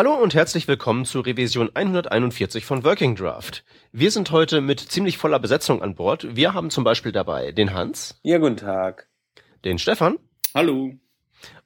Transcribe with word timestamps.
Hallo 0.00 0.14
und 0.14 0.32
herzlich 0.32 0.66
willkommen 0.66 1.04
zur 1.04 1.26
Revision 1.26 1.68
141 1.74 2.64
von 2.64 2.84
Working 2.84 3.16
Draft. 3.16 3.64
Wir 3.92 4.10
sind 4.10 4.30
heute 4.30 4.62
mit 4.62 4.80
ziemlich 4.80 5.18
voller 5.18 5.38
Besetzung 5.38 5.82
an 5.82 5.94
Bord. 5.94 6.34
Wir 6.34 6.54
haben 6.54 6.70
zum 6.70 6.84
Beispiel 6.84 7.12
dabei 7.12 7.52
den 7.52 7.74
Hans. 7.74 8.18
Ja, 8.22 8.38
guten 8.38 8.56
Tag. 8.56 9.10
Den 9.62 9.78
Stefan. 9.78 10.16
Hallo. 10.54 10.94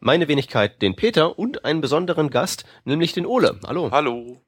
Meine 0.00 0.26
Wenigkeit, 0.26 0.82
den 0.82 0.96
Peter 0.96 1.38
und 1.38 1.64
einen 1.64 1.80
besonderen 1.80 2.28
Gast, 2.28 2.64
nämlich 2.84 3.12
den 3.12 3.24
Ole. 3.24 3.60
Hallo. 3.68 3.92
Hallo. 3.92 4.43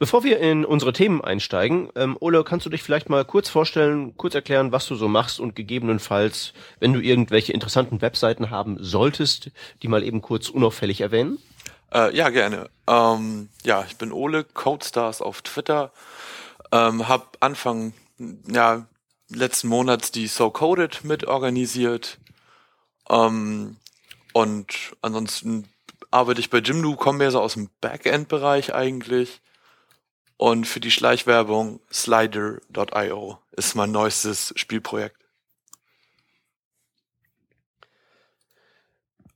Bevor 0.00 0.24
wir 0.24 0.40
in 0.40 0.64
unsere 0.64 0.92
Themen 0.92 1.20
einsteigen, 1.20 1.90
ähm, 1.94 2.16
Ole, 2.18 2.42
kannst 2.42 2.66
du 2.66 2.70
dich 2.70 2.82
vielleicht 2.82 3.08
mal 3.08 3.24
kurz 3.24 3.48
vorstellen, 3.48 4.16
kurz 4.16 4.34
erklären, 4.34 4.72
was 4.72 4.88
du 4.88 4.96
so 4.96 5.06
machst 5.06 5.38
und 5.38 5.54
gegebenenfalls, 5.54 6.52
wenn 6.80 6.92
du 6.92 6.98
irgendwelche 6.98 7.52
interessanten 7.52 8.00
Webseiten 8.00 8.50
haben 8.50 8.76
solltest, 8.80 9.52
die 9.84 9.88
mal 9.88 10.02
eben 10.02 10.20
kurz 10.20 10.48
unauffällig 10.48 11.00
erwähnen? 11.00 11.38
Äh, 11.92 12.14
ja, 12.16 12.30
gerne. 12.30 12.70
Ähm, 12.86 13.48
ja, 13.62 13.84
ich 13.86 13.96
bin 13.96 14.12
Ole, 14.12 14.44
Codestars 14.44 15.20
auf 15.22 15.42
Twitter. 15.42 15.92
Ähm, 16.72 17.08
hab 17.08 17.36
Anfang, 17.40 17.92
ja, 18.48 18.86
letzten 19.28 19.68
Monats 19.68 20.10
die 20.10 20.26
So 20.26 20.50
Coded 20.50 21.04
mit 21.04 21.26
organisiert. 21.26 22.18
Ähm, 23.08 23.76
und 24.32 24.96
ansonsten 25.02 25.68
arbeite 26.10 26.40
ich 26.40 26.50
bei 26.50 26.58
Jimdo, 26.58 26.96
komme 26.96 27.18
mehr 27.18 27.30
so 27.30 27.40
aus 27.40 27.54
dem 27.54 27.70
Backend-Bereich 27.80 28.74
eigentlich. 28.74 29.40
Und 30.36 30.66
für 30.66 30.80
die 30.80 30.90
Schleichwerbung 30.90 31.80
Slider.io 31.92 33.38
ist 33.52 33.74
mein 33.74 33.90
neuestes 33.90 34.52
Spielprojekt. 34.56 35.16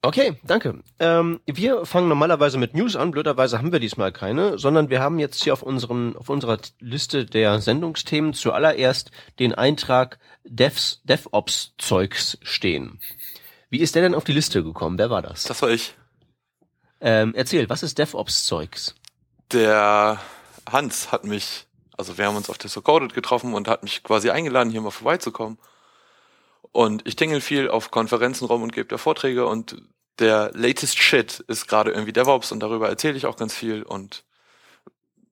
Okay, 0.02 0.38
danke. 0.44 0.82
Ähm, 0.98 1.40
wir 1.44 1.84
fangen 1.84 2.08
normalerweise 2.08 2.56
mit 2.56 2.74
News 2.74 2.96
an. 2.96 3.10
Blöderweise 3.10 3.58
haben 3.58 3.70
wir 3.70 3.80
diesmal 3.80 4.12
keine, 4.12 4.58
sondern 4.58 4.88
wir 4.88 5.00
haben 5.00 5.18
jetzt 5.18 5.42
hier 5.44 5.52
auf, 5.52 5.62
unseren, 5.62 6.16
auf 6.16 6.30
unserer 6.30 6.58
Liste 6.78 7.26
der 7.26 7.60
Sendungsthemen 7.60 8.32
zuallererst 8.32 9.10
den 9.38 9.54
Eintrag 9.54 10.18
Devs, 10.44 11.02
DevOps-Zeugs 11.04 12.38
stehen. 12.40 12.98
Wie 13.68 13.80
ist 13.80 13.94
der 13.94 14.02
denn 14.02 14.14
auf 14.14 14.24
die 14.24 14.32
Liste 14.32 14.64
gekommen? 14.64 14.96
Wer 14.98 15.10
war 15.10 15.20
das? 15.20 15.44
Das 15.44 15.60
war 15.60 15.68
ich. 15.68 15.94
Ähm, 17.02 17.34
erzähl, 17.34 17.68
was 17.68 17.82
ist 17.82 17.98
DevOps-Zeugs? 17.98 18.94
Der 19.52 20.18
Hans 20.70 21.12
hat 21.12 21.24
mich, 21.24 21.66
also 21.98 22.16
wir 22.16 22.24
haben 22.24 22.36
uns 22.36 22.48
auf 22.48 22.56
der 22.56 22.70
Socoded 22.70 23.12
getroffen 23.12 23.52
und 23.52 23.68
hat 23.68 23.82
mich 23.82 24.02
quasi 24.02 24.30
eingeladen, 24.30 24.70
hier 24.70 24.80
mal 24.80 24.90
vorbeizukommen. 24.90 25.58
Und 26.72 27.06
ich 27.06 27.16
tingel 27.16 27.40
viel 27.40 27.68
auf 27.68 27.90
Konferenzen 27.90 28.44
rum 28.44 28.62
und 28.62 28.72
gebe 28.72 28.88
da 28.88 28.98
Vorträge 28.98 29.46
und 29.46 29.82
der 30.18 30.50
latest 30.54 30.98
Shit 30.98 31.40
ist 31.48 31.66
gerade 31.66 31.90
irgendwie 31.90 32.12
DevOps 32.12 32.52
und 32.52 32.60
darüber 32.60 32.88
erzähle 32.88 33.16
ich 33.16 33.26
auch 33.26 33.36
ganz 33.36 33.54
viel 33.54 33.82
und 33.82 34.24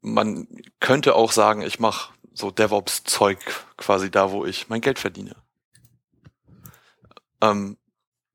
man 0.01 0.49
könnte 0.81 1.15
auch 1.15 1.33
sagen, 1.33 1.63
ich 1.63 1.79
mache 1.79 2.13
so 2.33 2.51
DevOps-Zeug 2.51 3.39
quasi 3.77 4.11
da, 4.11 4.31
wo 4.31 4.45
ich 4.45 4.69
mein 4.69 4.81
Geld 4.81 4.99
verdiene. 4.99 5.37
Ähm, 7.41 7.77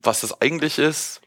was 0.01 0.21
das 0.21 0.41
eigentlich 0.41 0.77
ist, 0.77 1.21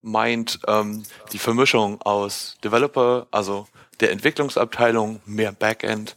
meint 0.00 0.60
ähm, 0.66 1.02
die 1.32 1.38
Vermischung 1.38 2.00
aus 2.02 2.56
Developer, 2.64 3.26
also 3.30 3.66
der 4.00 4.12
Entwicklungsabteilung, 4.12 5.20
mehr 5.26 5.52
Backend 5.52 6.16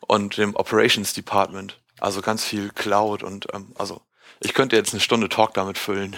und 0.00 0.36
dem 0.36 0.54
Operations 0.56 1.14
Department. 1.14 1.80
Also 2.00 2.20
ganz 2.20 2.44
viel 2.44 2.70
Cloud 2.70 3.22
und 3.22 3.46
ähm, 3.54 3.72
also 3.76 4.02
ich 4.40 4.54
könnte 4.54 4.76
jetzt 4.76 4.92
eine 4.92 5.00
Stunde 5.00 5.28
Talk 5.28 5.54
damit 5.54 5.78
füllen. 5.78 6.16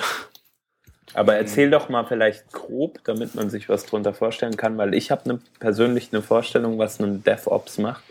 Aber 1.14 1.36
erzähl 1.36 1.70
doch 1.70 1.88
mal 1.88 2.04
vielleicht 2.04 2.52
grob, 2.52 2.98
damit 3.04 3.34
man 3.34 3.48
sich 3.48 3.68
was 3.68 3.86
drunter 3.86 4.12
vorstellen 4.12 4.56
kann, 4.56 4.76
weil 4.76 4.94
ich 4.94 5.10
habe 5.10 5.28
ne, 5.28 5.40
persönlich 5.60 6.12
eine 6.12 6.20
Vorstellung, 6.20 6.78
was 6.78 7.00
ein 7.00 7.24
DevOps 7.24 7.78
macht 7.78 8.04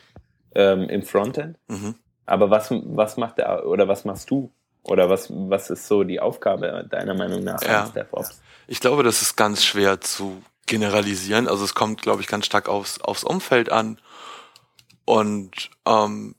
ähm, 0.55 0.89
im 0.89 1.03
Frontend. 1.03 1.57
Mhm. 1.67 1.95
Aber 2.25 2.49
was, 2.49 2.69
was 2.71 3.17
macht 3.17 3.37
er 3.37 3.67
oder 3.67 3.87
was 3.87 4.05
machst 4.05 4.31
du? 4.31 4.49
Oder 4.81 5.09
was, 5.09 5.27
was 5.29 5.69
ist 5.69 5.87
so 5.87 6.03
die 6.03 6.19
Aufgabe 6.19 6.87
deiner 6.89 7.13
Meinung 7.13 7.43
nach 7.43 7.61
ja. 7.63 7.83
als 7.83 7.93
DevOps? 7.93 8.41
Ich 8.67 8.79
glaube, 8.79 9.03
das 9.03 9.21
ist 9.21 9.35
ganz 9.35 9.63
schwer 9.63 10.01
zu 10.01 10.41
generalisieren. 10.65 11.47
Also 11.47 11.63
es 11.63 11.75
kommt, 11.75 12.01
glaube 12.01 12.21
ich, 12.21 12.27
ganz 12.27 12.45
stark 12.45 12.67
aufs, 12.69 13.01
aufs 13.01 13.23
Umfeld 13.23 13.71
an. 13.71 13.99
Und 15.05 15.69
ähm, 15.85 16.35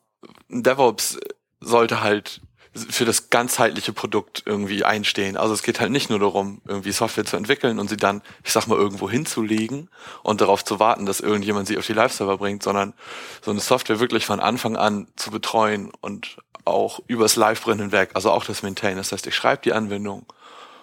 DevOps 0.49 1.19
sollte 1.61 2.03
halt 2.03 2.41
für 2.77 3.05
das 3.05 3.31
ganzheitliche 3.31 3.93
Produkt 3.93 4.43
irgendwie 4.47 4.85
einstehen. 4.85 5.37
Also 5.37 5.55
es 5.55 5.63
geht 5.63 5.81
halt 5.81 5.91
nicht 5.91 6.11
nur 6.11 6.19
darum, 6.19 6.61
irgendwie 6.67 6.93
Software 6.93 7.25
zu 7.25 7.37
entwickeln 7.37 7.79
und 7.79 7.89
sie 7.89 7.97
dann, 7.97 8.23
ich 8.45 8.53
sag 8.53 8.67
mal, 8.67 8.79
irgendwo 8.79 9.09
hinzulegen 9.11 9.89
und 10.23 10.41
darauf 10.41 10.65
zu 10.65 10.79
warten, 10.79 11.07
dass 11.07 11.21
irgendjemand 11.21 11.69
sie 11.69 11.79
auf 11.79 11.87
die 11.87 11.93
Live-Server 11.93 12.39
bringt, 12.39 12.63
sondern 12.63 12.95
so 13.43 13.51
eine 13.51 13.61
Software 13.61 14.01
wirklich 14.01 14.27
von 14.27 14.41
Anfang 14.41 14.77
an 14.77 15.09
zu 15.17 15.31
betreuen 15.31 15.91
und 16.01 16.37
auch 16.65 17.01
übers 17.07 17.37
Live-Brennen 17.37 17.91
hinweg, 17.91 18.11
also 18.15 18.31
auch 18.31 18.45
das 18.45 18.63
Maintain. 18.63 18.97
Das 18.97 19.13
heißt, 19.13 19.27
ich 19.27 19.35
schreibe 19.35 19.63
die 19.63 19.73
Anwendung 19.73 20.27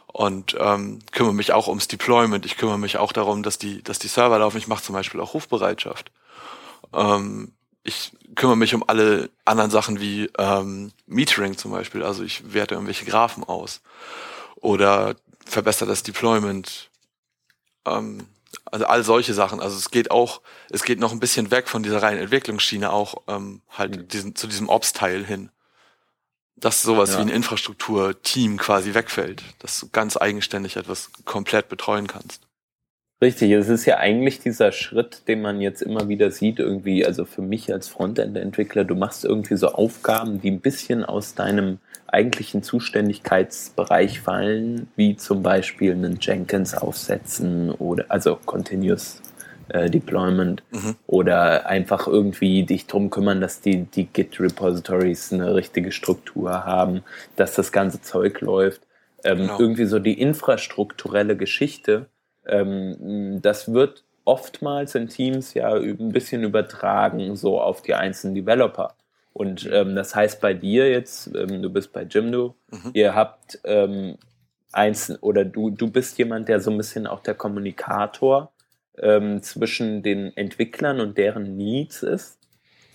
und 0.08 0.56
ähm, 0.59 1.00
kümmere 1.12 1.34
mich 1.34 1.53
auch 1.53 1.68
ums 1.68 1.88
Deployment. 1.88 2.46
Ich 2.46 2.58
kümmere 2.58 2.80
mich 2.80 2.98
auch 2.98 3.12
darum, 3.12 3.44
dass 3.44 3.58
die, 3.58 3.84
dass 3.84 4.00
die 4.00 4.08
Server 4.08 4.40
laufen. 4.40 4.58
Ich 4.58 4.68
mache 4.68 4.84
zum 4.84 4.94
Beispiel 4.94 5.20
auch 5.20 5.34
Rufbereitschaft. 5.34 6.12
Ähm, 6.94 7.53
ich 7.84 8.12
kümmere 8.36 8.58
mich 8.58 8.74
um 8.74 8.84
alle 8.88 9.30
anderen 9.46 9.72
Sachen 9.72 10.00
wie 10.00 10.30
ähm, 10.38 10.92
Metering 11.06 11.58
zum 11.58 11.72
Beispiel. 11.72 12.04
Also 12.04 12.24
ich 12.24 12.54
werte 12.54 12.76
irgendwelche 12.76 13.06
Graphen 13.06 13.44
aus 13.44 13.82
oder 14.56 15.16
verbessere 15.46 15.90
das 15.90 16.04
Deployment. 16.04 16.90
Ähm, 17.86 18.28
also 18.66 18.86
all 18.86 19.04
solche 19.04 19.34
Sachen. 19.34 19.60
Also 19.60 19.78
es 19.78 19.92
geht 19.92 20.12
auch, 20.12 20.42
es 20.70 20.84
geht 20.84 21.00
noch 21.00 21.12
ein 21.12 21.20
bisschen 21.20 21.52
weg 21.52 21.68
von 21.68 21.84
dieser 21.84 22.02
reinen 22.02 22.22
Entwicklungsschiene 22.22 22.92
auch 22.92 23.16
ähm, 23.28 23.62
halt 23.70 23.96
mhm. 23.98 24.08
diesen, 24.08 24.36
zu 24.36 24.48
diesem 24.48 24.70
Ops-Teil 24.70 25.26
hin. 25.26 25.50
Dass 26.56 26.82
sowas 26.82 27.12
ja. 27.12 27.18
wie 27.18 27.24
ein 27.24 27.30
Infrastruktur-Team 27.30 28.58
quasi 28.58 28.94
wegfällt, 28.94 29.44
dass 29.60 29.80
du 29.80 29.90
ganz 29.90 30.16
eigenständig 30.16 30.78
etwas 30.78 31.12
komplett 31.26 31.68
betreuen 31.68 32.08
kannst. 32.08 32.48
Richtig, 33.23 33.51
es 33.51 33.69
ist 33.69 33.85
ja 33.85 34.00
eigentlich 34.00 34.41
dieser 34.41 34.73
Schritt, 34.73 35.29
den 35.29 35.41
man 35.41 35.61
jetzt 35.61 35.81
immer 35.81 36.09
wieder 36.09 36.29
sieht, 36.29 36.59
irgendwie, 36.59 37.06
also 37.06 37.23
für 37.23 37.41
mich 37.41 37.72
als 37.72 37.88
Frontend-Entwickler, 37.88 38.84
du 38.84 38.95
machst 38.95 39.23
irgendwie 39.23 39.56
so 39.56 39.69
Aufgaben, 39.69 40.41
die 40.41 40.51
ein 40.51 40.59
bisschen 40.59 41.06
aus 41.06 41.34
deinem 41.34 41.78
eigentlichen 42.07 42.63
Zuständigkeitsbereich 42.63 44.19
fallen, 44.19 44.88
wie 44.97 45.16
zum 45.16 45.41
Beispiel 45.41 45.94
einen 45.94 46.17
Jenkins 46.19 46.73
aufsetzen 46.73 47.72
oder 47.72 48.03
also 48.09 48.38
Continuous 48.45 49.22
äh, 49.69 49.90
Deployment 49.90 50.61
mhm. 50.72 50.95
oder 51.07 51.66
einfach 51.67 52.07
irgendwie 52.07 52.63
dich 52.63 52.88
drum 52.88 53.09
kümmern, 53.09 53.40
dass 53.40 53.61
die, 53.61 53.84
die 53.85 54.07
Git-Repositories 54.07 55.31
eine 55.31 55.55
richtige 55.55 55.94
Struktur 55.94 56.66
haben, 56.66 57.03
dass 57.38 57.55
das 57.55 57.72
ganze 57.72 58.01
Zeug 58.01 58.41
läuft. 58.41 58.81
Ähm, 59.23 59.38
genau. 59.38 59.59
Irgendwie 59.61 59.85
so 59.85 60.00
die 60.00 60.19
infrastrukturelle 60.19 61.38
Geschichte 61.38 62.07
ähm, 62.48 63.42
das 63.42 63.74
wird 63.74 64.04
oftmals 64.26 64.96
in 64.96 65.08
Teams 65.08 65.54
ja 65.54 65.74
ein 65.74 66.12
bisschen 66.12 66.44
übertragen, 66.44 67.36
so 67.36 67.59
auf 67.59 67.81
die 67.81 67.94
einzelnen 67.94 68.36
Developer. 68.36 68.96
Und 69.34 69.68
ähm, 69.72 69.96
das 69.96 70.16
heißt 70.16 70.40
bei 70.42 70.53
dir 70.53 70.90
jetzt, 70.90 71.28
ähm, 71.36 71.62
du 71.62 71.70
bist 71.70 71.92
bei 71.92 72.03
Jimdo, 72.03 72.56
mhm. 72.72 72.92
ihr 72.94 73.16
habt 73.16 73.59
ähm, 73.64 74.18
einzeln 74.72 75.18
oder 75.22 75.44
du, 75.44 75.72
du 75.72 75.90
bist 75.90 76.18
jemand, 76.18 76.50
der 76.50 76.59
so 76.59 76.72
ein 76.72 76.78
bisschen 76.78 77.08
auch 77.08 77.22
der 77.22 77.34
Kommunikator 77.34 78.52
ähm, 79.00 79.42
zwischen 79.42 80.03
den 80.03 80.36
Entwicklern 80.38 81.00
und 81.00 81.18
deren 81.18 81.58
Needs 81.58 82.03
ist. 82.03 82.40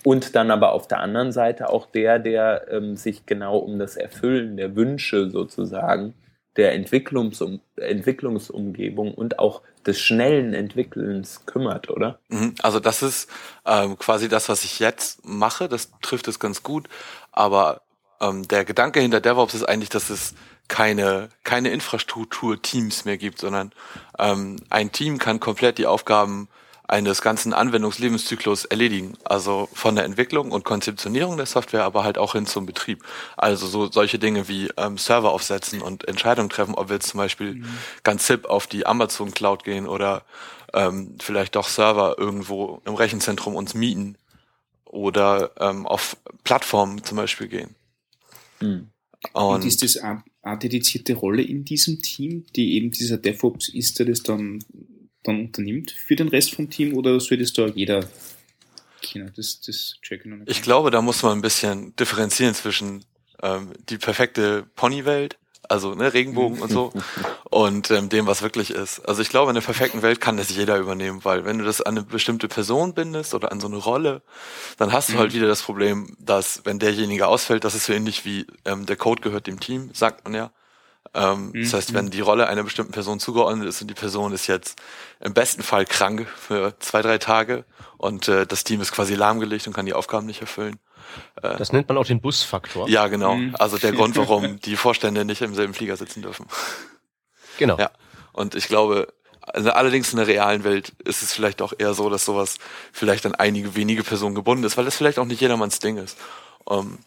Und 0.05 0.33
dann 0.33 0.49
aber 0.49 0.71
auf 0.71 0.87
der 0.87 1.01
anderen 1.01 1.33
Seite 1.33 1.69
auch 1.69 1.85
der, 1.85 2.19
der 2.19 2.67
ähm, 2.71 2.95
sich 2.95 3.25
genau 3.25 3.57
um 3.57 3.77
das 3.79 3.97
Erfüllen 3.97 4.55
der 4.55 4.77
Wünsche 4.77 5.29
sozusagen 5.29 6.13
der 6.59 6.73
Entwicklungsum 6.73 7.61
Entwicklungsumgebung 7.77 9.13
und 9.13 9.39
auch 9.39 9.61
des 9.85 9.99
schnellen 9.99 10.53
Entwickelns 10.53 11.45
kümmert, 11.45 11.89
oder? 11.89 12.19
Mhm. 12.27 12.53
Also 12.61 12.81
das 12.81 13.01
ist 13.01 13.29
ähm, 13.65 13.97
quasi 13.97 14.27
das, 14.27 14.49
was 14.49 14.65
ich 14.65 14.79
jetzt 14.79 15.25
mache. 15.25 15.69
Das 15.69 15.91
trifft 16.01 16.27
es 16.27 16.37
ganz 16.37 16.61
gut. 16.61 16.89
Aber 17.31 17.81
ähm, 18.19 18.45
der 18.49 18.65
Gedanke 18.65 18.99
hinter 18.99 19.21
DevOps 19.21 19.53
ist 19.53 19.63
eigentlich, 19.63 19.89
dass 19.89 20.09
es 20.09 20.35
keine 20.67 21.29
keine 21.45 21.69
Infrastruktur-Teams 21.69 23.05
mehr 23.05 23.17
gibt, 23.17 23.39
sondern 23.39 23.71
ähm, 24.19 24.57
ein 24.69 24.91
Team 24.91 25.17
kann 25.17 25.39
komplett 25.39 25.77
die 25.77 25.87
Aufgaben 25.87 26.49
eines 26.89 27.21
ganzen 27.21 27.53
Anwendungslebenszyklus 27.53 28.65
erledigen. 28.65 29.13
Also 29.23 29.69
von 29.73 29.95
der 29.95 30.05
Entwicklung 30.05 30.51
und 30.51 30.65
Konzeptionierung 30.65 31.37
der 31.37 31.45
Software, 31.45 31.83
aber 31.83 32.03
halt 32.03 32.17
auch 32.17 32.33
hin 32.33 32.47
zum 32.47 32.65
Betrieb. 32.65 33.03
Also 33.37 33.67
so 33.67 33.91
solche 33.91 34.17
Dinge 34.17 34.47
wie 34.47 34.69
ähm, 34.75 34.97
Server 34.97 35.31
aufsetzen 35.31 35.81
und 35.81 36.07
Entscheidungen 36.07 36.49
treffen, 36.49 36.73
ob 36.73 36.89
wir 36.89 36.95
jetzt 36.95 37.09
zum 37.09 37.19
Beispiel 37.19 37.55
mhm. 37.55 37.65
ganz 38.03 38.25
hip 38.25 38.45
auf 38.45 38.65
die 38.65 38.87
Amazon 38.87 39.31
Cloud 39.31 39.63
gehen 39.63 39.87
oder 39.87 40.23
ähm, 40.73 41.15
vielleicht 41.21 41.55
doch 41.55 41.67
Server 41.67 42.15
irgendwo 42.17 42.81
im 42.85 42.95
Rechenzentrum 42.95 43.55
uns 43.55 43.75
mieten 43.75 44.17
oder 44.85 45.51
ähm, 45.59 45.85
auf 45.85 46.17
Plattformen 46.43 47.03
zum 47.03 47.17
Beispiel 47.17 47.49
gehen. 47.49 47.75
Mhm. 48.61 48.89
Und, 49.33 49.55
und 49.55 49.65
ist 49.65 49.83
das 49.83 49.97
eine 49.97 50.23
dedizierte 50.57 51.13
Rolle 51.13 51.43
in 51.43 51.65
diesem 51.65 52.01
Team, 52.01 52.45
die 52.55 52.73
eben 52.73 52.89
dieser 52.89 53.17
DevOps 53.17 53.69
ist, 53.69 53.99
der 53.99 54.07
das 54.07 54.23
dann 54.23 54.63
dann 55.23 55.39
unternimmt 55.41 55.91
für 55.91 56.15
den 56.15 56.29
Rest 56.29 56.55
vom 56.55 56.69
Team 56.69 56.95
oder 56.95 57.19
soll 57.19 57.37
das 57.37 57.53
da 57.53 57.67
jeder 57.67 58.07
kennen? 59.01 59.31
Das, 59.35 59.61
das 59.61 59.95
check 60.01 60.21
ich 60.21 60.25
noch 60.25 60.37
nicht. 60.37 60.49
Ich 60.49 60.61
glaube, 60.61 60.91
da 60.91 61.01
muss 61.01 61.23
man 61.23 61.37
ein 61.37 61.41
bisschen 61.41 61.95
differenzieren 61.95 62.53
zwischen 62.53 63.05
ähm, 63.41 63.73
die 63.89 63.97
perfekte 63.97 64.65
Ponywelt 64.75 65.37
also 65.69 65.93
ne, 65.93 66.13
Regenbogen 66.13 66.61
und 66.61 66.71
so 66.71 66.91
und 67.49 67.91
ähm, 67.91 68.09
dem, 68.09 68.27
was 68.27 68.41
wirklich 68.41 68.71
ist. 68.71 68.99
Also 69.07 69.21
ich 69.21 69.29
glaube, 69.29 69.51
in 69.51 69.55
der 69.55 69.61
perfekten 69.61 70.01
Welt 70.01 70.19
kann 70.19 70.35
das 70.35 70.49
jeder 70.49 70.77
übernehmen, 70.77 71.23
weil 71.23 71.45
wenn 71.45 71.59
du 71.59 71.63
das 71.63 71.81
an 71.81 71.97
eine 71.97 72.05
bestimmte 72.05 72.47
Person 72.47 72.93
bindest 72.93 73.33
oder 73.33 73.51
an 73.51 73.59
so 73.59 73.67
eine 73.67 73.77
Rolle, 73.77 74.21
dann 74.77 74.91
hast 74.91 75.09
du 75.09 75.17
halt 75.17 75.31
mhm. 75.31 75.35
wieder 75.37 75.47
das 75.47 75.61
Problem, 75.61 76.15
dass 76.19 76.61
wenn 76.65 76.79
derjenige 76.79 77.27
ausfällt, 77.27 77.63
das 77.63 77.75
ist 77.75 77.85
so 77.85 77.93
ähnlich 77.93 78.25
wie 78.25 78.47
ähm, 78.65 78.85
der 78.85 78.95
Code 78.95 79.21
gehört 79.21 79.47
dem 79.47 79.59
Team, 79.59 79.91
sagt 79.93 80.25
man 80.25 80.33
ja. 80.33 80.51
Ähm, 81.13 81.51
mhm. 81.53 81.63
Das 81.63 81.73
heißt, 81.73 81.93
wenn 81.93 82.09
die 82.09 82.21
Rolle 82.21 82.47
einer 82.47 82.63
bestimmten 82.63 82.91
Person 82.91 83.19
zugeordnet 83.19 83.67
ist 83.67 83.81
und 83.81 83.87
die 83.87 83.95
Person 83.95 84.31
ist 84.31 84.47
jetzt 84.47 84.79
im 85.19 85.33
besten 85.33 85.63
Fall 85.63 85.85
krank 85.85 86.27
für 86.27 86.73
zwei, 86.79 87.01
drei 87.01 87.17
Tage 87.17 87.65
und 87.97 88.27
äh, 88.27 88.45
das 88.45 88.63
Team 88.63 88.81
ist 88.81 88.91
quasi 88.91 89.15
lahmgelegt 89.15 89.67
und 89.67 89.73
kann 89.73 89.85
die 89.85 89.93
Aufgaben 89.93 90.27
nicht 90.27 90.41
erfüllen, 90.41 90.79
äh, 91.41 91.57
das 91.57 91.71
nennt 91.71 91.87
man 91.87 91.97
auch 91.97 92.05
den 92.05 92.21
Busfaktor. 92.21 92.87
Ja, 92.89 93.07
genau. 93.07 93.35
Mhm. 93.35 93.55
Also 93.57 93.77
der 93.77 93.91
Grund, 93.91 94.15
warum 94.17 94.59
die 94.59 94.75
Vorstände 94.75 95.25
nicht 95.25 95.41
im 95.41 95.55
selben 95.55 95.73
Flieger 95.73 95.97
sitzen 95.97 96.21
dürfen. 96.21 96.45
Genau. 97.57 97.77
Ja. 97.77 97.91
Und 98.31 98.55
ich 98.55 98.67
glaube, 98.67 99.13
also 99.41 99.71
allerdings 99.71 100.11
in 100.11 100.17
der 100.17 100.27
realen 100.27 100.63
Welt 100.63 100.93
ist 101.03 101.23
es 101.23 101.33
vielleicht 101.33 101.61
auch 101.61 101.73
eher 101.77 101.93
so, 101.93 102.09
dass 102.09 102.25
sowas 102.25 102.57
vielleicht 102.91 103.25
an 103.25 103.35
einige 103.35 103.75
wenige 103.75 104.03
Personen 104.03 104.35
gebunden 104.35 104.63
ist, 104.63 104.77
weil 104.77 104.85
das 104.85 104.95
vielleicht 104.95 105.19
auch 105.19 105.25
nicht 105.25 105.41
jedermanns 105.41 105.79
Ding 105.79 105.97
ist. 105.97 106.17
Um, 106.65 106.79
ähm, 106.79 106.97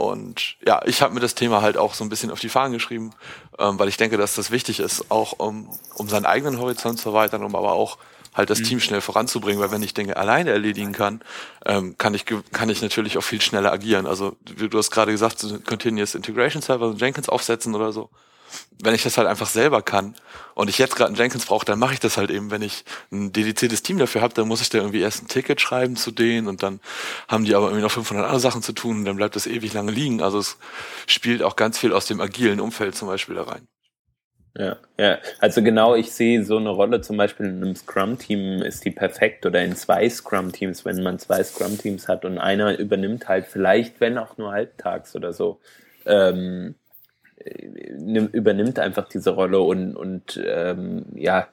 und 0.00 0.56
ja, 0.66 0.80
ich 0.86 1.02
habe 1.02 1.12
mir 1.12 1.20
das 1.20 1.34
Thema 1.34 1.60
halt 1.60 1.76
auch 1.76 1.92
so 1.92 2.02
ein 2.02 2.08
bisschen 2.08 2.30
auf 2.30 2.40
die 2.40 2.48
Fahnen 2.48 2.72
geschrieben, 2.72 3.10
ähm, 3.58 3.78
weil 3.78 3.88
ich 3.88 3.98
denke, 3.98 4.16
dass 4.16 4.34
das 4.34 4.50
wichtig 4.50 4.80
ist, 4.80 5.10
auch 5.10 5.34
um, 5.38 5.68
um 5.94 6.08
seinen 6.08 6.24
eigenen 6.24 6.58
Horizont 6.58 6.98
zu 6.98 7.10
erweitern, 7.10 7.44
um 7.44 7.54
aber 7.54 7.72
auch 7.72 7.98
halt 8.32 8.48
das 8.48 8.60
mhm. 8.60 8.64
Team 8.64 8.80
schnell 8.80 9.02
voranzubringen, 9.02 9.60
weil 9.60 9.72
wenn 9.72 9.82
ich 9.82 9.92
Dinge 9.92 10.16
alleine 10.16 10.52
erledigen 10.52 10.92
kann, 10.92 11.20
ähm, 11.66 11.98
kann 11.98 12.14
ich 12.14 12.24
kann 12.24 12.70
ich 12.70 12.80
natürlich 12.80 13.18
auch 13.18 13.22
viel 13.22 13.42
schneller 13.42 13.72
agieren. 13.72 14.06
Also 14.06 14.36
wie 14.46 14.70
du 14.70 14.78
hast 14.78 14.90
gerade 14.90 15.12
gesagt, 15.12 15.38
so 15.38 15.58
Continuous 15.60 16.14
Integration 16.14 16.62
Server, 16.62 16.94
Jenkins 16.96 17.28
aufsetzen 17.28 17.74
oder 17.74 17.92
so. 17.92 18.08
Wenn 18.82 18.94
ich 18.94 19.02
das 19.02 19.18
halt 19.18 19.28
einfach 19.28 19.48
selber 19.48 19.82
kann 19.82 20.14
und 20.54 20.68
ich 20.68 20.78
jetzt 20.78 20.96
gerade 20.96 21.08
einen 21.08 21.16
Jenkins 21.16 21.46
brauche, 21.46 21.66
dann 21.66 21.78
mache 21.78 21.94
ich 21.94 22.00
das 22.00 22.16
halt 22.16 22.30
eben. 22.30 22.50
Wenn 22.50 22.62
ich 22.62 22.84
ein 23.12 23.32
dediziertes 23.32 23.82
Team 23.82 23.98
dafür 23.98 24.22
habe, 24.22 24.34
dann 24.34 24.48
muss 24.48 24.62
ich 24.62 24.70
da 24.70 24.78
irgendwie 24.78 25.00
erst 25.00 25.22
ein 25.22 25.28
Ticket 25.28 25.60
schreiben 25.60 25.96
zu 25.96 26.10
denen 26.10 26.48
und 26.48 26.62
dann 26.62 26.80
haben 27.28 27.44
die 27.44 27.54
aber 27.54 27.66
irgendwie 27.66 27.82
noch 27.82 27.90
500 27.90 28.24
andere 28.24 28.40
Sachen 28.40 28.62
zu 28.62 28.72
tun 28.72 28.98
und 28.98 29.04
dann 29.04 29.16
bleibt 29.16 29.36
das 29.36 29.46
ewig 29.46 29.72
lange 29.72 29.92
liegen. 29.92 30.22
Also 30.22 30.38
es 30.38 30.58
spielt 31.06 31.42
auch 31.42 31.56
ganz 31.56 31.78
viel 31.78 31.92
aus 31.92 32.06
dem 32.06 32.20
agilen 32.20 32.60
Umfeld 32.60 32.94
zum 32.94 33.08
Beispiel 33.08 33.34
da 33.34 33.42
rein. 33.42 33.68
Ja, 34.56 34.76
ja. 34.98 35.18
Also 35.38 35.62
genau, 35.62 35.94
ich 35.94 36.12
sehe 36.12 36.44
so 36.44 36.56
eine 36.56 36.70
Rolle 36.70 37.00
zum 37.00 37.16
Beispiel 37.16 37.46
in 37.46 37.62
einem 37.62 37.76
Scrum-Team 37.76 38.62
ist 38.62 38.84
die 38.84 38.90
perfekt 38.90 39.46
oder 39.46 39.62
in 39.62 39.76
zwei 39.76 40.08
Scrum-Teams, 40.10 40.84
wenn 40.84 41.02
man 41.02 41.18
zwei 41.20 41.42
Scrum-Teams 41.44 42.08
hat 42.08 42.24
und 42.24 42.38
einer 42.38 42.76
übernimmt 42.78 43.28
halt 43.28 43.46
vielleicht, 43.46 44.00
wenn 44.00 44.18
auch 44.18 44.38
nur 44.38 44.50
halbtags 44.52 45.14
oder 45.14 45.32
so, 45.32 45.60
ähm, 46.04 46.74
äh, 46.74 46.79
übernimmt 48.32 48.78
einfach 48.78 49.08
diese 49.08 49.30
Rolle 49.30 49.60
und, 49.60 49.96
und 49.96 50.40
ähm, 50.44 51.06
ja, 51.14 51.48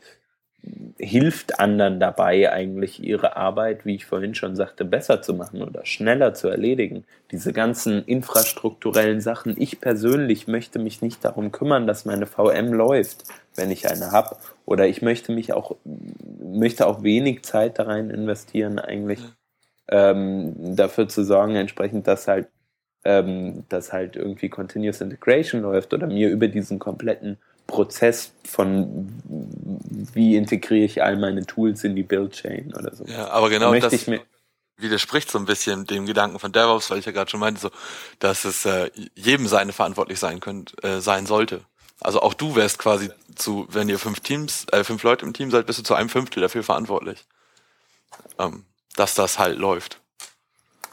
hilft 0.97 1.59
anderen 1.59 1.99
dabei, 1.99 2.51
eigentlich 2.51 3.01
ihre 3.01 3.37
Arbeit, 3.37 3.85
wie 3.85 3.95
ich 3.95 4.05
vorhin 4.05 4.35
schon 4.35 4.55
sagte, 4.55 4.85
besser 4.85 5.21
zu 5.21 5.33
machen 5.33 5.61
oder 5.61 5.85
schneller 5.85 6.33
zu 6.33 6.47
erledigen. 6.47 7.05
Diese 7.31 7.53
ganzen 7.53 8.03
infrastrukturellen 8.03 9.21
Sachen. 9.21 9.55
Ich 9.57 9.79
persönlich 9.79 10.47
möchte 10.47 10.79
mich 10.79 11.01
nicht 11.01 11.23
darum 11.23 11.51
kümmern, 11.51 11.87
dass 11.87 12.05
meine 12.05 12.25
VM 12.25 12.73
läuft, 12.73 13.23
wenn 13.55 13.71
ich 13.71 13.89
eine 13.89 14.11
habe. 14.11 14.37
Oder 14.65 14.87
ich 14.87 15.01
möchte 15.01 15.31
mich 15.31 15.53
auch, 15.53 15.75
möchte 16.41 16.87
auch 16.87 17.03
wenig 17.03 17.43
Zeit 17.43 17.79
da 17.79 17.83
rein 17.83 18.09
investieren, 18.09 18.79
eigentlich 18.79 19.19
ähm, 19.89 20.75
dafür 20.75 21.07
zu 21.07 21.23
sorgen, 21.23 21.55
entsprechend, 21.55 22.07
dass 22.07 22.27
halt, 22.27 22.47
ähm, 23.07 23.63
dass 23.69 23.93
halt 23.93 24.17
irgendwie 24.17 24.49
Continuous 24.49 24.99
Integration 24.99 25.61
läuft 25.61 25.93
oder 25.93 26.07
mir 26.07 26.29
über 26.29 26.49
diesen 26.49 26.77
kompletten 26.77 27.37
Prozess 27.65 28.33
von 28.43 29.09
wie 30.13 30.35
integriere 30.35 30.83
ich 30.85 31.01
all 31.01 31.15
meine 31.15 31.45
Tools 31.45 31.85
in 31.85 31.95
die 31.95 32.03
Build-Chain 32.03 32.73
oder 32.77 32.93
so. 32.93 33.05
Ja, 33.05 33.29
aber 33.29 33.49
genau 33.49 33.73
da 33.73 33.79
das 33.79 34.09
widerspricht 34.75 35.31
so 35.31 35.39
ein 35.39 35.45
bisschen 35.45 35.85
dem 35.85 36.05
Gedanken 36.05 36.37
von 36.37 36.51
DevOps, 36.51 36.91
weil 36.91 36.99
ich 36.99 37.05
ja 37.05 37.13
gerade 37.13 37.31
schon 37.31 37.39
meinte, 37.39 37.61
so, 37.61 37.71
dass 38.19 38.43
es 38.43 38.65
äh, 38.65 38.91
jedem 39.15 39.47
seine 39.47 39.71
verantwortlich 39.71 40.19
sein 40.19 40.41
könnt, 40.41 40.83
äh, 40.83 40.99
sein 40.99 41.25
sollte. 41.25 41.61
Also 42.01 42.21
auch 42.21 42.33
du 42.33 42.55
wärst 42.55 42.77
quasi 42.77 43.09
zu, 43.35 43.67
wenn 43.69 43.89
ihr 43.89 43.99
fünf 43.99 44.19
Teams, 44.19 44.65
äh, 44.71 44.83
fünf 44.83 45.01
Leute 45.03 45.25
im 45.25 45.33
Team 45.33 45.49
seid, 45.49 45.65
bist 45.65 45.79
du 45.79 45.83
zu 45.83 45.95
einem 45.95 46.09
Fünftel 46.09 46.41
dafür 46.41 46.63
verantwortlich, 46.63 47.25
ähm, 48.37 48.65
dass 48.95 49.15
das 49.15 49.39
halt 49.39 49.57
läuft. 49.57 49.99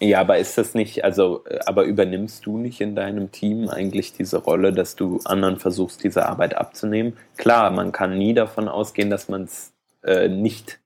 Ja, 0.04 0.20
aber 0.20 0.36
ist 0.36 0.58
das 0.58 0.74
nicht, 0.74 1.02
also, 1.02 1.44
äh, 1.46 1.60
aber 1.64 1.84
übernimmst 1.84 2.44
du 2.44 2.58
nicht 2.58 2.82
in 2.82 2.94
deinem 2.94 3.32
Team 3.32 3.70
eigentlich 3.70 4.12
diese 4.12 4.36
Rolle, 4.36 4.72
dass 4.74 4.96
du 4.96 5.20
anderen 5.24 5.58
versuchst, 5.58 6.04
diese 6.04 6.26
Arbeit 6.26 6.56
abzunehmen? 6.56 7.16
Klar, 7.38 7.70
man 7.70 7.90
kann 7.90 8.18
nie 8.18 8.34
davon 8.34 8.68
ausgehen, 8.68 9.08
dass 9.08 9.28
man 9.28 9.44
es 9.44 9.72
äh, 10.02 10.28
nicht 10.28 10.78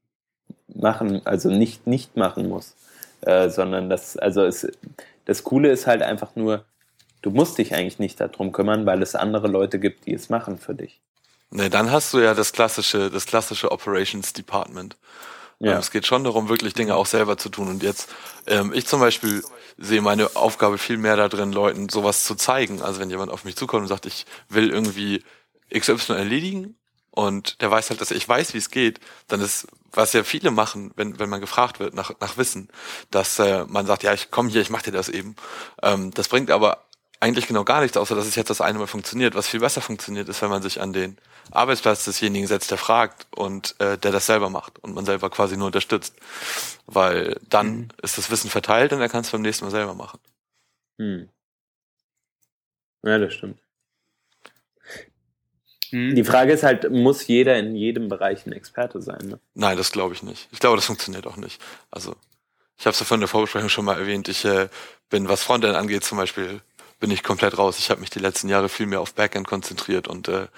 machen, 0.72 1.22
also 1.24 1.50
nicht 1.50 1.88
nicht 1.88 2.16
machen 2.16 2.48
muss, 2.48 2.76
äh, 3.22 3.48
sondern 3.48 3.90
das, 3.90 4.16
also 4.16 4.44
es, 4.44 4.70
das 5.24 5.42
Coole 5.42 5.70
ist 5.70 5.88
halt 5.88 6.02
einfach 6.02 6.36
nur, 6.36 6.64
du 7.20 7.30
musst 7.30 7.58
dich 7.58 7.74
eigentlich 7.74 7.98
nicht 7.98 8.20
darum 8.20 8.52
kümmern, 8.52 8.86
weil 8.86 9.02
es 9.02 9.16
andere 9.16 9.48
Leute 9.48 9.80
gibt, 9.80 10.06
die 10.06 10.14
es 10.14 10.28
machen 10.28 10.58
für 10.58 10.74
dich. 10.76 11.00
Nee, 11.50 11.70
dann 11.70 11.90
hast 11.90 12.14
du 12.14 12.20
ja 12.20 12.34
das 12.34 12.52
klassische, 12.52 13.10
das 13.10 13.26
klassische 13.26 13.72
Operations 13.72 14.32
Department. 14.32 14.96
Ja. 15.60 15.72
Ähm, 15.72 15.78
es 15.78 15.90
geht 15.90 16.06
schon 16.06 16.24
darum, 16.24 16.48
wirklich 16.48 16.74
Dinge 16.74 16.94
auch 16.94 17.06
selber 17.06 17.36
zu 17.36 17.48
tun. 17.48 17.68
Und 17.68 17.82
jetzt, 17.82 18.08
ähm, 18.46 18.72
ich 18.72 18.86
zum 18.86 19.00
Beispiel 19.00 19.42
sehe 19.76 20.02
meine 20.02 20.36
Aufgabe 20.36 20.78
viel 20.78 20.98
mehr 20.98 21.16
da 21.16 21.28
drin, 21.28 21.52
Leuten 21.52 21.88
sowas 21.88 22.24
zu 22.24 22.34
zeigen. 22.34 22.82
Also 22.82 23.00
wenn 23.00 23.10
jemand 23.10 23.30
auf 23.30 23.44
mich 23.44 23.56
zukommt 23.56 23.82
und 23.82 23.88
sagt, 23.88 24.06
ich 24.06 24.26
will 24.48 24.70
irgendwie 24.70 25.24
XY 25.72 26.12
erledigen 26.12 26.76
und 27.10 27.60
der 27.60 27.70
weiß 27.70 27.90
halt, 27.90 28.00
dass 28.00 28.10
ich 28.10 28.28
weiß, 28.28 28.54
wie 28.54 28.58
es 28.58 28.70
geht, 28.70 29.00
dann 29.26 29.40
ist, 29.40 29.66
was 29.92 30.12
ja 30.12 30.24
viele 30.24 30.50
machen, 30.50 30.92
wenn, 30.96 31.18
wenn 31.18 31.28
man 31.28 31.40
gefragt 31.40 31.80
wird 31.80 31.94
nach, 31.94 32.12
nach 32.20 32.36
Wissen, 32.36 32.68
dass 33.10 33.38
äh, 33.38 33.64
man 33.66 33.86
sagt, 33.86 34.02
ja, 34.02 34.12
ich 34.12 34.30
komme 34.30 34.50
hier, 34.50 34.60
ich 34.60 34.70
mache 34.70 34.84
dir 34.84 34.92
das 34.92 35.08
eben. 35.08 35.34
Ähm, 35.82 36.12
das 36.12 36.28
bringt 36.28 36.50
aber 36.50 36.84
eigentlich 37.20 37.48
genau 37.48 37.64
gar 37.64 37.80
nichts, 37.80 37.96
außer 37.96 38.14
dass 38.14 38.26
es 38.26 38.36
jetzt 38.36 38.50
das 38.50 38.60
eine 38.60 38.78
Mal 38.78 38.86
funktioniert. 38.86 39.34
Was 39.34 39.48
viel 39.48 39.60
besser 39.60 39.80
funktioniert, 39.80 40.28
ist, 40.28 40.40
wenn 40.42 40.50
man 40.50 40.62
sich 40.62 40.80
an 40.80 40.92
den 40.92 41.18
Arbeitsplatz 41.50 42.04
desjenigen 42.04 42.46
setzt, 42.46 42.70
der 42.70 42.78
fragt 42.78 43.26
und 43.34 43.74
äh, 43.80 43.98
der 43.98 44.12
das 44.12 44.26
selber 44.26 44.50
macht 44.50 44.78
und 44.80 44.94
man 44.94 45.04
selber 45.04 45.30
quasi 45.30 45.56
nur 45.56 45.66
unterstützt. 45.66 46.14
Weil 46.86 47.40
dann 47.48 47.66
mhm. 47.66 47.88
ist 48.02 48.18
das 48.18 48.30
Wissen 48.30 48.50
verteilt 48.50 48.92
und 48.92 49.00
er 49.00 49.08
kann 49.08 49.22
es 49.22 49.30
beim 49.30 49.42
nächsten 49.42 49.64
Mal 49.64 49.70
selber 49.70 49.94
machen. 49.94 50.18
Hm. 50.98 51.28
Ja, 53.04 53.18
das 53.18 53.34
stimmt. 53.34 53.58
Mhm. 55.90 56.14
Die 56.14 56.24
Frage 56.24 56.52
ist 56.52 56.62
halt, 56.62 56.90
muss 56.90 57.26
jeder 57.26 57.58
in 57.58 57.74
jedem 57.74 58.08
Bereich 58.08 58.46
ein 58.46 58.52
Experte 58.52 59.00
sein? 59.00 59.20
Ne? 59.22 59.40
Nein, 59.54 59.76
das 59.76 59.92
glaube 59.92 60.14
ich 60.14 60.22
nicht. 60.22 60.48
Ich 60.52 60.58
glaube, 60.58 60.76
das 60.76 60.86
funktioniert 60.86 61.26
auch 61.26 61.36
nicht. 61.36 61.62
Also, 61.90 62.16
ich 62.76 62.86
habe 62.86 62.92
es 62.92 63.00
ja 63.00 63.06
von 63.06 63.20
der 63.20 63.28
Vorbesprechung 63.28 63.68
schon 63.68 63.84
mal 63.84 63.98
erwähnt. 63.98 64.28
Ich 64.28 64.44
äh, 64.44 64.68
bin, 65.08 65.28
was 65.28 65.42
Frontend 65.42 65.74
angeht, 65.74 66.04
zum 66.04 66.18
Beispiel 66.18 66.60
bin 67.00 67.10
ich 67.10 67.22
komplett 67.22 67.58
raus. 67.58 67.78
Ich 67.78 67.90
habe 67.90 68.00
mich 68.00 68.10
die 68.10 68.18
letzten 68.18 68.48
Jahre 68.48 68.68
viel 68.68 68.86
mehr 68.86 69.00
auf 69.00 69.14
Backend 69.14 69.46
konzentriert 69.46 70.08
und 70.08 70.28
äh, 70.28 70.48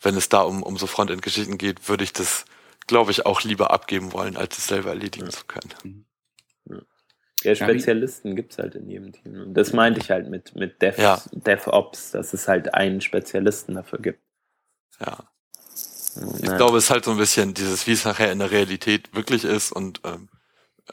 wenn 0.00 0.16
es 0.16 0.28
da 0.28 0.42
um, 0.42 0.62
um 0.62 0.76
so 0.76 0.86
Frontend-Geschichten 0.86 1.58
geht, 1.58 1.88
würde 1.88 2.04
ich 2.04 2.12
das, 2.12 2.44
glaube 2.86 3.10
ich, 3.10 3.26
auch 3.26 3.42
lieber 3.42 3.70
abgeben 3.70 4.12
wollen, 4.12 4.36
als 4.36 4.58
es 4.58 4.66
selber 4.66 4.90
erledigen 4.90 5.26
ja. 5.26 5.32
zu 5.32 5.44
können. 5.46 5.74
Mhm. 5.82 6.04
Ja, 7.44 7.54
Spezialisten 7.54 8.34
gibt's 8.34 8.58
halt 8.58 8.74
in 8.74 8.88
jedem 8.88 9.12
Team. 9.12 9.40
Und 9.40 9.54
das 9.54 9.72
meinte 9.72 10.00
ich 10.00 10.10
halt 10.10 10.28
mit, 10.28 10.56
mit 10.56 10.82
Dev, 10.82 11.00
ja. 11.00 11.22
DevOps, 11.30 12.10
dass 12.10 12.32
es 12.32 12.48
halt 12.48 12.74
einen 12.74 13.00
Spezialisten 13.00 13.74
dafür 13.74 14.00
gibt. 14.00 14.20
Ja. 15.00 15.18
Ich 16.42 16.56
glaube, 16.56 16.78
es 16.78 16.84
ist 16.84 16.90
halt 16.90 17.04
so 17.04 17.12
ein 17.12 17.16
bisschen 17.16 17.54
dieses, 17.54 17.86
wie 17.86 17.92
es 17.92 18.04
nachher 18.04 18.32
in 18.32 18.40
der 18.40 18.50
Realität 18.50 19.14
wirklich 19.14 19.44
ist 19.44 19.70
und 19.70 20.00
ähm, 20.04 20.28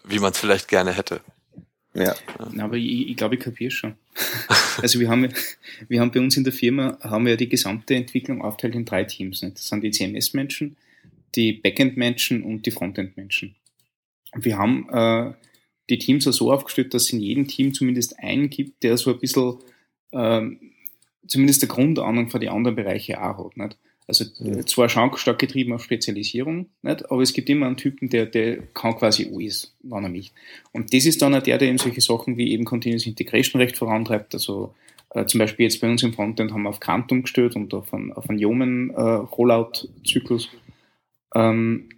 wie 0.03 0.19
man 0.19 0.33
es 0.33 0.37
vielleicht 0.37 0.67
gerne 0.67 0.91
hätte. 0.91 1.21
Ja. 1.95 2.13
Aber 2.59 2.75
ich, 2.75 3.09
ich 3.09 3.17
glaube, 3.17 3.35
ich 3.35 3.41
kapiere 3.41 3.71
schon. 3.71 3.97
also 4.81 4.99
wir 4.99 5.09
haben, 5.09 5.31
wir 5.87 6.01
haben 6.01 6.11
bei 6.11 6.19
uns 6.19 6.37
in 6.37 6.43
der 6.43 6.53
Firma, 6.53 6.97
haben 7.01 7.25
wir 7.25 7.31
ja 7.31 7.37
die 7.37 7.49
gesamte 7.49 7.95
Entwicklung 7.95 8.41
aufteilt 8.41 8.75
in 8.75 8.85
drei 8.85 9.03
Teams. 9.03 9.41
Nicht? 9.41 9.57
Das 9.57 9.67
sind 9.67 9.83
die 9.83 9.91
CMS-Menschen, 9.91 10.77
die 11.35 11.53
Backend-Menschen 11.53 12.43
und 12.43 12.65
die 12.65 12.71
Frontend-Menschen. 12.71 13.55
Wir 14.33 14.57
haben 14.57 14.89
äh, 14.89 15.33
die 15.89 15.99
Teams 15.99 16.23
so 16.23 16.51
aufgestellt, 16.51 16.93
dass 16.93 17.03
es 17.03 17.13
in 17.13 17.19
jedem 17.19 17.47
Team 17.47 17.73
zumindest 17.73 18.19
einen 18.19 18.49
gibt, 18.49 18.83
der 18.83 18.97
so 18.97 19.13
ein 19.13 19.19
bisschen 19.19 19.59
äh, 20.11 20.41
zumindest 21.27 21.61
der 21.61 21.69
Grundahnung 21.69 22.29
für 22.29 22.39
die 22.39 22.49
anderen 22.49 22.75
Bereiche 22.75 23.21
auch 23.21 23.45
hat. 23.45 23.57
Nicht? 23.57 23.77
Also 24.07 24.25
mhm. 24.39 24.67
zwar 24.67 24.87
schon 24.87 25.15
stark 25.17 25.39
getrieben 25.39 25.73
auf 25.73 25.83
Spezialisierung, 25.83 26.69
nicht? 26.83 27.11
aber 27.11 27.21
es 27.23 27.33
gibt 27.33 27.49
immer 27.49 27.65
einen 27.65 27.77
Typen, 27.77 28.09
der, 28.09 28.27
der 28.27 28.57
kann 28.73 28.95
quasi 28.95 29.31
alles, 29.33 29.75
wann 29.81 30.03
er 30.03 30.09
mich. 30.09 30.31
Und 30.71 30.93
das 30.93 31.05
ist 31.05 31.21
dann 31.21 31.33
auch 31.33 31.41
der, 31.41 31.57
der 31.57 31.69
eben 31.69 31.79
solche 31.79 32.01
Sachen 32.01 32.37
wie 32.37 32.51
eben 32.51 32.65
Continuous 32.65 33.07
Integration 33.07 33.61
recht 33.61 33.77
vorantreibt. 33.77 34.33
Also 34.35 34.75
äh, 35.09 35.25
zum 35.25 35.39
Beispiel 35.39 35.63
jetzt 35.63 35.81
bei 35.81 35.89
uns 35.89 36.03
im 36.03 36.13
Frontend 36.13 36.51
haben 36.51 36.63
wir 36.63 36.69
auf 36.69 36.79
Quantum 36.79 37.23
gestellt 37.23 37.55
und 37.55 37.73
auf 37.73 37.93
einen, 37.93 38.13
auf 38.13 38.29
einen 38.29 38.37
Yeoman 38.37 38.91
äh, 38.91 39.01
Rollout-Zyklus. 39.01 40.49
ähm, 41.33 41.89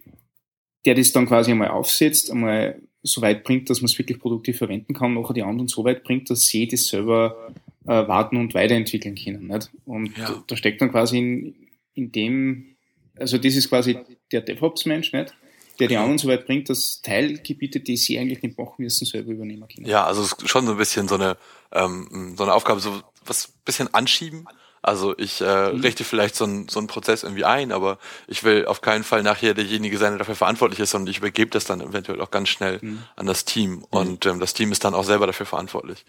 der 0.85 0.95
das 0.95 1.11
dann 1.11 1.25
quasi 1.25 1.51
einmal 1.51 1.67
aufsetzt, 1.67 2.31
einmal 2.31 2.81
so 3.03 3.21
weit 3.21 3.43
bringt, 3.43 3.69
dass 3.69 3.81
man 3.81 3.87
es 3.87 3.97
wirklich 3.97 4.19
produktiv 4.19 4.57
verwenden 4.57 4.93
kann, 4.93 5.13
nachher 5.13 5.33
die 5.33 5.43
anderen 5.43 5.67
so 5.67 5.83
weit 5.83 6.03
bringt, 6.03 6.29
dass 6.29 6.47
sie 6.47 6.67
das 6.67 6.87
selber 6.87 7.51
äh, 7.85 8.07
warten 8.07 8.37
und 8.37 8.53
weiterentwickeln 8.53 9.15
können. 9.15 9.47
Nicht? 9.47 9.69
Und 9.85 10.17
Ja. 10.17 10.27
da, 10.29 10.43
da 10.47 10.55
steckt 10.55 10.81
dann 10.81 10.91
quasi 10.91 11.17
in, 11.17 11.55
in 11.97 12.11
dem, 12.11 12.75
also 13.17 13.37
das 13.37 13.55
ist 13.55 13.69
quasi 13.69 13.97
der 14.31 14.41
DevOps-Mensch, 14.41 15.11
nicht? 15.13 15.33
der 15.79 15.87
die 15.89 15.97
anderen 15.97 16.17
so 16.17 16.27
weit 16.27 16.45
bringt, 16.47 16.69
dass 16.69 17.01
Teilgebiete, 17.03 17.79
die 17.79 17.97
sie 17.97 18.17
eigentlich 18.17 18.41
nicht 18.41 18.57
machen 18.57 18.75
müssen, 18.79 19.05
selber 19.05 19.31
übernehmen 19.31 19.67
können. 19.67 19.85
Ja, 19.87 20.05
also 20.05 20.23
es 20.23 20.31
ist 20.33 20.49
schon 20.49 20.65
so 20.65 20.71
ein 20.71 20.77
bisschen 20.77 21.07
so 21.07 21.15
eine, 21.15 21.37
ähm, 21.71 22.33
so 22.35 22.43
eine 22.43 22.53
Aufgabe, 22.53 22.79
so 22.79 22.99
was 23.25 23.49
bisschen 23.63 23.93
anschieben. 23.93 24.47
Also 24.81 25.15
ich 25.17 25.41
äh, 25.41 25.73
Mhm. 25.73 25.81
richte 25.81 26.03
vielleicht 26.03 26.35
so 26.35 26.45
einen 26.45 26.67
so 26.69 26.79
einen 26.79 26.87
Prozess 26.87 27.23
irgendwie 27.23 27.45
ein, 27.45 27.71
aber 27.71 27.99
ich 28.27 28.43
will 28.43 28.65
auf 28.65 28.81
keinen 28.81 29.03
Fall 29.03 29.21
nachher 29.21 29.53
derjenige 29.53 29.97
sein, 29.97 30.11
der 30.13 30.19
dafür 30.19 30.35
verantwortlich 30.35 30.79
ist, 30.79 30.91
sondern 30.91 31.11
ich 31.11 31.17
übergebe 31.19 31.51
das 31.51 31.65
dann 31.65 31.81
eventuell 31.81 32.21
auch 32.21 32.31
ganz 32.31 32.49
schnell 32.49 32.79
Mhm. 32.81 33.03
an 33.15 33.25
das 33.27 33.45
Team. 33.45 33.83
Und 33.89 34.25
ähm, 34.25 34.39
das 34.39 34.53
Team 34.53 34.71
ist 34.71 34.83
dann 34.83 34.93
auch 34.95 35.03
selber 35.03 35.27
dafür 35.27 35.45
verantwortlich. 35.45 36.05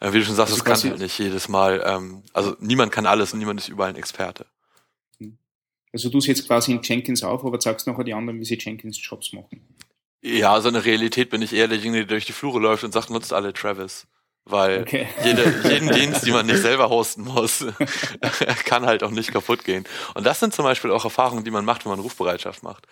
Äh, 0.00 0.12
wie 0.12 0.18
du 0.20 0.24
schon 0.24 0.36
sagst, 0.36 0.52
Also 0.52 0.62
es 0.62 0.64
kann 0.64 0.90
halt 0.90 1.00
nicht 1.00 1.18
jedes 1.18 1.48
Mal, 1.48 1.82
ähm, 1.84 2.22
also 2.32 2.56
niemand 2.60 2.92
kann 2.92 3.06
alles 3.06 3.32
und 3.32 3.40
niemand 3.40 3.60
ist 3.60 3.68
überall 3.68 3.90
ein 3.90 3.96
Experte. 3.96 4.46
Also 5.92 6.08
du 6.08 6.20
setzt 6.20 6.46
quasi 6.46 6.72
in 6.72 6.80
Jenkins 6.82 7.22
auf, 7.22 7.44
aber 7.44 7.60
sagst 7.60 7.86
nachher 7.86 8.04
die 8.04 8.14
anderen, 8.14 8.40
wie 8.40 8.44
sie 8.44 8.58
Jenkins 8.58 8.98
Jobs 9.02 9.32
machen. 9.32 9.60
Ja, 10.22 10.60
so 10.60 10.68
eine 10.68 10.84
Realität 10.84 11.30
bin 11.30 11.42
ich 11.42 11.52
eher 11.52 11.68
derjenige, 11.68 12.06
der 12.06 12.16
durch 12.16 12.26
die 12.26 12.32
Flure 12.32 12.60
läuft 12.60 12.84
und 12.84 12.92
sagt, 12.92 13.10
nutzt 13.10 13.32
alle 13.32 13.52
Travis. 13.52 14.06
Weil 14.44 14.82
Okay. 14.82 15.06
jede, 15.24 15.54
jeden 15.68 15.88
Dienst, 15.94 16.26
den 16.26 16.32
man 16.32 16.46
nicht 16.46 16.62
selber 16.62 16.88
hosten 16.88 17.22
muss, 17.24 17.64
kann 18.64 18.86
halt 18.86 19.02
auch 19.02 19.10
nicht 19.10 19.32
kaputt 19.32 19.64
gehen. 19.64 19.84
Und 20.14 20.24
das 20.24 20.40
sind 20.40 20.54
zum 20.54 20.64
Beispiel 20.64 20.90
auch 20.90 21.04
Erfahrungen, 21.04 21.44
die 21.44 21.50
man 21.50 21.64
macht, 21.64 21.84
wenn 21.84 21.90
man 21.90 22.00
Rufbereitschaft 22.00 22.62
macht. 22.62 22.86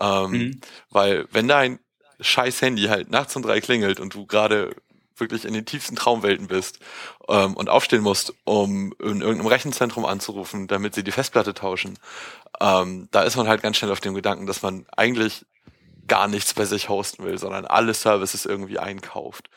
Ähm, 0.00 0.30
Mhm. 0.30 0.60
Weil 0.90 1.26
wenn 1.32 1.48
dein 1.48 1.78
scheiß 2.20 2.62
Handy 2.62 2.84
halt 2.84 3.10
nachts 3.10 3.36
um 3.36 3.42
drei 3.42 3.60
klingelt 3.60 4.00
und 4.00 4.14
du 4.14 4.26
gerade 4.26 4.74
wirklich 5.18 5.44
in 5.44 5.54
den 5.54 5.66
tiefsten 5.66 5.96
Traumwelten 5.96 6.48
bist 6.48 6.80
ähm, 7.28 7.54
und 7.54 7.68
aufstehen 7.70 8.02
musst, 8.02 8.34
um 8.44 8.92
in 9.00 9.20
irgendeinem 9.20 9.46
Rechenzentrum 9.46 10.04
anzurufen, 10.04 10.66
damit 10.68 10.94
sie 10.94 11.04
die 11.04 11.12
Festplatte 11.12 11.54
tauschen, 11.54 11.98
ähm, 12.60 13.08
da 13.10 13.22
ist 13.22 13.36
man 13.36 13.48
halt 13.48 13.62
ganz 13.62 13.76
schnell 13.76 13.92
auf 13.92 14.00
dem 14.00 14.14
Gedanken, 14.14 14.46
dass 14.46 14.62
man 14.62 14.86
eigentlich 14.96 15.44
gar 16.08 16.28
nichts 16.28 16.54
bei 16.54 16.64
sich 16.64 16.88
hosten 16.88 17.24
will, 17.24 17.38
sondern 17.38 17.66
alle 17.66 17.94
Services 17.94 18.46
irgendwie 18.46 18.78
einkauft. 18.78 19.50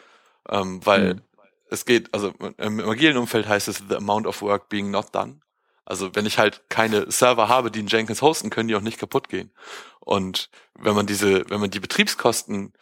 Ähm, 0.49 0.85
weil 0.85 1.15
Mhm. 1.15 1.21
es 1.69 1.85
geht, 1.85 2.13
also 2.13 2.33
im, 2.57 2.79
im 2.79 2.89
agilen 2.89 3.17
Umfeld 3.17 3.47
heißt 3.47 3.67
es 3.67 3.83
the 3.89 3.95
amount 3.95 4.27
of 4.27 4.41
work 4.41 4.69
being 4.69 4.91
not 4.91 5.13
done. 5.13 5.41
Also 5.85 6.15
wenn 6.15 6.25
ich 6.25 6.37
halt 6.39 6.63
keine 6.69 7.09
Server 7.11 7.49
habe, 7.49 7.71
die 7.71 7.79
in 7.79 7.87
Jenkins 7.87 8.21
hosten, 8.21 8.49
können 8.49 8.67
die 8.67 8.75
auch 8.75 8.81
nicht 8.81 8.99
kaputt 8.99 9.29
gehen. 9.29 9.51
Und 9.99 10.49
wenn 10.75 10.95
man 10.95 11.07
diese, 11.07 11.49
wenn 11.49 11.59
man 11.59 11.71
die 11.71 11.79
Betriebskosten, 11.79 12.73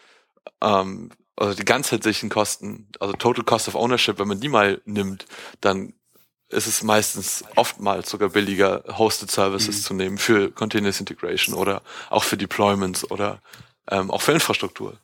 ähm, 0.62 1.12
also 1.38 1.56
die 1.56 1.66
ganzheitlichen 1.66 2.30
Kosten, 2.30 2.90
also 3.00 3.14
Total 3.14 3.44
Cost 3.46 3.68
of 3.68 3.76
Ownership, 3.76 4.20
wenn 4.20 4.28
man 4.28 4.40
die 4.40 4.50
mal 4.50 4.82
nimmt, 4.86 5.26
dann 5.62 5.94
ist 6.50 6.68
es 6.68 6.82
meistens 6.84 7.44
oftmals 7.56 8.10
sogar 8.10 8.30
billiger, 8.30 8.84
Hosted 8.98 9.30
Services 9.32 9.78
Mhm. 9.78 9.82
zu 9.84 9.94
nehmen 9.94 10.18
für 10.18 10.52
Continuous 10.52 11.00
Integration 11.00 11.56
oder 11.56 11.82
auch 12.10 12.24
für 12.24 12.38
Deployments 12.38 13.10
oder 13.12 13.42
ähm, 13.90 14.10
auch 14.12 14.22
für 14.22 14.32
Infrastruktur. 14.34 14.98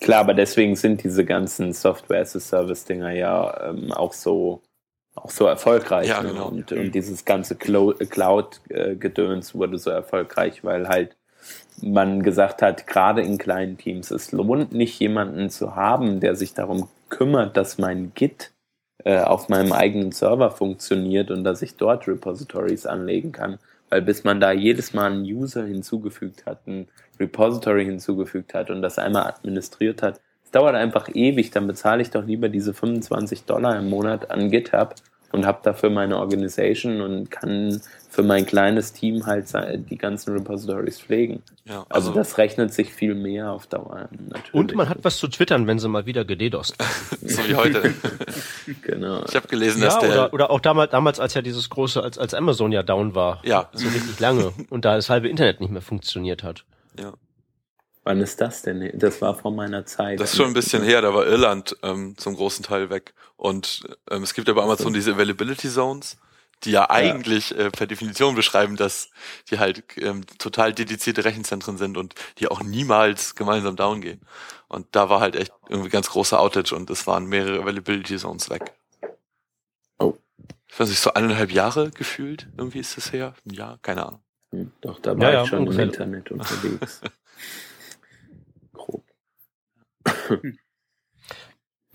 Klar, 0.00 0.20
aber 0.20 0.34
deswegen 0.34 0.76
sind 0.76 1.02
diese 1.02 1.24
ganzen 1.24 1.72
Software-as-a-Service-Dinger 1.72 3.10
ja 3.10 3.70
ähm, 3.70 3.92
auch 3.92 4.12
so 4.12 4.62
auch 5.16 5.30
so 5.30 5.46
erfolgreich. 5.46 6.06
Ja, 6.06 6.22
ne? 6.22 6.28
genau. 6.28 6.46
und, 6.46 6.70
und 6.70 6.92
dieses 6.92 7.24
ganze 7.24 7.56
Clo- 7.56 7.94
Cloud-Gedöns 7.94 9.54
wurde 9.56 9.76
so 9.78 9.90
erfolgreich, 9.90 10.62
weil 10.62 10.88
halt 10.88 11.16
man 11.82 12.22
gesagt 12.22 12.62
hat, 12.62 12.86
gerade 12.86 13.22
in 13.22 13.38
kleinen 13.38 13.78
Teams, 13.78 14.10
es 14.10 14.32
lohnt 14.32 14.72
nicht, 14.72 14.98
jemanden 14.98 15.50
zu 15.50 15.76
haben, 15.76 16.20
der 16.20 16.34
sich 16.34 16.54
darum 16.54 16.88
kümmert, 17.08 17.56
dass 17.56 17.78
mein 17.78 18.12
Git 18.14 18.52
äh, 19.04 19.20
auf 19.20 19.48
meinem 19.48 19.72
eigenen 19.72 20.12
Server 20.12 20.50
funktioniert 20.50 21.30
und 21.30 21.44
dass 21.44 21.62
ich 21.62 21.76
dort 21.76 22.08
Repositories 22.08 22.86
anlegen 22.86 23.32
kann. 23.32 23.58
Weil 23.90 24.02
bis 24.02 24.24
man 24.24 24.40
da 24.40 24.52
jedes 24.52 24.92
Mal 24.92 25.12
einen 25.12 25.24
User 25.24 25.64
hinzugefügt 25.64 26.46
hat, 26.46 26.66
ein 26.66 26.88
Repository 27.18 27.84
hinzugefügt 27.84 28.54
hat 28.54 28.70
und 28.70 28.82
das 28.82 28.98
einmal 28.98 29.26
administriert 29.26 30.02
hat, 30.02 30.20
es 30.44 30.50
dauert 30.50 30.74
einfach 30.74 31.08
ewig, 31.14 31.50
dann 31.50 31.66
bezahle 31.66 32.02
ich 32.02 32.10
doch 32.10 32.24
lieber 32.24 32.48
diese 32.48 32.72
25 32.72 33.44
Dollar 33.44 33.78
im 33.78 33.90
Monat 33.90 34.30
an 34.30 34.50
GitHub 34.50 34.94
und 35.30 35.46
habe 35.46 35.60
dafür 35.62 35.90
meine 35.90 36.18
Organisation 36.18 37.00
und 37.00 37.30
kann 37.30 37.80
für 38.08 38.22
mein 38.22 38.46
kleines 38.46 38.92
Team 38.92 39.26
halt 39.26 39.46
die 39.90 39.98
ganzen 39.98 40.32
Repositories 40.32 41.00
pflegen. 41.00 41.42
Ja, 41.64 41.84
Also, 41.90 42.08
also, 42.08 42.12
das 42.14 42.38
rechnet 42.38 42.72
sich 42.72 42.92
viel 42.92 43.14
mehr 43.14 43.52
auf 43.52 43.66
Dauer. 43.66 44.08
Natürlich. 44.10 44.54
Und 44.54 44.74
man 44.74 44.88
hat 44.88 44.98
was 45.02 45.18
zu 45.18 45.28
twittern, 45.28 45.66
wenn 45.66 45.78
sie 45.78 45.88
mal 45.88 46.06
wieder 46.06 46.24
gededost. 46.24 46.74
so 47.22 47.46
wie 47.46 47.54
heute. 47.54 47.94
Genau. 48.82 49.24
Ich 49.26 49.34
habe 49.34 49.48
gelesen, 49.48 49.80
Ja, 49.80 49.86
dass 49.86 49.98
der 50.00 50.10
oder, 50.10 50.32
oder 50.34 50.50
auch 50.50 50.60
damals, 50.60 50.90
damals, 50.90 51.20
als 51.20 51.32
ja 51.34 51.40
dieses 51.42 51.70
große, 51.70 52.02
als, 52.02 52.18
als 52.18 52.34
Amazon 52.34 52.70
ja 52.72 52.82
down 52.82 53.14
war. 53.14 53.40
Ja. 53.44 53.68
So 53.72 53.86
richtig 53.88 54.20
lange. 54.20 54.52
Und 54.70 54.84
da 54.84 54.96
das 54.96 55.08
halbe 55.08 55.28
Internet 55.28 55.60
nicht 55.60 55.70
mehr 55.70 55.80
funktioniert 55.82 56.42
hat. 56.42 56.64
ja, 56.98 57.12
Wann 58.04 58.20
ist 58.20 58.40
das 58.40 58.62
denn? 58.62 58.90
Das 58.94 59.20
war 59.20 59.34
vor 59.34 59.50
meiner 59.52 59.84
Zeit. 59.84 60.18
das 60.20 60.30
ist 60.30 60.36
schon 60.38 60.46
ein 60.46 60.54
bisschen 60.54 60.82
her, 60.82 61.02
da 61.02 61.12
war 61.12 61.26
Irland 61.26 61.76
ähm, 61.82 62.14
zum 62.16 62.36
großen 62.36 62.64
Teil 62.64 62.88
weg. 62.88 63.12
Und 63.36 63.82
ähm, 64.10 64.22
es 64.22 64.32
gibt 64.32 64.48
ja 64.48 64.54
bei 64.54 64.62
Amazon 64.62 64.94
diese 64.94 65.12
Availability 65.12 65.68
Zones, 65.68 66.16
die 66.64 66.70
ja 66.72 66.90
eigentlich 66.90 67.56
äh, 67.56 67.70
per 67.70 67.86
Definition 67.86 68.34
beschreiben, 68.34 68.76
dass 68.76 69.10
die 69.50 69.58
halt 69.58 69.84
ähm, 69.96 70.26
total 70.38 70.72
dedizierte 70.74 71.24
Rechenzentren 71.24 71.78
sind 71.78 71.96
und 71.96 72.14
die 72.38 72.48
auch 72.48 72.62
niemals 72.62 73.34
gemeinsam 73.34 73.76
down 73.76 74.00
gehen. 74.00 74.20
Und 74.68 74.86
da 74.92 75.08
war 75.08 75.20
halt 75.20 75.36
echt 75.36 75.52
irgendwie 75.68 75.88
ganz 75.90 76.10
großer 76.10 76.38
Outage 76.40 76.72
und 76.74 76.90
es 76.90 77.06
waren 77.06 77.26
mehrere 77.26 77.60
Availability 77.62 78.16
Zones 78.18 78.50
weg. 78.50 78.74
Oh. 79.98 80.14
Ich 80.68 80.78
weiß 80.78 80.88
nicht, 80.88 81.00
so 81.00 81.14
eineinhalb 81.14 81.50
Jahre 81.52 81.90
gefühlt, 81.90 82.48
irgendwie 82.56 82.80
ist 82.80 82.98
es 82.98 83.12
her. 83.12 83.34
Ein 83.46 83.54
Jahr, 83.54 83.78
keine 83.82 84.06
Ahnung. 84.06 84.22
Hm, 84.52 84.72
Doch, 84.80 84.98
da 85.00 85.18
war 85.18 85.32
Ja, 85.32 85.32
ja, 85.32 85.42
ich 85.42 85.48
schon 85.48 85.60
ungefähr. 85.60 85.84
im 85.84 85.88
Internet 85.90 86.30
unterwegs. 86.30 87.00
Grob. 88.72 89.04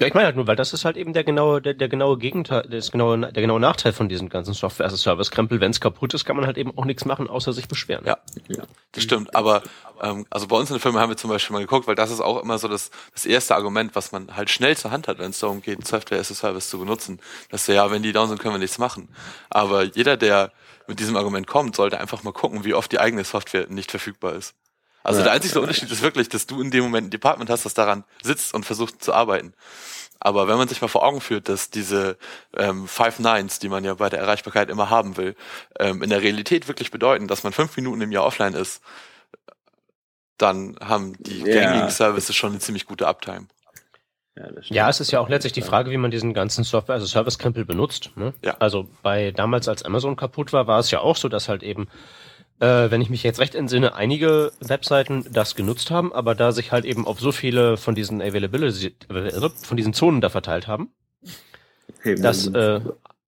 Ja, 0.04 0.08
ich 0.08 0.14
meine 0.16 0.26
halt 0.26 0.36
nur, 0.36 0.48
weil 0.48 0.58
das 0.58 0.74
ist 0.74 0.84
halt 0.84 0.98
eben 0.98 1.14
der 1.14 1.24
genaue, 1.24 1.62
der, 1.62 1.74
der 1.74 1.88
genaue 1.88 2.18
Gegenteil, 2.18 2.68
das 2.70 2.92
genaue, 2.92 3.18
der 3.18 3.42
genaue 3.42 3.60
Nachteil 3.62 3.94
von 3.94 4.10
diesem 4.10 4.28
ganzen 4.28 4.54
Software-as-a-Service-Krempel. 4.54 5.62
Wenn 5.62 5.72
es 5.72 5.80
kaputt 5.80 6.14
ist, 6.14 6.26
kann 6.26 6.36
man 6.36 6.46
halt 6.46 6.58
eben 6.58 6.78
auch 6.78 6.84
nichts 6.84 7.06
machen, 7.06 7.30
außer 7.30 7.54
sich 7.54 7.70
beschweren. 7.70 8.06
Ja. 8.06 8.18
Das 8.92 9.02
stimmt, 9.02 9.34
aber 9.34 9.64
ähm, 10.02 10.26
also 10.30 10.48
bei 10.48 10.58
uns 10.58 10.70
in 10.70 10.74
der 10.74 10.82
Firma 10.82 11.00
haben 11.00 11.10
wir 11.10 11.16
zum 11.16 11.30
Beispiel 11.30 11.54
mal 11.54 11.62
geguckt, 11.62 11.88
weil 11.88 11.96
das 11.96 12.12
ist 12.12 12.20
auch 12.20 12.44
immer 12.44 12.58
so 12.60 12.68
das, 12.68 12.92
das 13.14 13.26
erste 13.26 13.56
Argument, 13.56 13.96
was 13.96 14.12
man 14.12 14.36
halt 14.36 14.50
schnell 14.50 14.76
zur 14.76 14.92
Hand 14.92 15.08
hat, 15.08 15.20
wenn 15.20 15.30
es 15.32 15.40
darum 15.40 15.62
geht, 15.62 15.88
Software 15.88 16.20
as 16.20 16.30
a 16.32 16.36
Service 16.36 16.70
zu 16.70 16.80
benutzen. 16.80 17.22
Dass 17.50 17.66
wir, 17.70 17.76
ja, 17.76 17.90
wenn 17.90 18.04
die 18.04 18.12
down 18.12 18.28
sind, 18.28 18.40
können 18.42 18.56
wir 18.56 18.60
nichts 18.60 18.80
machen. 18.80 19.08
Aber 19.50 19.84
jeder, 19.84 20.18
der 20.18 20.52
mit 20.88 21.00
diesem 21.00 21.16
Argument 21.16 21.48
kommt, 21.48 21.78
sollte 21.78 21.98
einfach 22.02 22.24
mal 22.24 22.34
gucken, 22.34 22.66
wie 22.66 22.74
oft 22.74 22.92
die 22.92 23.00
eigene 23.00 23.24
Software 23.24 23.68
nicht 23.70 23.90
verfügbar 23.90 24.34
ist. 24.34 24.54
Also 25.04 25.20
Ja. 25.20 25.26
der 25.26 25.34
einzige 25.34 25.60
Unterschied 25.60 25.92
ist 25.92 26.02
wirklich, 26.02 26.30
dass 26.30 26.48
du 26.48 26.62
in 26.62 26.72
dem 26.72 26.84
Moment 26.84 27.08
ein 27.08 27.12
Department 27.12 27.50
hast, 27.50 27.66
das 27.66 27.74
daran 27.74 28.06
sitzt 28.22 28.54
und 28.54 28.66
versucht 28.66 29.04
zu 29.04 29.14
arbeiten. 29.14 29.54
Aber 30.26 30.48
wenn 30.48 30.56
man 30.56 30.70
sich 30.70 30.82
mal 30.82 30.88
vor 30.88 31.04
Augen 31.04 31.20
führt, 31.20 31.50
dass 31.50 31.70
diese 31.70 32.18
ähm, 32.56 32.88
Five 32.88 33.20
Nines, 33.20 33.60
die 33.60 33.68
man 33.68 33.84
ja 33.84 33.94
bei 33.96 34.08
der 34.10 34.20
Erreichbarkeit 34.20 34.70
immer 34.70 34.90
haben 34.90 35.18
will, 35.18 35.36
ähm, 35.80 36.02
in 36.02 36.10
der 36.10 36.22
Realität 36.22 36.70
wirklich 36.70 36.92
bedeuten, 36.92 37.28
dass 37.28 37.44
man 37.44 37.52
fünf 37.52 37.76
Minuten 37.76 38.00
im 38.00 38.12
Jahr 38.14 38.24
offline 38.24 38.54
ist, 38.54 38.82
dann 40.38 40.78
haben 40.82 41.22
die 41.22 41.40
Ja. 41.40 41.46
gängigen 41.46 41.90
Services 41.90 42.36
schon 42.36 42.52
eine 42.52 42.60
ziemlich 42.60 42.86
gute 42.86 43.06
Uptime. 43.06 43.48
Ja. 44.38 44.48
Ja, 44.64 44.90
es 44.90 45.02
ist 45.02 45.12
ja 45.12 45.20
auch 45.20 45.28
letztlich 45.30 45.54
die 45.54 45.62
Frage, 45.62 45.92
wie 45.92 45.98
man 45.98 46.10
diesen 46.10 46.34
ganzen 46.34 46.64
Software, 46.64 46.96
also 46.96 47.06
Service-Krempel 47.06 47.66
benutzt. 47.66 48.12
Ne? 48.16 48.34
Ja. 48.44 48.56
Also 48.60 48.90
bei 49.04 49.32
damals, 49.32 49.68
als 49.68 49.84
Amazon 49.84 50.16
kaputt 50.16 50.54
war, 50.54 50.68
war 50.68 50.80
es 50.80 50.90
ja 50.90 51.02
auch 51.02 51.18
so, 51.18 51.28
dass 51.30 51.50
halt 51.50 51.64
eben, 51.64 51.88
äh, 52.60 52.92
wenn 52.92 53.02
ich 53.02 53.10
mich 53.10 53.24
jetzt 53.24 53.40
recht 53.40 53.56
entsinne, 53.56 53.96
einige 53.96 54.52
Webseiten 54.60 55.26
das 55.32 55.56
genutzt 55.56 55.92
haben, 55.92 56.14
aber 56.14 56.36
da 56.36 56.52
sich 56.52 56.72
halt 56.72 56.86
eben 56.86 57.06
auf 57.08 57.20
so 57.20 57.32
viele 57.32 57.78
von 57.78 57.96
diesen 57.96 58.22
Availability, 58.22 58.96
äh, 59.10 59.50
von 59.62 59.78
diesen 59.78 59.94
Zonen 59.94 60.22
da 60.22 60.30
verteilt 60.30 60.68
haben, 60.68 60.90
Hey, 62.02 62.16
dass 62.16 62.48
äh, 62.48 62.82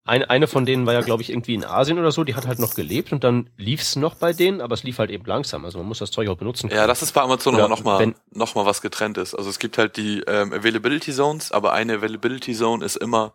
ein, 0.04 0.24
eine 0.24 0.48
von 0.48 0.66
denen 0.66 0.84
war 0.84 0.94
ja, 0.94 1.00
glaube 1.00 1.22
ich, 1.22 1.30
irgendwie 1.30 1.54
in 1.54 1.64
Asien 1.64 1.98
oder 1.98 2.10
so, 2.10 2.24
die 2.24 2.34
hat 2.34 2.46
halt 2.46 2.58
noch 2.58 2.74
gelebt 2.74 3.12
und 3.12 3.22
dann 3.22 3.48
lief's 3.56 3.94
noch 3.94 4.16
bei 4.16 4.32
denen, 4.32 4.60
aber 4.60 4.74
es 4.74 4.82
lief 4.82 4.98
halt 4.98 5.10
eben 5.10 5.24
langsam. 5.26 5.64
Also 5.64 5.78
man 5.78 5.86
muss 5.86 6.00
das 6.00 6.10
Zeug 6.10 6.28
auch 6.28 6.36
benutzen 6.36 6.70
Ja, 6.70 6.88
das 6.88 7.02
ist 7.02 7.12
bei 7.12 7.20
Amazon 7.20 7.54
Oder 7.54 7.64
aber 7.64 7.76
nochmal 7.76 8.14
noch 8.32 8.54
mal 8.56 8.66
was 8.66 8.82
getrenntes. 8.82 9.34
Also 9.34 9.48
es 9.48 9.60
gibt 9.60 9.78
halt 9.78 9.96
die 9.96 10.22
ähm, 10.26 10.52
Availability 10.52 11.12
Zones, 11.12 11.52
aber 11.52 11.72
eine 11.72 11.94
Availability 11.94 12.52
Zone 12.52 12.84
ist 12.84 12.96
immer, 12.96 13.32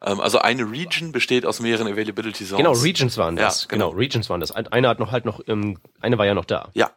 also 0.00 0.38
eine 0.38 0.70
Region 0.70 1.12
besteht 1.12 1.46
aus 1.46 1.60
mehreren 1.60 1.86
Availability 1.86 2.44
Zones. 2.44 2.58
Genau, 2.58 2.72
Regions 2.72 3.16
waren 3.18 3.36
das. 3.36 3.62
Ja, 3.62 3.68
genau. 3.68 3.90
genau. 3.90 3.98
Regions 3.98 4.28
waren 4.30 4.40
das. 4.40 4.52
Ein- 4.52 4.66
Eine 4.68 4.88
hat 4.88 4.98
noch 4.98 5.12
halt 5.12 5.24
noch, 5.24 5.40
ähm, 5.46 5.78
eine 6.00 6.18
war 6.18 6.26
ja 6.26 6.34
noch 6.34 6.44
da. 6.44 6.70
Ja. 6.74 6.90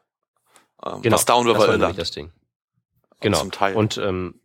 Ähm, 0.86 1.01
Genau. 1.01 1.16
Was 1.16 1.25
down 1.25 1.46
war, 1.48 1.54
das 1.54 1.63
war 1.63 1.70
Irland. 1.74 1.98
das 1.98 2.12
Ding. 2.12 2.32
Genau. 3.22 3.39
Zum 3.39 3.51
Teil. 3.51 3.75
Und 3.75 3.98
ähm, 3.98 4.36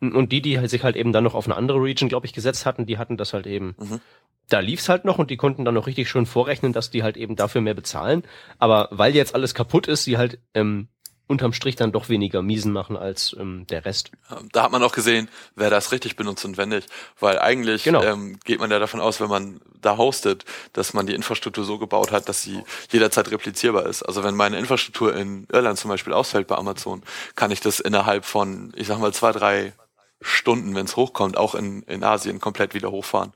Und 0.00 0.32
die, 0.32 0.40
die 0.40 0.56
sich 0.68 0.82
halt 0.84 0.96
eben 0.96 1.12
dann 1.12 1.24
noch 1.24 1.34
auf 1.34 1.46
eine 1.46 1.56
andere 1.56 1.78
Region, 1.82 2.08
glaube 2.08 2.26
ich, 2.26 2.32
gesetzt 2.32 2.64
hatten, 2.66 2.86
die 2.86 2.96
hatten 2.98 3.16
das 3.16 3.32
halt 3.34 3.46
eben. 3.46 3.74
Mhm. 3.78 4.00
Da 4.48 4.60
lief's 4.60 4.88
halt 4.88 5.04
noch 5.04 5.18
und 5.18 5.30
die 5.30 5.36
konnten 5.36 5.64
dann 5.64 5.74
noch 5.74 5.86
richtig 5.86 6.08
schön 6.08 6.26
vorrechnen, 6.26 6.72
dass 6.72 6.90
die 6.90 7.02
halt 7.02 7.16
eben 7.16 7.36
dafür 7.36 7.60
mehr 7.60 7.74
bezahlen. 7.74 8.22
Aber 8.58 8.88
weil 8.90 9.14
jetzt 9.14 9.34
alles 9.34 9.54
kaputt 9.54 9.86
ist, 9.88 10.04
sie 10.04 10.16
halt 10.16 10.40
ähm, 10.54 10.88
unterm 11.30 11.52
Strich 11.52 11.76
dann 11.76 11.92
doch 11.92 12.08
weniger 12.08 12.42
Miesen 12.42 12.72
machen 12.72 12.96
als 12.96 13.34
ähm, 13.38 13.66
der 13.68 13.84
Rest. 13.84 14.10
Da 14.52 14.64
hat 14.64 14.72
man 14.72 14.82
auch 14.82 14.92
gesehen, 14.92 15.28
wer 15.54 15.70
das 15.70 15.92
richtig 15.92 16.16
benutzt 16.16 16.44
und 16.44 16.56
wer 16.58 16.66
nicht. 16.66 16.88
Weil 17.18 17.38
eigentlich 17.38 17.84
Genau. 17.84 18.02
ähm, 18.02 18.38
geht 18.44 18.60
man 18.60 18.70
ja 18.70 18.78
davon 18.78 19.00
aus, 19.00 19.20
wenn 19.20 19.28
man 19.28 19.60
da 19.80 19.96
hostet, 19.96 20.44
dass 20.72 20.92
man 20.92 21.06
die 21.06 21.14
Infrastruktur 21.14 21.64
so 21.64 21.78
gebaut 21.78 22.10
hat, 22.10 22.28
dass 22.28 22.42
sie 22.42 22.62
jederzeit 22.90 23.30
replizierbar 23.30 23.86
ist. 23.86 24.02
Also 24.02 24.24
wenn 24.24 24.34
meine 24.34 24.58
Infrastruktur 24.58 25.14
in 25.14 25.46
Irland 25.52 25.78
zum 25.78 25.88
Beispiel 25.88 26.12
ausfällt 26.12 26.48
bei 26.48 26.56
Amazon, 26.56 27.02
kann 27.36 27.50
ich 27.50 27.60
das 27.60 27.80
innerhalb 27.80 28.24
von, 28.24 28.72
ich 28.76 28.88
sag 28.88 28.98
mal, 28.98 29.14
zwei, 29.14 29.32
drei 29.32 29.72
Stunden, 30.20 30.74
wenn 30.74 30.84
es 30.84 30.96
hochkommt, 30.96 31.36
auch 31.36 31.54
in, 31.54 31.82
in 31.84 32.04
Asien 32.04 32.40
komplett 32.40 32.74
wieder 32.74 32.90
hochfahren. 32.90 33.32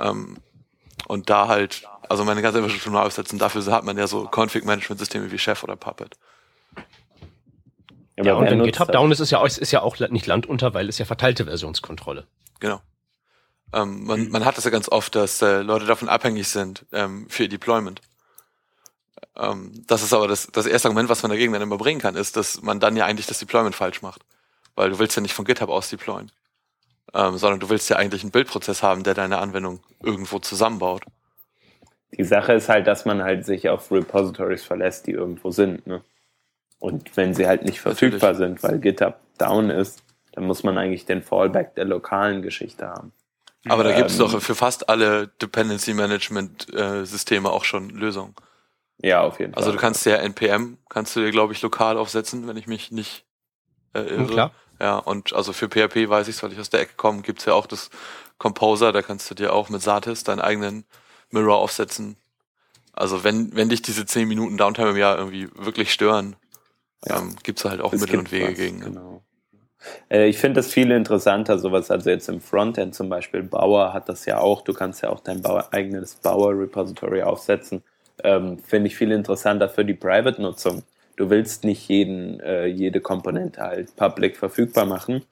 Ähm, 0.00 0.38
und 1.08 1.30
da 1.30 1.48
halt, 1.48 1.82
also 2.08 2.24
meine 2.24 2.42
ganze 2.42 2.58
Infrastruktur 2.58 2.92
neu 2.92 3.00
aufsetzen, 3.06 3.38
dafür 3.38 3.64
hat 3.66 3.84
man 3.84 3.98
ja 3.98 4.06
so 4.06 4.28
Config-Management-Systeme 4.28 5.30
wie 5.30 5.38
Chef 5.38 5.62
oder 5.62 5.76
Puppet. 5.76 6.16
Ja, 8.24 8.34
und 8.34 8.46
wenn 8.46 8.62
GitHub 8.62 8.90
down 8.92 9.10
ist, 9.12 9.20
ist 9.20 9.30
ja, 9.30 9.38
auch- 9.38 9.46
ist 9.46 9.70
ja 9.72 9.82
auch 9.82 9.98
nicht 9.98 10.26
Land 10.26 10.46
unter, 10.46 10.74
weil 10.74 10.88
es 10.88 10.98
ja 10.98 11.04
verteilte 11.04 11.44
Versionskontrolle. 11.44 12.26
Genau. 12.60 12.80
Ähm, 13.72 14.04
man, 14.04 14.28
man 14.28 14.44
hat 14.44 14.56
das 14.58 14.64
ja 14.64 14.70
ganz 14.70 14.88
oft, 14.88 15.14
dass 15.14 15.40
äh, 15.42 15.62
Leute 15.62 15.86
davon 15.86 16.08
abhängig 16.08 16.48
sind 16.48 16.84
ähm, 16.92 17.26
für 17.28 17.44
ihr 17.44 17.48
Deployment. 17.48 18.00
Ähm, 19.36 19.84
das 19.86 20.02
ist 20.02 20.12
aber 20.12 20.28
das, 20.28 20.48
das 20.52 20.66
erste 20.66 20.88
Argument, 20.88 21.08
was 21.08 21.22
man 21.22 21.30
dagegen 21.30 21.52
dann 21.52 21.62
immer 21.62 21.78
bringen 21.78 22.00
kann, 22.00 22.16
ist, 22.16 22.36
dass 22.36 22.60
man 22.62 22.80
dann 22.80 22.96
ja 22.96 23.06
eigentlich 23.06 23.26
das 23.26 23.38
Deployment 23.38 23.74
falsch 23.74 24.02
macht. 24.02 24.22
Weil 24.74 24.90
du 24.90 24.98
willst 24.98 25.16
ja 25.16 25.22
nicht 25.22 25.34
von 25.34 25.44
GitHub 25.44 25.68
aus 25.70 25.90
deployen. 25.90 26.30
Ähm, 27.14 27.36
sondern 27.36 27.60
du 27.60 27.68
willst 27.68 27.90
ja 27.90 27.96
eigentlich 27.96 28.22
einen 28.22 28.30
Bildprozess 28.30 28.82
haben, 28.82 29.02
der 29.02 29.14
deine 29.14 29.38
Anwendung 29.38 29.80
irgendwo 30.02 30.38
zusammenbaut. 30.38 31.02
Die 32.16 32.24
Sache 32.24 32.52
ist 32.52 32.68
halt, 32.68 32.86
dass 32.86 33.04
man 33.04 33.22
halt 33.22 33.44
sich 33.46 33.68
auf 33.68 33.90
Repositories 33.90 34.64
verlässt, 34.64 35.06
die 35.06 35.12
irgendwo 35.12 35.50
sind. 35.50 35.86
Ne? 35.86 36.02
Und 36.82 37.16
wenn 37.16 37.32
sie 37.32 37.46
halt 37.46 37.62
nicht 37.62 37.80
verfügbar 37.80 38.34
sind, 38.34 38.60
weil 38.64 38.80
GitHub 38.80 39.14
down 39.38 39.70
ist, 39.70 40.02
dann 40.32 40.48
muss 40.48 40.64
man 40.64 40.76
eigentlich 40.78 41.06
den 41.06 41.22
Fallback 41.22 41.76
der 41.76 41.84
lokalen 41.84 42.42
Geschichte 42.42 42.88
haben. 42.88 43.12
Aber 43.68 43.84
da 43.84 43.92
gibt 43.92 44.10
es 44.10 44.18
Ähm, 44.18 44.26
doch 44.26 44.42
für 44.42 44.56
fast 44.56 44.88
alle 44.88 45.28
Dependency 45.28 45.94
Management 45.94 46.74
äh, 46.74 47.06
Systeme 47.06 47.50
auch 47.50 47.62
schon 47.62 47.90
Lösungen. 47.90 48.34
Ja, 49.00 49.20
auf 49.20 49.38
jeden 49.38 49.52
Fall. 49.52 49.62
Also 49.62 49.70
du 49.70 49.78
kannst 49.78 50.04
ja 50.06 50.16
NPM, 50.16 50.76
kannst 50.88 51.14
du 51.14 51.20
dir, 51.20 51.30
glaube 51.30 51.52
ich, 51.52 51.62
lokal 51.62 51.96
aufsetzen, 51.96 52.48
wenn 52.48 52.56
ich 52.56 52.66
mich 52.66 52.90
nicht 52.90 53.26
äh, 53.94 54.00
irre. 54.00 54.26
Klar. 54.26 54.50
Ja, 54.80 54.96
und 54.96 55.32
also 55.34 55.52
für 55.52 55.68
PHP 55.68 56.08
weiß 56.08 56.26
ich 56.26 56.42
weil 56.42 56.52
ich 56.52 56.58
aus 56.58 56.70
der 56.70 56.80
Ecke 56.80 56.94
komme, 56.96 57.22
gibt's 57.22 57.44
ja 57.44 57.52
auch 57.52 57.66
das 57.66 57.90
Composer, 58.38 58.90
da 58.90 59.02
kannst 59.02 59.30
du 59.30 59.36
dir 59.36 59.52
auch 59.52 59.68
mit 59.68 59.82
Satis 59.82 60.24
deinen 60.24 60.40
eigenen 60.40 60.84
Mirror 61.30 61.58
aufsetzen. 61.58 62.16
Also 62.92 63.22
wenn, 63.22 63.54
wenn 63.54 63.68
dich 63.68 63.82
diese 63.82 64.04
10 64.04 64.26
Minuten 64.26 64.56
Downtime 64.56 64.90
im 64.90 64.96
Jahr 64.96 65.16
irgendwie 65.16 65.48
wirklich 65.54 65.92
stören, 65.92 66.34
Ja. 67.06 67.18
ähm, 67.18 67.36
gibt's 67.42 67.64
halt 67.64 67.80
auch 67.80 67.92
Es 67.92 68.00
Mittel 68.00 68.18
gibt 68.18 68.32
und 68.32 68.32
Wege 68.32 68.52
was, 68.52 68.56
gegen. 68.56 68.78
ne? 68.78 68.84
Genau. 68.86 69.22
Äh, 70.10 70.28
Ich 70.28 70.38
finde 70.38 70.60
das 70.60 70.68
viel 70.72 70.90
interessanter, 70.90 71.58
sowas, 71.58 71.90
also 71.90 72.10
jetzt 72.10 72.28
im 72.28 72.40
Frontend 72.40 72.94
zum 72.94 73.08
Beispiel, 73.08 73.42
Bauer 73.42 73.92
hat 73.92 74.08
das 74.08 74.24
ja 74.26 74.38
auch, 74.38 74.62
du 74.62 74.72
kannst 74.72 75.02
ja 75.02 75.10
auch 75.10 75.20
dein 75.20 75.42
Bauer, 75.42 75.68
eigenes 75.72 76.14
Bauer-Repository 76.16 77.22
aufsetzen. 77.22 77.82
Ähm, 78.22 78.58
finde 78.58 78.86
ich 78.88 78.96
viel 78.96 79.10
interessanter 79.10 79.68
für 79.68 79.84
die 79.84 79.94
Private-Nutzung. 79.94 80.82
Du 81.16 81.28
willst 81.30 81.64
nicht 81.64 81.88
jeden, 81.88 82.40
äh, 82.40 82.66
jede 82.66 83.00
Komponente 83.00 83.60
halt 83.62 83.96
public 83.96 84.36
verfügbar 84.36 84.86
machen, 84.86 85.24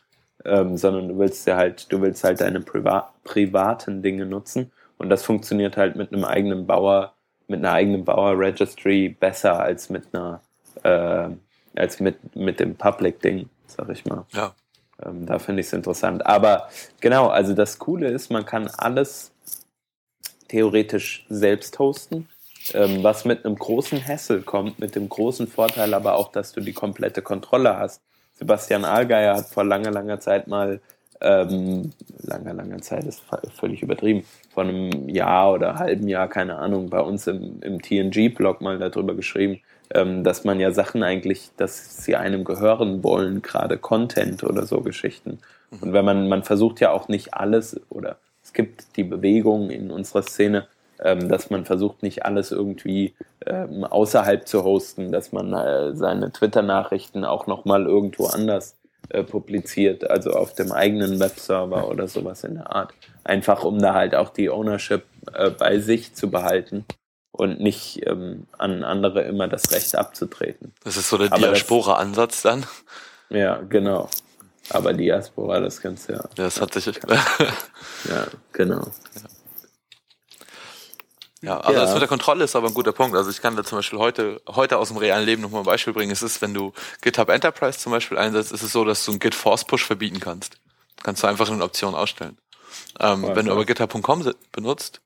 ähm, 0.45 0.77
sondern 0.77 1.09
du 1.09 1.19
willst 1.19 1.47
ja 1.47 1.57
halt, 1.57 1.91
du 1.93 2.01
willst 2.01 2.25
halt 2.25 2.41
deine 2.41 2.61
priva 2.61 3.13
privaten 3.25 4.03
Dinge 4.03 4.27
nutzen 4.27 4.73
und 4.99 5.09
das 5.11 5.23
funktioniert 5.25 5.77
halt 5.77 5.97
mit 5.97 6.13
einem 6.13 6.25
eigenen 6.25 6.67
Bauer, 6.67 7.15
mit 7.49 7.61
einer 7.61 7.73
eigenen 7.73 8.05
Bauer-Registry 8.05 9.09
besser 9.11 9.61
als 9.61 9.89
mit 9.91 10.05
einer, 10.15 10.41
äh, 10.83 11.29
als 11.81 12.01
mit, 12.01 12.37
mit 12.37 12.61
dem 12.61 12.77
Public-Ding, 12.77 13.49
sag 13.67 13.89
ich 13.91 14.05
mal. 14.05 14.25
Ja. 14.33 14.55
Ähm, 15.05 15.27
da 15.27 15.39
finde 15.39 15.61
ich 15.61 15.67
es 15.67 15.73
interessant. 15.73 16.27
Aber 16.27 16.69
genau, 17.01 17.29
also 17.29 17.55
das 17.55 17.79
Coole 17.79 18.09
ist, 18.09 18.31
man 18.31 18.45
kann 18.45 18.69
alles 18.69 19.33
theoretisch 20.49 21.25
selbst 21.29 21.79
hosten, 21.79 22.29
ähm, 22.75 23.03
was 23.03 23.25
mit 23.25 23.45
einem 23.45 23.57
großen 23.57 24.07
Hassel 24.07 24.43
kommt, 24.43 24.79
mit 24.79 24.95
dem 24.95 25.09
großen 25.09 25.47
Vorteil 25.47 25.95
aber 25.95 26.15
auch, 26.15 26.33
dass 26.33 26.53
du 26.53 26.61
die 26.61 26.73
komplette 26.73 27.23
Kontrolle 27.23 27.77
hast. 27.77 28.03
Sebastian 28.35 28.85
Allgeier 28.85 29.37
hat 29.37 29.47
vor 29.47 29.65
langer, 29.65 29.91
langer 29.91 30.19
Zeit 30.19 30.49
mal, 30.49 30.81
ähm, 31.21 31.93
langer, 32.23 32.55
langer 32.55 32.81
Zeit 32.81 33.05
ist 33.05 33.23
völlig 33.55 33.83
übertrieben, 33.83 34.25
vor 34.53 34.65
einem 34.65 35.09
Jahr 35.09 35.53
oder 35.53 35.79
halben 35.79 36.09
Jahr, 36.09 36.29
keine 36.29 36.57
Ahnung, 36.57 36.89
bei 36.89 37.01
uns 37.01 37.27
im, 37.27 37.61
im 37.63 37.81
TNG-Blog 37.81 38.61
mal 38.61 38.79
darüber 38.79 39.15
geschrieben, 39.15 39.61
dass 39.93 40.45
man 40.45 40.61
ja 40.61 40.71
Sachen 40.71 41.03
eigentlich, 41.03 41.51
dass 41.57 42.05
sie 42.05 42.15
einem 42.15 42.45
gehören 42.45 43.03
wollen, 43.03 43.43
gerade 43.43 43.77
Content 43.77 44.45
oder 44.45 44.65
so 44.65 44.83
Geschichten. 44.83 45.41
Und 45.81 45.93
wenn 45.93 46.05
man, 46.05 46.29
man 46.29 46.45
versucht 46.45 46.81
ja 46.81 46.93
auch 46.93 47.09
nicht 47.09 47.35
alles 47.35 47.81
oder 47.91 48.17
es 48.43 48.53
gibt 48.53 48.97
die 48.97 49.05
Bewegung 49.05 49.71
in 49.71 49.91
unserer 49.91 50.23
Szene, 50.23 50.67
ähm, 51.01 51.29
dass 51.29 51.51
man 51.51 51.65
versucht 51.65 52.03
nicht 52.03 52.25
alles 52.25 52.51
irgendwie 52.51 53.15
ähm, 53.47 53.85
außerhalb 53.85 54.47
zu 54.47 54.65
hosten, 54.65 55.13
dass 55.13 55.33
man 55.33 55.53
äh, 55.53 55.95
seine 55.95 56.33
Twitter-Nachrichten 56.33 57.25
auch 57.25 57.47
nochmal 57.47 57.87
irgendwo 57.87 58.27
anders 58.27 58.77
äh, 59.09 59.23
publiziert, 59.23 60.09
also 60.09 60.33
auf 60.33 60.55
dem 60.55 60.73
eigenen 60.73 61.21
Webserver 61.21 61.89
oder 61.89 62.09
sowas 62.09 62.45
in 62.45 62.55
der 62.55 62.75
Art. 62.75 62.93
Einfach 63.25 63.65
um 63.65 63.79
da 63.79 63.95
halt 63.95 64.15
auch 64.15 64.31
die 64.31 64.51
Ownership 64.51 65.05
äh, 65.35 65.51
bei 65.51 65.79
sich 65.79 66.15
zu 66.15 66.31
behalten 66.31 66.85
und 67.41 67.59
nicht 67.61 68.07
ähm, 68.07 68.47
an 68.59 68.85
andere 68.85 69.23
immer 69.23 69.49
das 69.49 69.71
Recht 69.73 69.95
abzutreten. 69.97 70.75
Das 70.85 70.97
ist 70.97 71.09
so 71.09 71.17
der 71.19 71.31
Diaspora-Ansatz 71.31 72.43
dann. 72.43 72.67
Ja, 73.31 73.57
genau. 73.69 74.09
Aber 74.69 74.93
Diaspora, 74.93 75.59
das 75.61 75.81
kannst 75.81 76.09
du 76.09 76.13
ja. 76.15 76.25
Das 76.37 76.61
hat 76.61 76.75
sich, 76.75 76.87
Ja, 76.87 78.27
genau. 78.53 78.87
Ja, 81.43 81.59
also 81.59 81.73
Ja. 81.73 81.81
das 81.85 81.93
mit 81.95 82.03
der 82.03 82.09
Kontrolle 82.09 82.45
ist 82.45 82.55
aber 82.55 82.69
ein 82.69 82.75
guter 82.75 82.93
Punkt. 82.93 83.17
Also 83.17 83.31
ich 83.31 83.41
kann 83.41 83.57
da 83.57 83.65
zum 83.65 83.79
Beispiel 83.79 83.99
heute, 83.99 84.43
heute 84.47 84.77
aus 84.77 84.89
dem 84.89 84.99
realen 84.99 85.25
Leben 85.25 85.41
nochmal 85.43 85.63
ein 85.63 85.67
Beispiel 85.67 85.95
bringen. 85.95 86.13
Es 86.13 86.23
ist, 86.23 86.43
wenn 86.43 86.53
du 86.53 86.73
GitHub 87.01 87.31
Enterprise 87.31 87.79
zum 87.79 87.93
Beispiel 87.93 88.19
einsetzt, 88.19 88.53
ist 88.53 88.63
es 88.63 88.73
so, 88.73 88.85
dass 88.85 89.05
du 89.05 89.13
einen 89.13 89.21
Git 89.21 89.35
Force 89.35 89.65
Push 89.65 89.87
verbieten 89.87 90.21
kannst. 90.21 90.59
Kannst 91.03 91.23
du 91.23 91.27
einfach 91.27 91.51
eine 91.51 91.65
Option 91.65 91.95
ausstellen. 91.95 92.37
Ähm, 92.99 93.25
Ja, 93.25 93.35
wenn 93.35 93.47
du 93.47 93.53
aber 93.53 93.65
GitHub.com 93.65 94.31
benutzt, 94.53 95.01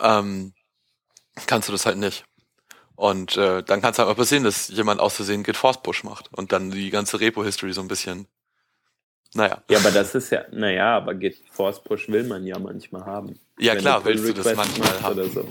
ähm, 0.00 0.52
kannst 1.46 1.68
du 1.68 1.72
das 1.72 1.86
halt 1.86 1.98
nicht. 1.98 2.24
Und 2.96 3.36
äh, 3.36 3.62
dann 3.64 3.80
kann 3.80 3.90
es 3.92 3.98
halt 3.98 4.08
mal 4.08 4.14
passieren, 4.14 4.44
dass 4.44 4.68
jemand 4.68 5.00
aus 5.00 5.16
Versehen 5.16 5.42
Git 5.42 5.56
Force 5.56 5.82
Push 5.82 6.04
macht 6.04 6.32
und 6.32 6.52
dann 6.52 6.70
die 6.70 6.90
ganze 6.90 7.18
Repo-History 7.18 7.72
so 7.72 7.80
ein 7.80 7.88
bisschen, 7.88 8.28
naja. 9.34 9.62
Ja, 9.68 9.78
aber 9.78 9.90
das 9.90 10.14
ist 10.14 10.30
ja, 10.30 10.44
naja, 10.52 10.96
aber 10.96 11.14
Git 11.14 11.42
Force 11.50 11.82
Push 11.82 12.08
will 12.08 12.24
man 12.24 12.44
ja 12.46 12.58
manchmal 12.58 13.04
haben. 13.04 13.38
Ja, 13.58 13.72
Wenn 13.74 13.80
klar, 13.80 14.00
Pull 14.00 14.14
willst 14.14 14.28
du 14.28 14.42
das 14.42 14.54
manchmal 14.56 15.02
haben. 15.02 15.18
Oder 15.18 15.28
so. 15.28 15.48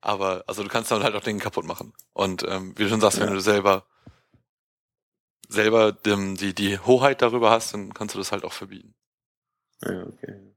Aber 0.00 0.44
also 0.46 0.62
du 0.62 0.68
kannst 0.68 0.90
dann 0.90 1.02
halt 1.02 1.14
auch 1.14 1.22
Dinge 1.22 1.40
kaputt 1.40 1.66
machen. 1.66 1.92
Und 2.12 2.44
ähm, 2.48 2.72
wie 2.76 2.84
du 2.84 2.88
schon 2.88 3.00
sagst, 3.00 3.18
Ja. 3.18 3.26
wenn 3.26 3.34
du 3.34 3.40
selber 3.40 3.84
selber 5.48 5.90
dem, 5.92 6.36
die 6.36 6.54
die 6.54 6.78
Hoheit 6.78 7.22
darüber 7.22 7.50
hast, 7.50 7.74
dann 7.74 7.92
kannst 7.92 8.14
du 8.14 8.18
das 8.18 8.30
halt 8.30 8.44
auch 8.44 8.52
verbieten. 8.52 8.94
Ja, 9.82 10.04
okay. 10.06 10.54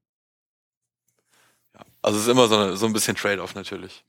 Ja. 2.03 2.07
Also 2.07 2.17
es 2.19 2.25
ist 2.25 2.31
immer 2.31 2.47
so, 2.47 2.57
eine, 2.57 2.77
so 2.77 2.85
ein 2.85 2.93
bisschen 2.93 3.15
Trade-off 3.15 3.55
natürlich. 3.55 4.03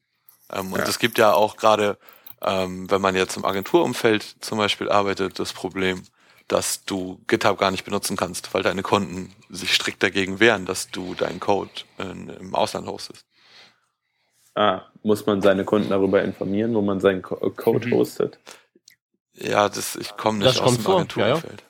Ähm, 0.52 0.72
und 0.72 0.80
Ja. 0.80 0.84
es 0.84 0.98
gibt 0.98 1.18
ja 1.18 1.32
auch 1.32 1.56
gerade, 1.56 1.98
ähm, 2.42 2.90
wenn 2.90 3.00
man 3.00 3.14
jetzt 3.14 3.36
im 3.36 3.44
Agenturumfeld 3.44 4.36
zum 4.40 4.58
Beispiel 4.58 4.90
arbeitet, 4.90 5.38
das 5.38 5.52
Problem, 5.52 6.02
dass 6.48 6.84
du 6.84 7.20
GitHub 7.26 7.58
gar 7.58 7.70
nicht 7.70 7.84
benutzen 7.84 8.16
kannst, 8.16 8.52
weil 8.52 8.62
deine 8.62 8.82
Kunden 8.82 9.34
sich 9.48 9.74
strikt 9.74 10.02
dagegen 10.02 10.40
wehren, 10.40 10.66
dass 10.66 10.90
du 10.90 11.14
deinen 11.14 11.40
Code 11.40 11.70
in, 11.98 12.28
im 12.28 12.54
Ausland 12.54 12.86
hostest. 12.86 13.24
Ah, 14.54 14.82
muss 15.02 15.26
man 15.26 15.42
seine 15.42 15.64
Kunden 15.64 15.90
darüber 15.90 16.22
informieren, 16.22 16.74
wo 16.74 16.82
man 16.82 17.00
seinen 17.00 17.22
Co 17.22 17.36
Code 17.50 17.88
Mhm. 17.88 17.94
hostet? 17.94 18.38
Ja, 19.32 19.68
das, 19.68 19.96
ich 19.96 20.16
komme 20.16 20.38
nicht 20.38 20.46
Das 20.46 20.58
aus 20.60 20.64
kommt 20.64 20.76
dem 20.78 20.84
vor, 20.84 20.96
Agenturumfeld. 20.96 21.62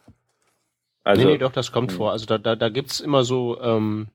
Also, 1.05 1.25
nee, 1.25 1.33
nee, 1.33 1.39
doch, 1.39 1.53
das 1.53 1.73
kommt 1.73 1.93
Hm. 1.93 1.97
vor. 1.99 2.13
Also 2.13 2.27
da, 2.27 2.37
da, 2.39 2.57
da 2.57 2.69
gibt's 2.69 3.01
immer 3.01 3.25
so, 3.25 3.61
ähm, 3.61 4.09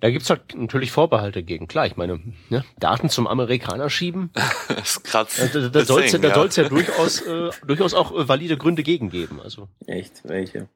da 0.00 0.10
gibt's 0.10 0.30
halt 0.30 0.54
natürlich 0.56 0.92
Vorbehalte 0.92 1.42
gegen. 1.42 1.66
Klar, 1.68 1.86
ich 1.86 1.96
meine, 1.96 2.20
ne, 2.48 2.64
Daten 2.78 3.08
zum 3.08 3.26
Amerikaner 3.26 3.90
schieben, 3.90 4.30
Das 4.68 5.02
kratzt. 5.02 5.38
äh, 5.38 5.48
da, 5.52 5.68
da 5.68 5.84
soll's 5.84 6.12
ja, 6.12 6.18
deswegen, 6.18 6.22
da 6.22 6.34
soll's 6.34 6.56
ja 6.56 6.68
durchaus, 6.68 7.20
äh, 7.22 7.50
durchaus 7.66 7.94
auch 7.94 8.12
äh, 8.12 8.28
valide 8.28 8.56
Gründe 8.56 8.82
gegen 8.82 9.10
geben. 9.10 9.40
Also 9.42 9.68
echt, 9.86 10.22
welche? 10.24 10.68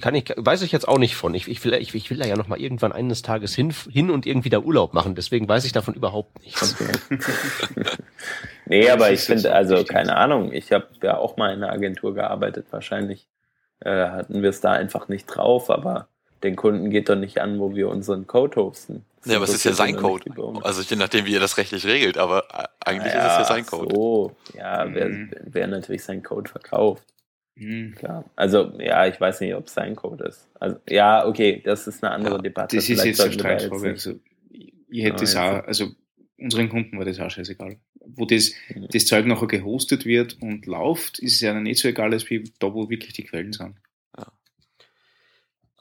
kann 0.00 0.14
ich, 0.14 0.32
weiß 0.36 0.62
ich 0.62 0.72
jetzt 0.72 0.86
auch 0.86 0.98
nicht 0.98 1.16
von. 1.16 1.34
Ich, 1.34 1.48
ich, 1.48 1.64
will, 1.64 1.72
ich, 1.74 1.94
ich 1.94 2.10
will 2.10 2.18
da 2.18 2.26
ja 2.26 2.36
noch 2.36 2.46
mal 2.46 2.60
irgendwann 2.60 2.92
eines 2.92 3.22
Tages 3.22 3.54
hin, 3.54 3.72
hin 3.90 4.10
und 4.10 4.26
irgendwie 4.26 4.50
da 4.50 4.58
Urlaub 4.58 4.92
machen. 4.92 5.14
Deswegen 5.14 5.48
weiß 5.48 5.64
ich 5.64 5.72
davon 5.72 5.94
überhaupt 5.94 6.42
nichts. 6.44 6.76
Okay. 6.78 7.18
nee, 8.66 8.90
aber 8.90 9.10
ich 9.10 9.20
finde, 9.20 9.54
also 9.54 9.82
keine 9.84 10.16
Ahnung. 10.16 10.52
Ich 10.52 10.72
habe 10.72 10.88
ja 11.02 11.16
auch 11.16 11.36
mal 11.36 11.54
in 11.54 11.62
einer 11.62 11.72
Agentur 11.72 12.14
gearbeitet. 12.14 12.66
Wahrscheinlich 12.70 13.26
äh, 13.80 14.08
hatten 14.08 14.42
wir 14.42 14.50
es 14.50 14.60
da 14.60 14.72
einfach 14.72 15.08
nicht 15.08 15.26
drauf. 15.26 15.70
Aber 15.70 16.08
den 16.42 16.56
Kunden 16.56 16.90
geht 16.90 17.08
doch 17.08 17.16
nicht 17.16 17.40
an, 17.40 17.58
wo 17.58 17.74
wir 17.74 17.88
unseren 17.88 18.26
Code 18.26 18.56
hosten. 18.56 19.04
ja, 19.24 19.36
aber 19.36 19.44
es 19.44 19.54
ist 19.54 19.64
ja 19.64 19.72
sein 19.72 19.96
Code. 19.96 20.30
Also 20.62 20.82
je 20.82 20.96
nachdem, 20.96 21.26
wie 21.26 21.32
ihr 21.32 21.40
das 21.40 21.56
rechtlich 21.56 21.86
regelt. 21.86 22.18
Aber 22.18 22.44
eigentlich 22.80 23.12
ja, 23.12 23.26
ist 23.26 23.32
es 23.32 23.48
ja 23.48 23.54
sein 23.54 23.66
Code. 23.66 23.94
So, 23.94 24.36
ja, 24.56 24.84
mhm. 24.84 24.94
wer, 24.94 25.28
wer 25.44 25.66
natürlich 25.66 26.04
seinen 26.04 26.22
Code 26.22 26.50
verkauft. 26.50 27.04
Mhm. 27.56 27.94
Klar. 27.96 28.24
Also, 28.36 28.72
ja, 28.78 29.06
ich 29.06 29.20
weiß 29.20 29.40
nicht, 29.40 29.54
ob 29.54 29.66
es 29.66 29.74
sein 29.74 29.96
Code 29.96 30.24
ist. 30.24 30.48
Also, 30.60 30.76
ja, 30.88 31.26
okay, 31.26 31.60
das 31.64 31.86
ist 31.86 32.04
eine 32.04 32.14
andere 32.14 32.36
ja, 32.36 32.42
Debatte. 32.42 32.76
Das 32.76 32.88
ist 32.88 33.04
jetzt 33.04 33.20
eine 33.20 33.32
Streitfrage. 33.32 33.90
Also, 33.90 34.14
ich 34.50 35.04
hätte 35.04 35.24
es 35.24 35.36
auch, 35.36 35.64
also, 35.64 35.88
unseren 36.38 36.68
Kunden 36.68 36.96
war 36.98 37.04
das 37.04 37.18
auch 37.18 37.30
scheißegal. 37.30 37.76
Wo 38.06 38.24
das, 38.24 38.52
mhm. 38.74 38.86
das 38.90 39.06
Zeug 39.06 39.26
nachher 39.26 39.48
gehostet 39.48 40.06
wird 40.06 40.40
und 40.40 40.66
läuft, 40.66 41.18
ist 41.18 41.34
es 41.34 41.40
ja 41.40 41.52
nicht 41.52 41.80
so 41.80 41.88
egal, 41.88 42.12
als 42.12 42.30
wie 42.30 42.44
da, 42.58 42.72
wo 42.72 42.88
wirklich 42.88 43.12
die 43.12 43.24
Quellen 43.24 43.52
sind. 43.52 43.74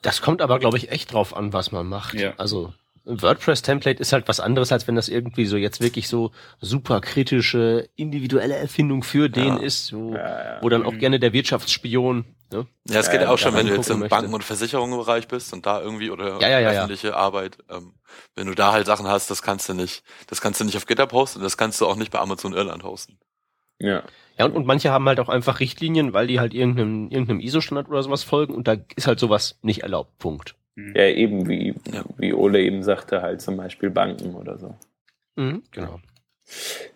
Das 0.02 0.22
kommt 0.22 0.42
aber, 0.42 0.60
glaube 0.60 0.78
ich, 0.78 0.92
echt 0.92 1.14
drauf 1.14 1.36
an, 1.36 1.54
was 1.54 1.72
man 1.72 1.88
macht. 1.88 2.14
Ja. 2.14 2.34
Also, 2.38 2.74
ein 3.08 3.22
WordPress-Template 3.22 4.02
ist 4.02 4.14
halt 4.14 4.28
was 4.28 4.40
anderes, 4.40 4.72
als 4.72 4.88
wenn 4.88 4.96
das 4.96 5.08
irgendwie 5.08 5.46
so 5.46 5.58
jetzt 5.58 5.82
wirklich 5.82 6.08
so 6.08 6.32
super 6.60 7.02
kritische, 7.02 7.90
individuelle 7.96 8.56
Erfindung 8.56 9.04
für 9.04 9.30
den 9.30 9.58
ja. 9.58 9.58
ist, 9.58 9.94
wo, 9.94 10.14
ja, 10.14 10.56
ja. 10.56 10.62
wo 10.62 10.70
dann 10.70 10.86
auch 10.86 10.94
mhm. 10.94 11.00
gerne 11.00 11.20
der 11.20 11.34
Wirtschaftsspion. 11.34 12.26
Ne? 12.52 12.66
Ja, 12.88 13.00
es 13.00 13.10
geht 13.10 13.22
ja 13.22 13.30
auch 13.30 13.38
schon, 13.38 13.54
wenn 13.56 13.68
du 13.68 13.76
jetzt 13.76 13.90
im 13.90 14.00
möchte. 14.00 14.16
Banken- 14.16 14.34
und 14.34 14.44
Versicherungsbereich 14.44 15.28
bist 15.28 15.54
und 15.54 15.66
da 15.66 15.82
irgendwie 15.82 16.10
oder 16.10 16.38
öffentliche 16.38 17.16
Arbeit, 17.16 17.58
ähm, 17.70 17.94
wenn 18.36 18.48
du 18.48 18.56
da 18.56 18.72
halt 18.72 18.86
Sachen 18.86 19.08
hast, 19.08 19.30
das 19.32 19.42
kannst 19.42 19.68
du 19.68 19.74
nicht, 19.74 20.04
das 20.28 20.40
kannst 20.40 20.60
du 20.60 20.66
nicht 20.66 20.78
auf 20.78 20.86
GitHub 20.86 21.12
hosten, 21.12 21.42
das 21.42 21.58
kannst 21.58 21.82
du 21.82 21.88
auch 21.88 21.96
nicht 21.96 22.12
bei 22.12 22.20
Amazon 22.20 22.54
Irland 22.54 22.84
hosten. 22.84 23.18
Ja. 23.80 24.04
Ja, 24.38 24.46
und, 24.46 24.56
und 24.56 24.68
manche 24.68 24.92
haben 24.92 25.08
halt 25.08 25.20
auch 25.20 25.30
einfach 25.30 25.60
Richtlinien, 25.60 26.14
weil 26.14 26.28
die 26.28 26.40
halt 26.40 26.54
irgendeinem, 26.54 27.10
irgendeinem 27.10 27.40
ISO-Standard 27.40 27.90
oder 27.90 28.04
sowas 28.04 28.24
folgen 28.24 28.54
und 28.54 28.68
da 28.68 28.78
ist 28.96 29.08
halt 29.08 29.20
sowas 29.20 29.58
nicht 29.64 29.82
erlaubt. 29.82 30.18
Punkt. 30.20 30.56
Mhm. 30.76 30.94
Ja, 30.96 31.06
eben, 31.06 31.48
wie, 31.50 31.74
ja. 31.92 32.04
wie 32.18 32.34
Ole 32.34 32.62
eben 32.62 32.84
sagte, 32.84 33.22
halt 33.24 33.42
zum 33.42 33.58
Beispiel 33.58 33.90
Banken 33.90 34.36
oder 34.36 34.60
so. 34.60 34.76
Mhm, 35.36 35.64
genau. 35.72 36.00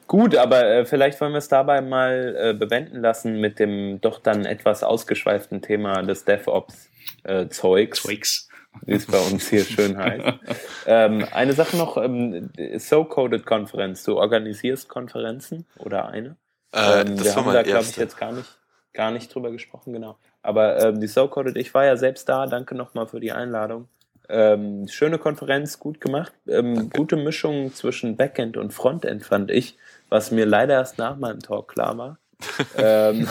Gut, 0.08 0.36
aber 0.36 0.66
äh, 0.66 0.86
vielleicht 0.86 1.20
wollen 1.20 1.34
wir 1.34 1.40
es 1.40 1.48
dabei 1.48 1.82
mal 1.82 2.36
äh, 2.38 2.54
bewenden 2.54 3.02
lassen 3.02 3.40
mit 3.42 3.60
dem 3.60 4.00
doch 4.02 4.20
dann 4.20 4.46
etwas 4.46 4.84
ausgeschweiften 4.84 5.62
Thema 5.62 6.04
des 6.04 6.26
DevOps-Zeugs. 6.26 8.06
Äh, 8.06 8.52
wie 8.86 8.94
es 8.94 9.06
bei 9.06 9.20
uns 9.20 9.50
hier 9.50 9.66
schön 9.66 9.98
heißt. 9.98 10.26
ähm, 10.86 11.26
eine 11.32 11.54
Sache 11.54 11.76
noch, 11.76 11.98
ähm, 11.98 12.50
So-Coded-Konferenz. 12.78 14.04
Du 14.04 14.18
organisierst 14.18 14.88
Konferenzen 14.88 15.66
oder 15.78 16.08
eine? 16.08 16.38
Äh, 16.74 17.02
ähm, 17.02 17.24
wir 17.24 17.36
haben 17.36 17.52
da, 17.52 17.64
glaube 17.64 17.86
ich, 17.86 17.98
jetzt 17.98 18.18
gar 18.18 18.32
nicht, 18.32 18.58
gar 18.94 19.12
nicht 19.12 19.34
drüber 19.34 19.52
gesprochen, 19.52 19.94
genau. 19.94 20.18
Aber 20.42 20.80
ähm, 20.82 21.00
die 21.00 21.08
So-Coded, 21.08 21.56
ich 21.58 21.74
war 21.74 21.86
ja 21.86 21.98
selbst 21.98 22.28
da, 22.30 22.48
danke 22.48 22.76
nochmal 22.76 23.08
für 23.08 23.20
die 23.20 23.32
Einladung. 23.32 23.88
Ähm, 24.30 24.88
schöne 24.88 25.18
Konferenz, 25.18 25.78
gut 25.78 26.00
gemacht. 26.00 26.32
Ähm, 26.48 26.90
gute 26.90 27.18
Mischung 27.18 27.74
zwischen 27.74 28.16
Backend 28.16 28.56
und 28.56 28.74
Frontend 28.74 29.26
fand 29.26 29.52
ich, 29.52 29.78
was 30.10 30.32
mir 30.32 30.46
leider 30.46 30.76
erst 30.76 30.98
nach 30.98 31.18
meinem 31.18 31.42
Talk 31.42 31.68
klar 31.74 31.98
war. 31.98 32.18
ähm, 32.78 33.28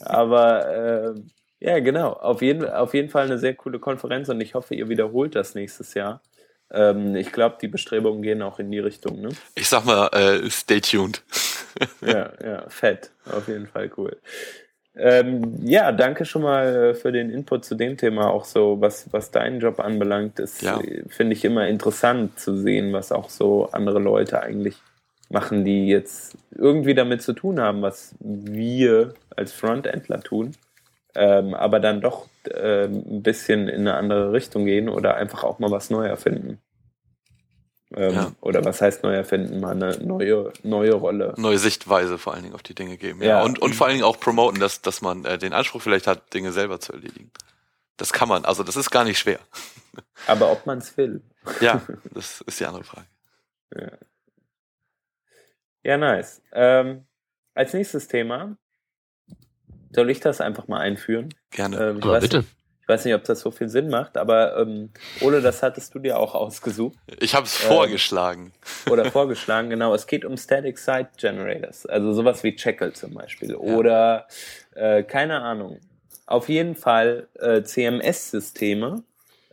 aber 0.00 0.66
äh, 0.68 1.14
ja, 1.58 1.80
genau. 1.80 2.12
Auf 2.12 2.42
jeden, 2.42 2.68
auf 2.68 2.94
jeden 2.94 3.08
Fall 3.08 3.24
eine 3.24 3.38
sehr 3.38 3.54
coole 3.54 3.78
Konferenz 3.78 4.28
und 4.28 4.40
ich 4.40 4.54
hoffe, 4.54 4.74
ihr 4.74 4.88
wiederholt 4.88 5.34
das 5.34 5.54
nächstes 5.54 5.94
Jahr. 5.94 6.20
Ähm, 6.70 7.16
ich 7.16 7.32
glaube, 7.32 7.56
die 7.60 7.68
Bestrebungen 7.68 8.22
gehen 8.22 8.42
auch 8.42 8.58
in 8.58 8.70
die 8.70 8.78
Richtung. 8.78 9.20
Ne? 9.20 9.30
Ich 9.54 9.68
sag 9.68 9.84
mal, 9.84 10.08
äh, 10.08 10.50
stay 10.50 10.80
tuned. 10.80 11.22
Ja, 12.00 12.32
ja, 12.44 12.68
fett. 12.68 13.10
Auf 13.30 13.48
jeden 13.48 13.66
Fall 13.66 13.90
cool. 13.96 14.16
Ähm, 14.98 15.60
ja, 15.62 15.92
danke 15.92 16.24
schon 16.24 16.42
mal 16.42 16.74
äh, 16.74 16.94
für 16.94 17.12
den 17.12 17.28
Input 17.28 17.66
zu 17.66 17.74
dem 17.74 17.98
Thema, 17.98 18.30
auch 18.30 18.46
so, 18.46 18.80
was, 18.80 19.12
was 19.12 19.30
deinen 19.30 19.60
Job 19.60 19.78
anbelangt. 19.78 20.38
Das 20.38 20.62
ja. 20.62 20.80
Äh, 20.80 21.04
finde 21.08 21.34
ich 21.34 21.44
immer 21.44 21.68
interessant 21.68 22.38
zu 22.40 22.56
sehen, 22.56 22.92
was 22.92 23.12
auch 23.12 23.28
so 23.28 23.68
andere 23.72 23.98
Leute 23.98 24.42
eigentlich 24.42 24.76
machen, 25.28 25.64
die 25.64 25.88
jetzt 25.88 26.38
irgendwie 26.54 26.94
damit 26.94 27.20
zu 27.20 27.34
tun 27.34 27.60
haben, 27.60 27.82
was 27.82 28.14
wir 28.20 29.14
als 29.34 29.52
Frontendler 29.52 30.22
tun, 30.22 30.52
ähm, 31.14 31.52
aber 31.52 31.80
dann 31.80 32.00
doch 32.00 32.26
ähm, 32.54 33.04
ein 33.10 33.22
bisschen 33.22 33.68
in 33.68 33.80
eine 33.80 33.94
andere 33.94 34.32
Richtung 34.32 34.64
gehen 34.64 34.88
oder 34.88 35.16
einfach 35.16 35.44
auch 35.44 35.58
mal 35.58 35.70
was 35.70 35.90
neu 35.90 36.06
erfinden. 36.06 36.58
Ähm, 37.94 38.14
ja. 38.14 38.32
Oder 38.40 38.64
was 38.64 38.80
heißt 38.80 39.04
neu 39.04 39.14
erfinden? 39.14 39.60
Mal 39.60 39.72
eine 39.72 39.96
neue, 39.98 40.52
neue 40.62 40.94
Rolle. 40.94 41.34
Neue 41.36 41.58
Sichtweise 41.58 42.18
vor 42.18 42.34
allen 42.34 42.42
Dingen 42.42 42.54
auf 42.54 42.62
die 42.62 42.74
Dinge 42.74 42.96
geben. 42.96 43.22
Ja. 43.22 43.28
ja. 43.28 43.42
Und, 43.44 43.60
und 43.60 43.74
vor 43.74 43.86
allen 43.86 43.94
Dingen 43.94 44.04
auch 44.04 44.18
promoten, 44.18 44.58
dass, 44.58 44.82
dass 44.82 45.02
man 45.02 45.24
äh, 45.24 45.38
den 45.38 45.52
Anspruch 45.52 45.82
vielleicht 45.82 46.06
hat, 46.06 46.34
Dinge 46.34 46.52
selber 46.52 46.80
zu 46.80 46.92
erledigen. 46.92 47.30
Das 47.96 48.12
kann 48.12 48.28
man. 48.28 48.44
Also 48.44 48.62
das 48.62 48.76
ist 48.76 48.90
gar 48.90 49.04
nicht 49.04 49.18
schwer. 49.18 49.38
Aber 50.26 50.50
ob 50.50 50.66
man 50.66 50.78
es 50.78 50.96
will. 50.96 51.22
Ja, 51.60 51.80
das 52.12 52.40
ist 52.40 52.58
die 52.58 52.66
andere 52.66 52.84
Frage. 52.84 53.06
Ja, 53.74 53.92
ja 55.84 55.96
nice. 55.96 56.42
Ähm, 56.52 57.06
als 57.54 57.72
nächstes 57.72 58.08
Thema 58.08 58.56
soll 59.92 60.10
ich 60.10 60.20
das 60.20 60.40
einfach 60.40 60.66
mal 60.66 60.80
einführen? 60.80 61.32
Gerne. 61.50 61.76
Ähm, 61.76 62.02
Aber 62.02 62.20
bitte. 62.20 62.38
Nicht, 62.38 62.48
ich 62.86 62.88
weiß 62.88 63.04
nicht, 63.04 63.14
ob 63.14 63.24
das 63.24 63.40
so 63.40 63.50
viel 63.50 63.68
Sinn 63.68 63.88
macht, 63.88 64.16
aber 64.16 64.58
ähm, 64.58 64.90
Ole, 65.20 65.40
das 65.40 65.60
hattest 65.60 65.92
du 65.96 65.98
dir 65.98 66.20
auch 66.20 66.36
ausgesucht. 66.36 66.96
Ich 67.18 67.34
habe 67.34 67.44
es 67.44 67.60
ähm, 67.64 67.66
vorgeschlagen. 67.66 68.52
Oder 68.88 69.06
vorgeschlagen, 69.06 69.70
genau. 69.70 69.92
Es 69.92 70.06
geht 70.06 70.24
um 70.24 70.36
Static 70.36 70.78
Site 70.78 71.08
Generators, 71.16 71.86
also 71.86 72.12
sowas 72.12 72.44
wie 72.44 72.54
Jekyll 72.56 72.92
zum 72.92 73.14
Beispiel. 73.14 73.50
Ja. 73.50 73.56
Oder 73.56 74.28
äh, 74.76 75.02
keine 75.02 75.42
Ahnung. 75.42 75.80
Auf 76.26 76.48
jeden 76.48 76.76
Fall 76.76 77.26
äh, 77.40 77.62
CMS-Systeme, 77.62 79.02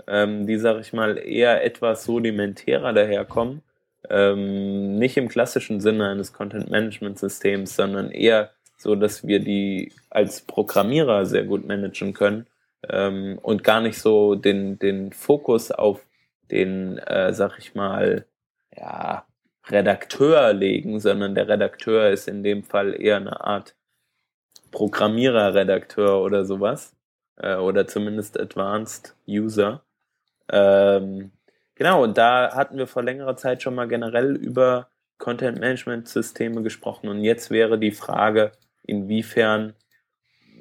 ähm, 0.06 0.46
die, 0.46 0.60
sag 0.60 0.80
ich 0.82 0.94
mal, 0.94 1.18
eher 1.18 1.64
etwas 1.64 2.08
rudimentärer 2.08 2.94
daherkommen. 2.94 3.64
Ähm, 4.12 5.00
nicht 5.00 5.18
im 5.18 5.28
klassischen 5.28 5.82
Sinne 5.82 6.08
eines 6.08 6.34
Content-Management-Systems, 6.34 7.76
sondern 7.76 8.12
eher 8.12 8.52
so, 8.78 8.94
dass 8.94 9.26
wir 9.26 9.40
die 9.40 9.92
als 10.12 10.42
Programmierer 10.42 11.26
sehr 11.26 11.46
gut 11.46 11.66
managen 11.66 12.14
können 12.14 12.46
ähm, 12.90 13.40
und 13.42 13.64
gar 13.64 13.82
nicht 13.82 14.00
so 14.00 14.36
den, 14.36 14.80
den 14.80 15.12
Fokus 15.12 15.72
auf 15.72 16.06
den, 16.52 16.98
äh, 17.00 17.34
sag 17.34 17.58
ich 17.60 17.76
mal, 17.76 18.26
ja, 18.76 19.26
Redakteur 19.68 20.54
legen, 20.54 21.00
sondern 21.00 21.36
der 21.36 21.48
Redakteur 21.48 22.10
ist 22.10 22.28
in 22.28 22.44
dem 22.44 22.64
Fall 22.64 23.00
eher 23.02 23.18
eine 23.18 23.42
Art 23.42 23.76
Programmierer-Redakteur 24.72 26.22
oder 26.22 26.44
sowas. 26.46 26.96
Äh, 27.38 27.56
oder 27.56 27.88
zumindest 27.88 28.40
Advanced 28.40 29.16
User. 29.28 29.84
Ähm, 30.52 31.32
genau, 31.76 32.04
und 32.04 32.18
da 32.18 32.54
hatten 32.56 32.78
wir 32.78 32.88
vor 32.88 33.04
längerer 33.04 33.36
Zeit 33.36 33.64
schon 33.64 33.76
mal 33.76 33.88
generell 33.88 34.36
über 34.36 34.90
Content-Management-Systeme 35.18 36.62
gesprochen. 36.64 37.10
Und 37.10 37.22
jetzt 37.22 37.50
wäre 37.50 37.80
die 37.80 37.92
Frage, 37.92 38.52
inwiefern 38.84 39.74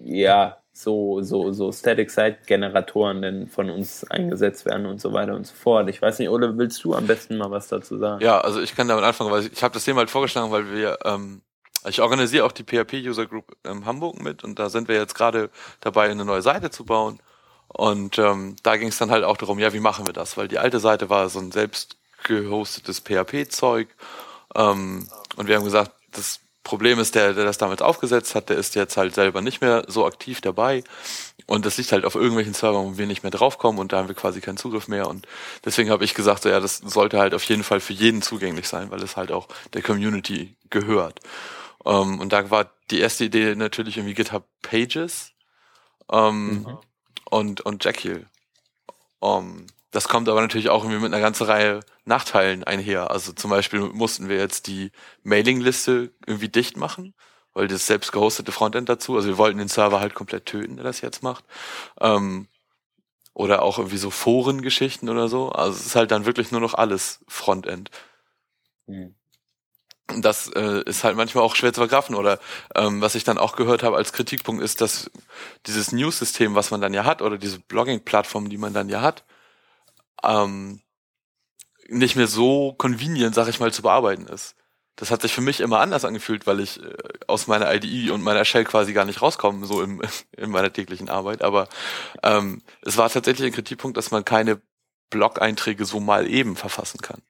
ja 0.05 0.62
so, 0.73 1.21
so, 1.21 1.53
so 1.53 1.71
Static 1.71 2.11
Site 2.11 2.39
Generatoren 2.47 3.21
denn 3.23 3.47
von 3.49 3.69
uns 3.69 4.05
eingesetzt 4.11 4.65
werden 4.65 4.87
und 4.87 5.01
so 5.01 5.13
weiter 5.13 5.35
und 5.35 5.47
so 5.47 5.55
fort. 5.55 5.89
Ich 5.91 6.01
weiß 6.01 6.19
nicht, 6.19 6.31
oder 6.31 6.57
willst 6.57 6.83
du 6.85 6.95
am 6.95 7.07
besten 7.07 7.37
mal 7.37 7.51
was 7.51 7.69
dazu 7.69 7.99
sagen? 7.99 8.23
Ja, 8.23 8.41
also 8.41 8.61
ich 8.61 8.75
kann 8.75 8.89
damit 8.89 9.05
anfangen, 9.05 9.31
weil 9.31 9.43
ich, 9.43 9.53
ich 9.53 9.63
habe 9.63 9.75
das 9.75 9.85
Thema 9.85 9.99
halt 9.99 10.11
vorgeschlagen, 10.11 10.51
weil 10.51 10.73
wir, 10.73 10.99
ähm, 11.05 11.43
ich 11.87 12.01
organisiere 12.01 12.47
auch 12.47 12.53
die 12.53 12.65
PHP 12.65 13.07
User 13.07 13.27
Group 13.27 13.57
in 13.65 13.85
Hamburg 13.85 14.23
mit 14.23 14.45
und 14.45 14.59
da 14.59 14.71
sind 14.71 14.89
wir 14.89 14.97
jetzt 14.97 15.15
gerade 15.15 15.51
dabei, 15.81 16.09
eine 16.11 16.25
neue 16.25 16.43
Seite 16.43 16.71
zu 16.71 16.85
bauen. 16.85 17.21
Und 17.69 18.19
ähm, 18.19 18.57
da 18.63 18.77
ging 18.77 18.89
es 18.89 18.99
dann 18.99 19.11
halt 19.11 19.25
auch 19.25 19.37
darum, 19.37 19.59
ja, 19.59 19.73
wie 19.73 19.81
machen 19.81 20.07
wir 20.07 20.13
das? 20.13 20.37
Weil 20.37 20.49
die 20.49 20.59
alte 20.59 20.79
Seite 20.79 21.09
war 21.09 21.29
so 21.29 21.39
ein 21.39 21.53
selbst 21.53 21.97
gehostetes 22.25 23.01
PHP-Zeug. 23.01 23.89
Ähm, 24.55 25.09
und 25.37 25.49
wir 25.49 25.57
haben 25.57 25.65
gesagt, 25.65 25.93
das 26.13 26.41
Problem 26.65 26.99
ist, 26.99 27.15
der, 27.15 27.35
der 27.35 27.45
das 27.45 27.59
damals 27.59 27.83
aufgesetzt 27.83 28.35
hat, 28.35 28.49
der 28.49 28.57
ist 28.57 28.75
jetzt 28.75 28.97
halt 28.97 29.15
selber 29.15 29.41
nicht 29.41 29.61
mehr 29.61 29.85
so 29.89 30.07
aktiv 30.07 30.41
dabei. 30.41 30.85
Und 31.47 31.67
das 31.67 31.77
liegt 31.77 31.93
halt 31.93 32.05
auf 32.05 32.15
irgendwelchen 32.15 32.55
Servern, 32.55 32.85
wo 32.85 32.99
wir 32.99 33.07
nicht 33.07 33.25
mehr 33.25 33.33
draufkommen 33.33 33.81
und 33.81 33.93
da 33.93 33.99
haben 33.99 34.09
wir 34.09 34.15
quasi 34.15 34.41
keinen 34.41 34.57
Zugriff 34.57 34.87
mehr. 34.87 35.09
Und 35.09 35.27
deswegen 35.65 35.91
habe 35.91 36.05
ich 36.05 36.15
gesagt, 36.15 36.43
so, 36.43 36.49
ja, 36.49 36.61
das 36.61 36.77
sollte 36.79 37.19
halt 37.19 37.35
auf 37.35 37.45
jeden 37.45 37.65
Fall 37.65 37.81
für 37.81 37.93
jeden 37.93 38.23
zugänglich 38.23 38.69
sein, 38.69 38.91
weil 38.91 39.03
es 39.03 39.17
halt 39.17 39.33
auch 39.33 39.49
der 39.75 39.83
Community 39.83 40.55
gehört. 40.71 41.21
Um, 41.85 42.15
ähm, 42.15 42.21
und 42.21 42.33
da 42.33 42.49
war 42.51 42.71
die 42.93 43.01
erste 43.01 43.25
Idee 43.25 43.57
natürlich 43.57 43.97
irgendwie 43.97 44.15
GitHub 44.15 44.45
Pages 44.63 45.33
um, 46.07 46.61
mhm. 46.61 46.79
und, 47.29 47.61
und 47.63 47.85
Jekyll. 47.85 48.27
Um, 49.19 49.67
das 49.93 50.09
kommt 50.09 50.29
aber 50.29 50.41
natürlich 50.41 50.71
auch 50.71 50.85
irgendwie 50.85 51.03
mit 51.03 51.13
einer 51.13 51.23
ganzen 51.23 51.45
Reihe 51.45 51.81
Nachteilen 52.05 52.65
einher. 52.65 53.11
Also 53.11 53.33
zum 53.33 53.51
Beispiel 53.51 53.81
mussten 53.81 54.29
wir 54.29 54.39
jetzt 54.39 54.67
die 54.67 54.91
Mailingliste 55.23 56.11
irgendwie 56.27 56.49
dicht 56.49 56.77
machen, 56.77 57.15
weil 57.53 57.69
das 57.69 57.87
selbst 57.87 58.11
gehostete 58.11 58.53
Frontend 58.53 58.89
dazu, 58.89 59.15
also 59.15 59.29
wir 59.29 59.39
wollten 59.39 59.59
den 59.59 59.69
Server 59.69 60.01
halt 60.01 60.15
komplett 60.15 60.47
töten, 60.47 60.77
der 60.77 60.85
das 60.85 61.03
jetzt 61.03 61.23
macht. 61.23 61.45
Ähm, 62.01 62.49
oder 63.35 63.63
auch 63.63 63.79
irgendwie 63.79 63.99
so 63.99 64.11
Forengeschichten 64.11 65.09
oder 65.09 65.29
so. 65.29 65.51
Also 65.51 65.79
es 65.79 65.87
ist 65.87 65.97
halt 65.97 66.11
dann 66.11 66.27
wirklich 66.27 66.53
nur 66.53 66.61
noch 66.61 66.75
alles 66.75 67.21
Frontend. 67.29 67.91
Mhm. 68.87 69.15
Das 70.19 70.49
äh, 70.49 70.83
ist 70.85 71.05
halt 71.05 71.17
manchmal 71.17 71.45
auch 71.45 71.55
schwer 71.55 71.73
zu 71.73 71.81
vergrafen. 71.81 72.15
Oder 72.15 72.39
ähm, 72.75 73.01
was 73.01 73.15
ich 73.15 73.25
dann 73.25 73.39
auch 73.39 73.57
gehört 73.57 73.83
habe 73.83 73.97
als 73.97 74.13
Kritikpunkt 74.13 74.63
ist, 74.63 74.81
dass 74.81 75.11
dieses 75.67 75.93
News-System, 75.93 76.55
was 76.55 76.71
man 76.71 76.81
dann 76.83 76.93
ja 76.93 77.05
hat, 77.05 77.23
oder 77.23 77.39
diese 77.39 77.59
Blogging-Plattform, 77.61 78.51
die 78.51 78.59
man 78.59 78.75
dann 78.75 78.91
ja 78.91 79.01
hat, 79.01 79.25
ähm, 80.25 80.81
nicht 81.89 82.17
mehr 82.17 82.27
so 82.27 82.75
convenient, 82.75 83.35
sag 83.35 83.49
ich 83.49 83.61
mal, 83.61 83.73
zu 83.73 83.83
bearbeiten 83.83 84.27
ist. 84.27 84.57
Das 84.97 85.11
hat 85.11 85.23
sich 85.23 85.33
für 85.33 85.41
mich 85.41 85.61
immer 85.61 85.81
anders 85.81 86.05
angefühlt, 86.05 86.47
weil 86.47 86.61
ich 86.61 86.83
äh, 86.83 86.95
aus 87.27 87.47
meiner 87.47 87.73
IDE 87.75 88.11
und 88.11 88.23
meiner 88.23 88.45
Shell 88.45 88.65
quasi 88.65 88.93
gar 88.93 89.05
nicht 89.05 89.23
rauskomme, 89.23 89.67
so 89.67 89.83
im, 89.83 90.03
in 90.37 90.51
meiner 90.51 90.73
täglichen 90.73 91.09
Arbeit. 91.09 91.43
Aber 91.43 91.69
ähm, 92.23 92.63
es 92.83 92.97
war 92.97 93.09
tatsächlich 93.09 93.47
ein 93.47 93.55
Kritikpunkt, 93.55 93.97
dass 93.97 94.11
man 94.11 94.25
keine 94.25 94.61
Blog-Einträge 95.11 95.85
so 95.85 96.01
mal 96.01 96.29
eben 96.29 96.57
verfassen 96.57 97.01
kann. 97.01 97.23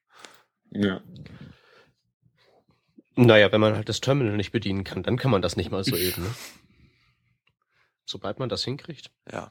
Ja. 0.71 1.01
Naja, 3.15 3.53
wenn 3.53 3.61
man 3.61 3.75
halt 3.75 3.89
das 3.89 4.01
Terminal 4.01 4.37
nicht 4.37 4.53
bedienen 4.53 4.85
kann, 4.85 5.03
dann 5.03 5.19
kann 5.19 5.31
man 5.31 5.43
das 5.43 5.57
nicht 5.57 5.71
mal 5.71 5.85
so 5.85 5.95
eben. 5.97 6.23
Ne? 6.23 6.35
Sobald 8.05 8.39
man 8.39 8.49
das 8.49 8.65
hinkriegt. 8.65 9.11
Ja. 9.31 9.51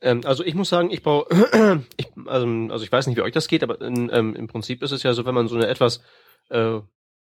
Ähm, 0.00 0.22
also 0.24 0.44
ich 0.44 0.54
muss 0.54 0.68
sagen, 0.68 0.90
ich 0.90 1.02
baue, 1.02 1.26
ich, 1.96 2.08
also, 2.26 2.46
also 2.70 2.84
ich 2.84 2.92
weiß 2.92 3.06
nicht, 3.06 3.16
wie 3.16 3.22
euch 3.22 3.32
das 3.32 3.48
geht, 3.48 3.62
aber 3.62 3.80
in, 3.80 4.10
ähm, 4.12 4.34
im 4.34 4.46
Prinzip 4.46 4.82
ist 4.82 4.92
es 4.92 5.02
ja 5.02 5.12
so, 5.12 5.24
wenn 5.26 5.34
man 5.34 5.48
so 5.48 5.56
eine 5.56 5.66
etwas 5.66 6.02
äh, 6.48 6.80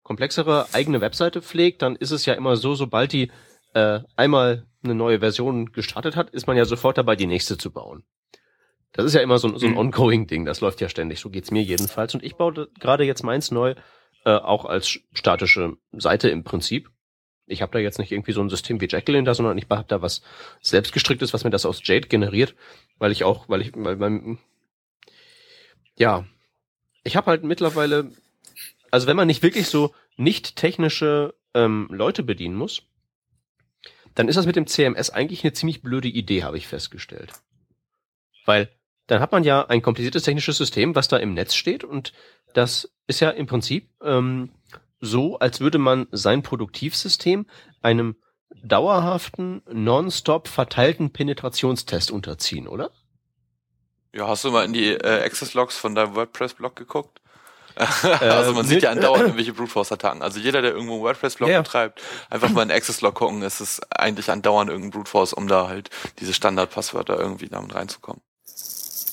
komplexere 0.03 0.67
eigene 0.73 1.01
Webseite 1.01 1.41
pflegt, 1.41 1.81
dann 1.81 1.95
ist 1.95 2.11
es 2.11 2.25
ja 2.25 2.33
immer 2.33 2.55
so, 2.55 2.75
sobald 2.75 3.13
die 3.13 3.31
äh, 3.73 4.01
einmal 4.15 4.67
eine 4.83 4.95
neue 4.95 5.19
Version 5.19 5.71
gestartet 5.71 6.15
hat, 6.15 6.29
ist 6.31 6.47
man 6.47 6.57
ja 6.57 6.65
sofort 6.65 6.97
dabei, 6.97 7.15
die 7.15 7.27
nächste 7.27 7.57
zu 7.57 7.71
bauen. 7.71 8.03
Das 8.91 9.05
ist 9.05 9.15
ja 9.15 9.21
immer 9.21 9.39
so, 9.39 9.57
so 9.57 9.65
ein 9.65 9.71
mhm. 9.71 9.77
ongoing 9.79 10.27
Ding, 10.27 10.45
das 10.45 10.61
läuft 10.61 10.79
ja 10.79 10.89
ständig, 10.89 11.19
so 11.19 11.29
geht's 11.29 11.51
mir 11.51 11.63
jedenfalls. 11.63 12.13
Und 12.13 12.23
ich 12.23 12.35
baue 12.35 12.67
gerade 12.79 13.05
jetzt 13.05 13.23
meins 13.23 13.49
neu, 13.49 13.75
äh, 14.25 14.31
auch 14.31 14.65
als 14.65 14.99
statische 15.13 15.77
Seite 15.91 16.29
im 16.29 16.43
Prinzip. 16.43 16.89
Ich 17.45 17.61
habe 17.61 17.71
da 17.71 17.79
jetzt 17.79 17.99
nicht 17.99 18.11
irgendwie 18.11 18.31
so 18.31 18.41
ein 18.41 18.49
System 18.49 18.79
wie 18.79 18.87
Jacqueline 18.89 19.25
da, 19.25 19.33
sondern 19.33 19.57
ich 19.57 19.65
habe 19.69 19.85
da 19.87 20.01
was 20.01 20.21
selbstgestricktes, 20.61 21.33
was 21.33 21.43
mir 21.43 21.49
das 21.49 21.65
aus 21.65 21.81
Jade 21.83 22.07
generiert, 22.07 22.55
weil 22.99 23.11
ich 23.11 23.23
auch, 23.23 23.49
weil 23.49 23.61
ich, 23.61 23.71
weil 23.75 23.97
beim, 23.97 24.39
ja, 25.97 26.25
ich 27.03 27.15
habe 27.15 27.27
halt 27.27 27.43
mittlerweile 27.43 28.11
also 28.93 29.07
wenn 29.07 29.17
man 29.17 29.25
nicht 29.25 29.41
wirklich 29.41 29.69
so 29.69 29.95
nicht 30.17 30.55
technische 30.55 31.33
ähm, 31.55 31.87
Leute 31.89 32.21
bedienen 32.21 32.53
muss, 32.53 32.83
dann 34.13 34.27
ist 34.27 34.35
das 34.35 34.45
mit 34.45 34.55
dem 34.55 34.67
CMS 34.67 35.09
eigentlich 35.09 35.43
eine 35.43 35.53
ziemlich 35.53 35.81
blöde 35.81 36.09
Idee, 36.09 36.43
habe 36.43 36.57
ich 36.57 36.67
festgestellt. 36.67 37.33
Weil 38.45 38.69
dann 39.07 39.19
hat 39.19 39.31
man 39.31 39.43
ja 39.43 39.65
ein 39.65 39.81
kompliziertes 39.81 40.21
technisches 40.21 40.57
System, 40.57 40.93
was 40.93 41.07
da 41.07 41.17
im 41.17 41.33
Netz 41.33 41.55
steht 41.55 41.83
und 41.83 42.13
das 42.53 42.93
ist 43.07 43.19
ja 43.19 43.31
im 43.31 43.47
Prinzip 43.47 43.89
ähm, 44.03 44.51
so, 45.03 45.37
als 45.37 45.59
würde 45.59 45.79
man 45.79 46.07
sein 46.11 46.43
Produktivsystem 46.43 47.45
einem 47.81 48.15
dauerhaften, 48.63 49.61
nonstop 49.69 50.47
verteilten 50.47 51.11
Penetrationstest 51.11 52.09
unterziehen, 52.09 52.67
oder? 52.67 52.91
Ja, 54.13 54.27
hast 54.27 54.45
du 54.45 54.51
mal 54.51 54.63
in 54.63 54.73
die 54.73 54.93
äh, 54.93 55.23
Access 55.25 55.53
Logs 55.55 55.77
von 55.77 55.93
deinem 55.93 56.15
WordPress-Blog 56.15 56.75
geguckt? 56.75 57.19
also 57.75 58.53
man 58.53 58.63
äh, 58.65 58.67
sieht 58.67 58.83
ja 58.83 58.91
andauernd 58.91 59.23
irgendwelche 59.23 59.51
Brute 59.51 59.71
Force 59.71 59.91
Attacken. 59.91 60.21
Also 60.21 60.39
jeder, 60.39 60.61
der 60.61 60.71
irgendwo 60.71 60.93
einen 60.93 61.03
WordPress-Blog 61.03 61.49
ja. 61.49 61.61
betreibt, 61.61 62.01
einfach 62.29 62.49
mal 62.49 62.63
in 62.63 62.71
Access-Log 62.71 63.15
gucken, 63.15 63.41
es 63.41 63.59
ist 63.59 63.81
eigentlich 63.91 64.29
andauernd 64.31 64.69
irgendein 64.69 64.91
Brute 64.91 65.09
Force, 65.09 65.33
um 65.33 65.49
da 65.49 65.67
halt 65.67 65.89
diese 66.19 66.33
Standardpasswörter 66.33 67.19
irgendwie 67.19 67.49
damit 67.49 67.75
reinzukommen. 67.75 68.21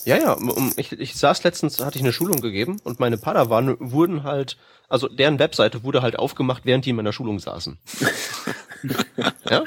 Ja, 0.04 0.16
ja, 0.16 0.36
ich, 0.76 0.92
ich 0.92 1.14
saß 1.14 1.44
letztens, 1.44 1.84
hatte 1.84 1.98
ich 1.98 2.02
eine 2.02 2.12
Schulung 2.12 2.40
gegeben 2.40 2.80
und 2.84 3.00
meine 3.00 3.18
Padawan 3.18 3.76
wurden 3.78 4.22
halt, 4.22 4.56
also 4.88 5.08
deren 5.08 5.38
Webseite 5.38 5.82
wurde 5.82 6.02
halt 6.02 6.18
aufgemacht, 6.18 6.62
während 6.64 6.84
die 6.84 6.90
in 6.90 6.96
meiner 6.96 7.12
Schulung 7.12 7.38
saßen. 7.38 7.78
ja? 9.50 9.62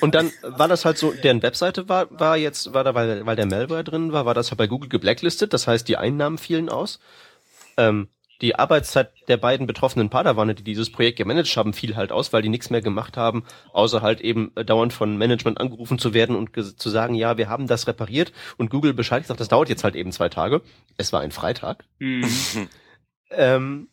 Und 0.00 0.14
dann 0.14 0.30
war 0.42 0.68
das 0.68 0.84
halt 0.84 0.98
so, 0.98 1.12
deren 1.12 1.42
Webseite 1.42 1.88
war, 1.88 2.06
war 2.10 2.36
jetzt, 2.36 2.72
war 2.72 2.84
da, 2.84 2.94
weil, 2.94 3.26
weil 3.26 3.36
der 3.36 3.46
Malware 3.46 3.84
drin 3.84 4.12
war, 4.12 4.26
war 4.26 4.34
das 4.34 4.50
halt 4.50 4.58
bei 4.58 4.68
Google 4.68 4.88
geblacklistet, 4.88 5.52
das 5.52 5.66
heißt, 5.66 5.88
die 5.88 5.96
Einnahmen 5.96 6.38
fielen 6.38 6.68
aus 6.68 7.00
ähm, 7.78 8.08
die 8.40 8.54
Arbeitszeit 8.54 9.10
der 9.26 9.36
beiden 9.36 9.66
betroffenen 9.66 10.10
Padawane, 10.10 10.54
die 10.54 10.62
dieses 10.62 10.92
Projekt 10.92 11.18
gemanagt 11.18 11.56
haben, 11.56 11.72
fiel 11.72 11.96
halt 11.96 12.12
aus, 12.12 12.32
weil 12.32 12.42
die 12.42 12.48
nichts 12.48 12.70
mehr 12.70 12.80
gemacht 12.80 13.16
haben, 13.16 13.44
außer 13.72 14.00
halt 14.00 14.20
eben 14.20 14.52
äh, 14.54 14.64
dauernd 14.64 14.92
von 14.92 15.16
Management 15.16 15.60
angerufen 15.60 15.98
zu 15.98 16.14
werden 16.14 16.36
und 16.36 16.50
zu 16.54 16.90
sagen, 16.90 17.14
ja, 17.14 17.36
wir 17.36 17.48
haben 17.48 17.66
das 17.66 17.86
repariert 17.86 18.32
und 18.56 18.70
Google 18.70 18.94
Bescheid 18.94 19.22
gesagt, 19.22 19.40
das 19.40 19.48
dauert 19.48 19.68
jetzt 19.68 19.84
halt 19.84 19.96
eben 19.96 20.12
zwei 20.12 20.28
Tage. 20.28 20.62
Es 20.96 21.12
war 21.12 21.20
ein 21.20 21.32
Freitag. 21.32 21.84
Mhm. 21.98 22.28
ähm, 23.30 23.88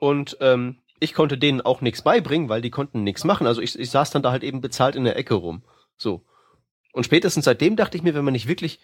und 0.00 0.36
ähm, 0.40 0.78
ich 1.00 1.14
konnte 1.14 1.38
denen 1.38 1.60
auch 1.60 1.80
nichts 1.80 2.02
beibringen, 2.02 2.48
weil 2.48 2.62
die 2.62 2.70
konnten 2.70 3.04
nichts 3.04 3.24
machen. 3.24 3.46
Also 3.46 3.60
ich, 3.60 3.78
ich 3.78 3.90
saß 3.90 4.10
dann 4.10 4.22
da 4.22 4.30
halt 4.32 4.42
eben 4.42 4.60
bezahlt 4.60 4.96
in 4.96 5.04
der 5.04 5.16
Ecke 5.16 5.34
rum. 5.34 5.62
So. 5.96 6.24
Und 6.92 7.04
spätestens 7.04 7.44
seitdem 7.44 7.76
dachte 7.76 7.96
ich 7.96 8.02
mir, 8.02 8.14
wenn 8.14 8.24
man 8.24 8.32
nicht 8.32 8.48
wirklich 8.48 8.80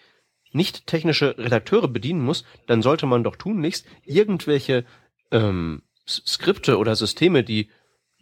nicht 0.51 0.87
technische 0.87 1.37
Redakteure 1.37 1.87
bedienen 1.87 2.21
muss, 2.21 2.43
dann 2.67 2.81
sollte 2.81 3.05
man 3.05 3.23
doch 3.23 3.35
tunlichst 3.35 3.85
irgendwelche 4.03 4.85
ähm, 5.31 5.83
Skripte 6.07 6.77
oder 6.77 6.95
Systeme, 6.95 7.43
die 7.43 7.69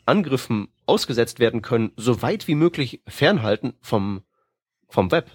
Angriffen 0.05 0.69
ausgesetzt 0.85 1.39
werden 1.39 1.61
können, 1.61 1.91
so 1.95 2.21
weit 2.21 2.47
wie 2.47 2.55
möglich 2.55 3.01
fernhalten 3.07 3.73
vom, 3.81 4.23
vom 4.87 5.11
Web. 5.11 5.31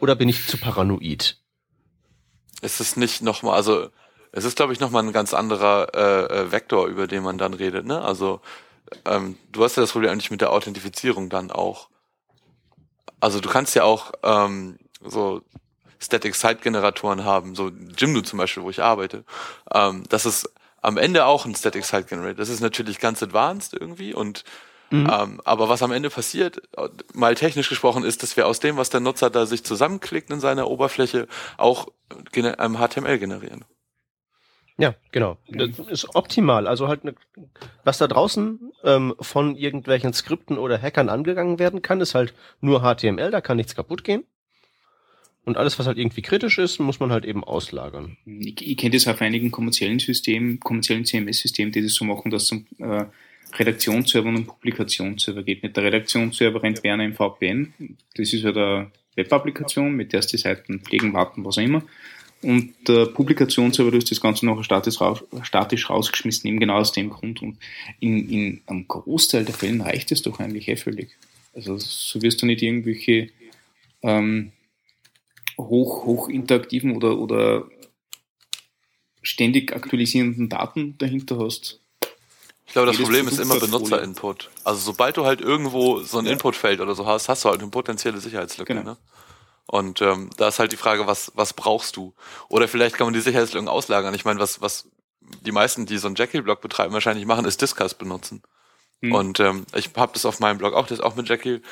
Oder 0.00 0.14
bin 0.14 0.28
ich 0.28 0.46
zu 0.46 0.56
paranoid? 0.56 1.38
Es 2.62 2.80
ist 2.80 2.96
nicht 2.96 3.22
nochmal, 3.22 3.54
also 3.54 3.90
es 4.32 4.44
ist, 4.44 4.56
glaube 4.56 4.72
ich, 4.72 4.80
nochmal 4.80 5.04
ein 5.04 5.12
ganz 5.12 5.34
anderer 5.34 5.94
äh, 5.94 6.40
äh, 6.40 6.52
Vektor, 6.52 6.86
über 6.86 7.06
den 7.06 7.22
man 7.22 7.38
dann 7.38 7.54
redet. 7.54 7.84
Ne? 7.84 8.00
Also 8.00 8.40
ähm, 9.04 9.36
du 9.50 9.64
hast 9.64 9.76
ja 9.76 9.82
das 9.82 9.92
Problem 9.92 10.10
eigentlich 10.10 10.30
mit 10.30 10.40
der 10.40 10.52
Authentifizierung 10.52 11.28
dann 11.28 11.50
auch. 11.50 11.88
Also 13.20 13.40
du 13.40 13.48
kannst 13.48 13.74
ja 13.74 13.84
auch 13.84 14.12
ähm, 14.22 14.78
so 15.04 15.42
Static 15.98 16.34
Site 16.34 16.60
Generatoren 16.62 17.24
haben, 17.24 17.54
so 17.54 17.70
Jimdo 17.96 18.22
zum 18.22 18.38
Beispiel, 18.38 18.62
wo 18.62 18.70
ich 18.70 18.82
arbeite. 18.82 19.24
Ähm, 19.72 20.04
das 20.08 20.26
ist 20.26 20.50
am 20.82 20.96
Ende 20.96 21.26
auch 21.26 21.44
ein 21.44 21.54
Static 21.54 21.84
Site 21.84 22.04
Generator. 22.04 22.36
Das 22.36 22.48
ist 22.48 22.60
natürlich 22.60 22.98
ganz 22.98 23.22
advanced 23.22 23.74
irgendwie 23.74 24.14
und 24.14 24.44
Mhm. 24.90 25.08
Ähm, 25.10 25.40
aber 25.44 25.68
was 25.68 25.82
am 25.82 25.92
Ende 25.92 26.10
passiert, 26.10 26.62
mal 27.14 27.34
technisch 27.36 27.68
gesprochen, 27.68 28.04
ist, 28.04 28.22
dass 28.22 28.36
wir 28.36 28.46
aus 28.46 28.58
dem, 28.58 28.76
was 28.76 28.90
der 28.90 29.00
Nutzer 29.00 29.30
da 29.30 29.46
sich 29.46 29.64
zusammenklickt 29.64 30.30
in 30.30 30.40
seiner 30.40 30.68
Oberfläche, 30.68 31.28
auch 31.56 31.88
HTML 32.76 33.18
generieren. 33.18 33.64
Ja, 34.80 34.94
genau. 35.12 35.36
Das 35.48 35.78
ist 35.78 36.14
optimal. 36.14 36.66
Also 36.66 36.88
halt, 36.88 37.04
ne, 37.04 37.14
was 37.84 37.98
da 37.98 38.08
draußen 38.08 38.72
ähm, 38.84 39.14
von 39.20 39.56
irgendwelchen 39.56 40.12
Skripten 40.12 40.58
oder 40.58 40.80
Hackern 40.80 41.08
angegangen 41.08 41.58
werden 41.58 41.82
kann, 41.82 42.00
ist 42.00 42.14
halt 42.14 42.34
nur 42.60 42.80
HTML, 42.80 43.30
da 43.30 43.40
kann 43.40 43.58
nichts 43.58 43.74
kaputt 43.74 44.04
gehen. 44.04 44.24
Und 45.44 45.56
alles, 45.56 45.78
was 45.78 45.86
halt 45.86 45.98
irgendwie 45.98 46.22
kritisch 46.22 46.58
ist, 46.58 46.78
muss 46.80 47.00
man 47.00 47.12
halt 47.12 47.24
eben 47.24 47.44
auslagern. 47.44 48.16
Ich, 48.26 48.66
ich 48.66 48.76
kenne 48.76 48.94
das 48.94 49.08
auf 49.08 49.20
einigen 49.20 49.50
kommerziellen 49.50 49.98
Systemen, 49.98 50.60
kommerziellen 50.60 51.04
CMS-Systemen, 51.04 51.72
die 51.72 51.82
das 51.82 51.94
so 51.94 52.04
machen, 52.04 52.30
dass 52.30 52.46
zum 52.46 52.66
äh, 52.78 53.06
Redaktionsserver 53.58 54.28
und 54.28 54.46
Publikationsserver 54.46 55.42
geht. 55.42 55.62
Mit 55.62 55.76
der 55.76 55.84
Redaktionsserver 55.84 56.62
rennt 56.62 56.84
Werner 56.84 57.04
im 57.04 57.14
VPN. 57.14 57.74
Das 58.14 58.32
ist 58.32 58.42
ja 58.42 58.46
halt 58.46 58.56
eine 58.56 58.90
Web-Applikation, 59.16 59.94
mit 59.94 60.12
der 60.12 60.20
es 60.20 60.26
die 60.26 60.36
Seiten 60.36 60.80
pflegen, 60.80 61.12
warten, 61.14 61.44
was 61.44 61.58
auch 61.58 61.62
immer. 61.62 61.82
Und 62.42 62.72
der 62.88 63.06
Publikationsserver, 63.06 63.90
du 63.90 63.98
hast 63.98 64.10
das 64.10 64.20
Ganze 64.20 64.46
noch 64.46 64.62
statisch, 64.64 65.00
raus, 65.00 65.22
statisch 65.42 65.90
rausgeschmissen, 65.90 66.48
eben 66.48 66.60
genau 66.60 66.78
aus 66.78 66.92
dem 66.92 67.10
Grund. 67.10 67.42
Und 67.42 67.58
in, 68.00 68.28
in 68.30 68.60
einem 68.66 68.88
Großteil 68.88 69.44
der 69.44 69.54
Fällen 69.54 69.82
reicht 69.82 70.10
es 70.10 70.22
doch 70.22 70.40
eigentlich 70.40 70.68
eh 70.68 70.76
völlig. 70.76 71.10
Also 71.54 71.76
so 71.78 72.22
wirst 72.22 72.40
du 72.40 72.46
nicht 72.46 72.62
irgendwelche 72.62 73.28
ähm, 74.02 74.52
hoch, 75.58 76.06
hoch 76.06 76.28
interaktiven 76.28 76.96
oder, 76.96 77.18
oder 77.18 77.68
ständig 79.22 79.74
aktualisierenden 79.74 80.48
Daten 80.48 80.96
dahinter 80.98 81.38
hast. 81.38 81.80
Ich 82.66 82.72
glaube, 82.72 82.86
das 82.86 82.98
Problem 82.98 83.26
ist 83.26 83.40
immer 83.40 83.58
Benutzerinput. 83.58 84.48
Also 84.62 84.80
sobald 84.80 85.16
du 85.16 85.24
halt 85.24 85.40
irgendwo 85.40 86.00
so 86.00 86.18
ein 86.18 86.26
ja. 86.26 86.32
Inputfeld 86.32 86.80
oder 86.80 86.94
so 86.94 87.04
hast, 87.04 87.28
hast 87.28 87.44
du 87.44 87.48
halt 87.48 87.60
eine 87.60 87.68
potenzielle 87.68 88.20
Sicherheitslücke. 88.20 88.74
Genau. 88.74 88.90
Ne? 88.92 88.96
Und 89.70 90.02
ähm, 90.02 90.30
da 90.36 90.48
ist 90.48 90.58
halt 90.58 90.72
die 90.72 90.76
Frage, 90.76 91.06
was, 91.06 91.30
was 91.36 91.52
brauchst 91.52 91.96
du? 91.96 92.12
Oder 92.48 92.66
vielleicht 92.66 92.96
kann 92.96 93.06
man 93.06 93.14
die 93.14 93.20
Sicherheitslücken 93.20 93.68
auslagern. 93.68 94.12
Ich 94.14 94.24
meine, 94.24 94.40
was, 94.40 94.60
was 94.60 94.88
die 95.20 95.52
meisten, 95.52 95.86
die 95.86 95.96
so 95.96 96.08
einen 96.08 96.16
Jekyll-Blog 96.16 96.60
betreiben, 96.60 96.92
wahrscheinlich 96.92 97.24
machen, 97.24 97.44
ist 97.44 97.62
Discuss 97.62 97.94
benutzen. 97.94 98.42
Hm. 99.00 99.12
Und 99.12 99.38
ähm, 99.38 99.66
ich 99.76 99.90
habe 99.94 100.12
das 100.12 100.26
auf 100.26 100.40
meinem 100.40 100.58
Blog 100.58 100.74
auch, 100.74 100.88
das 100.88 100.98
auch 100.98 101.14
mit 101.14 101.28
Jekyll. 101.28 101.62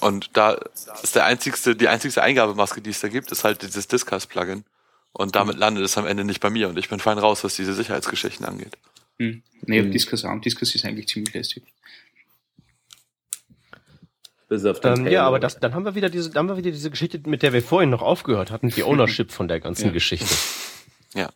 Und 0.00 0.36
da 0.36 0.58
ist 1.04 1.14
der 1.14 1.26
einzigste, 1.26 1.76
die 1.76 1.86
einzigste 1.86 2.24
Eingabemaske, 2.24 2.80
die 2.80 2.90
es 2.90 2.98
da 2.98 3.08
gibt, 3.08 3.30
ist 3.30 3.44
halt 3.44 3.62
dieses 3.62 3.86
Discuss-Plugin. 3.86 4.64
Und 5.12 5.36
damit 5.36 5.54
hm. 5.54 5.60
landet 5.60 5.84
es 5.84 5.96
am 5.96 6.08
Ende 6.08 6.24
nicht 6.24 6.40
bei 6.40 6.50
mir. 6.50 6.68
Und 6.68 6.76
ich 6.76 6.88
bin 6.88 6.98
fein 6.98 7.18
raus, 7.18 7.44
was 7.44 7.54
diese 7.54 7.74
Sicherheitsgeschichten 7.74 8.44
angeht. 8.44 8.76
Hm. 9.20 9.44
Nee, 9.62 9.80
Hm. 9.80 9.92
Diskus 9.92 10.24
auch. 10.24 10.40
Diskus 10.40 10.74
ist 10.74 10.84
eigentlich 10.84 11.06
ziemlich 11.06 11.32
lästig. 11.34 11.62
Bis 14.54 14.64
auf 14.64 14.78
den 14.78 15.06
Ähm, 15.06 15.12
ja, 15.12 15.26
aber 15.26 15.40
das, 15.40 15.58
dann 15.58 15.74
haben 15.74 15.84
wir 15.84 15.96
wieder 15.96 16.08
diese, 16.08 16.30
dann 16.30 16.40
haben 16.40 16.48
wir 16.48 16.56
wieder 16.56 16.70
diese 16.70 16.90
Geschichte, 16.90 17.20
mit 17.26 17.42
der 17.42 17.52
wir 17.52 17.60
vorhin 17.60 17.90
noch 17.90 18.02
aufgehört 18.02 18.52
hatten, 18.52 18.68
die 18.68 18.82
Ownership 18.84 19.32
von 19.32 19.48
der 19.48 19.60
ganzen 19.60 19.86
Ja. 19.86 19.92
Geschichte. 19.92 20.26
Ja. 21.16 21.30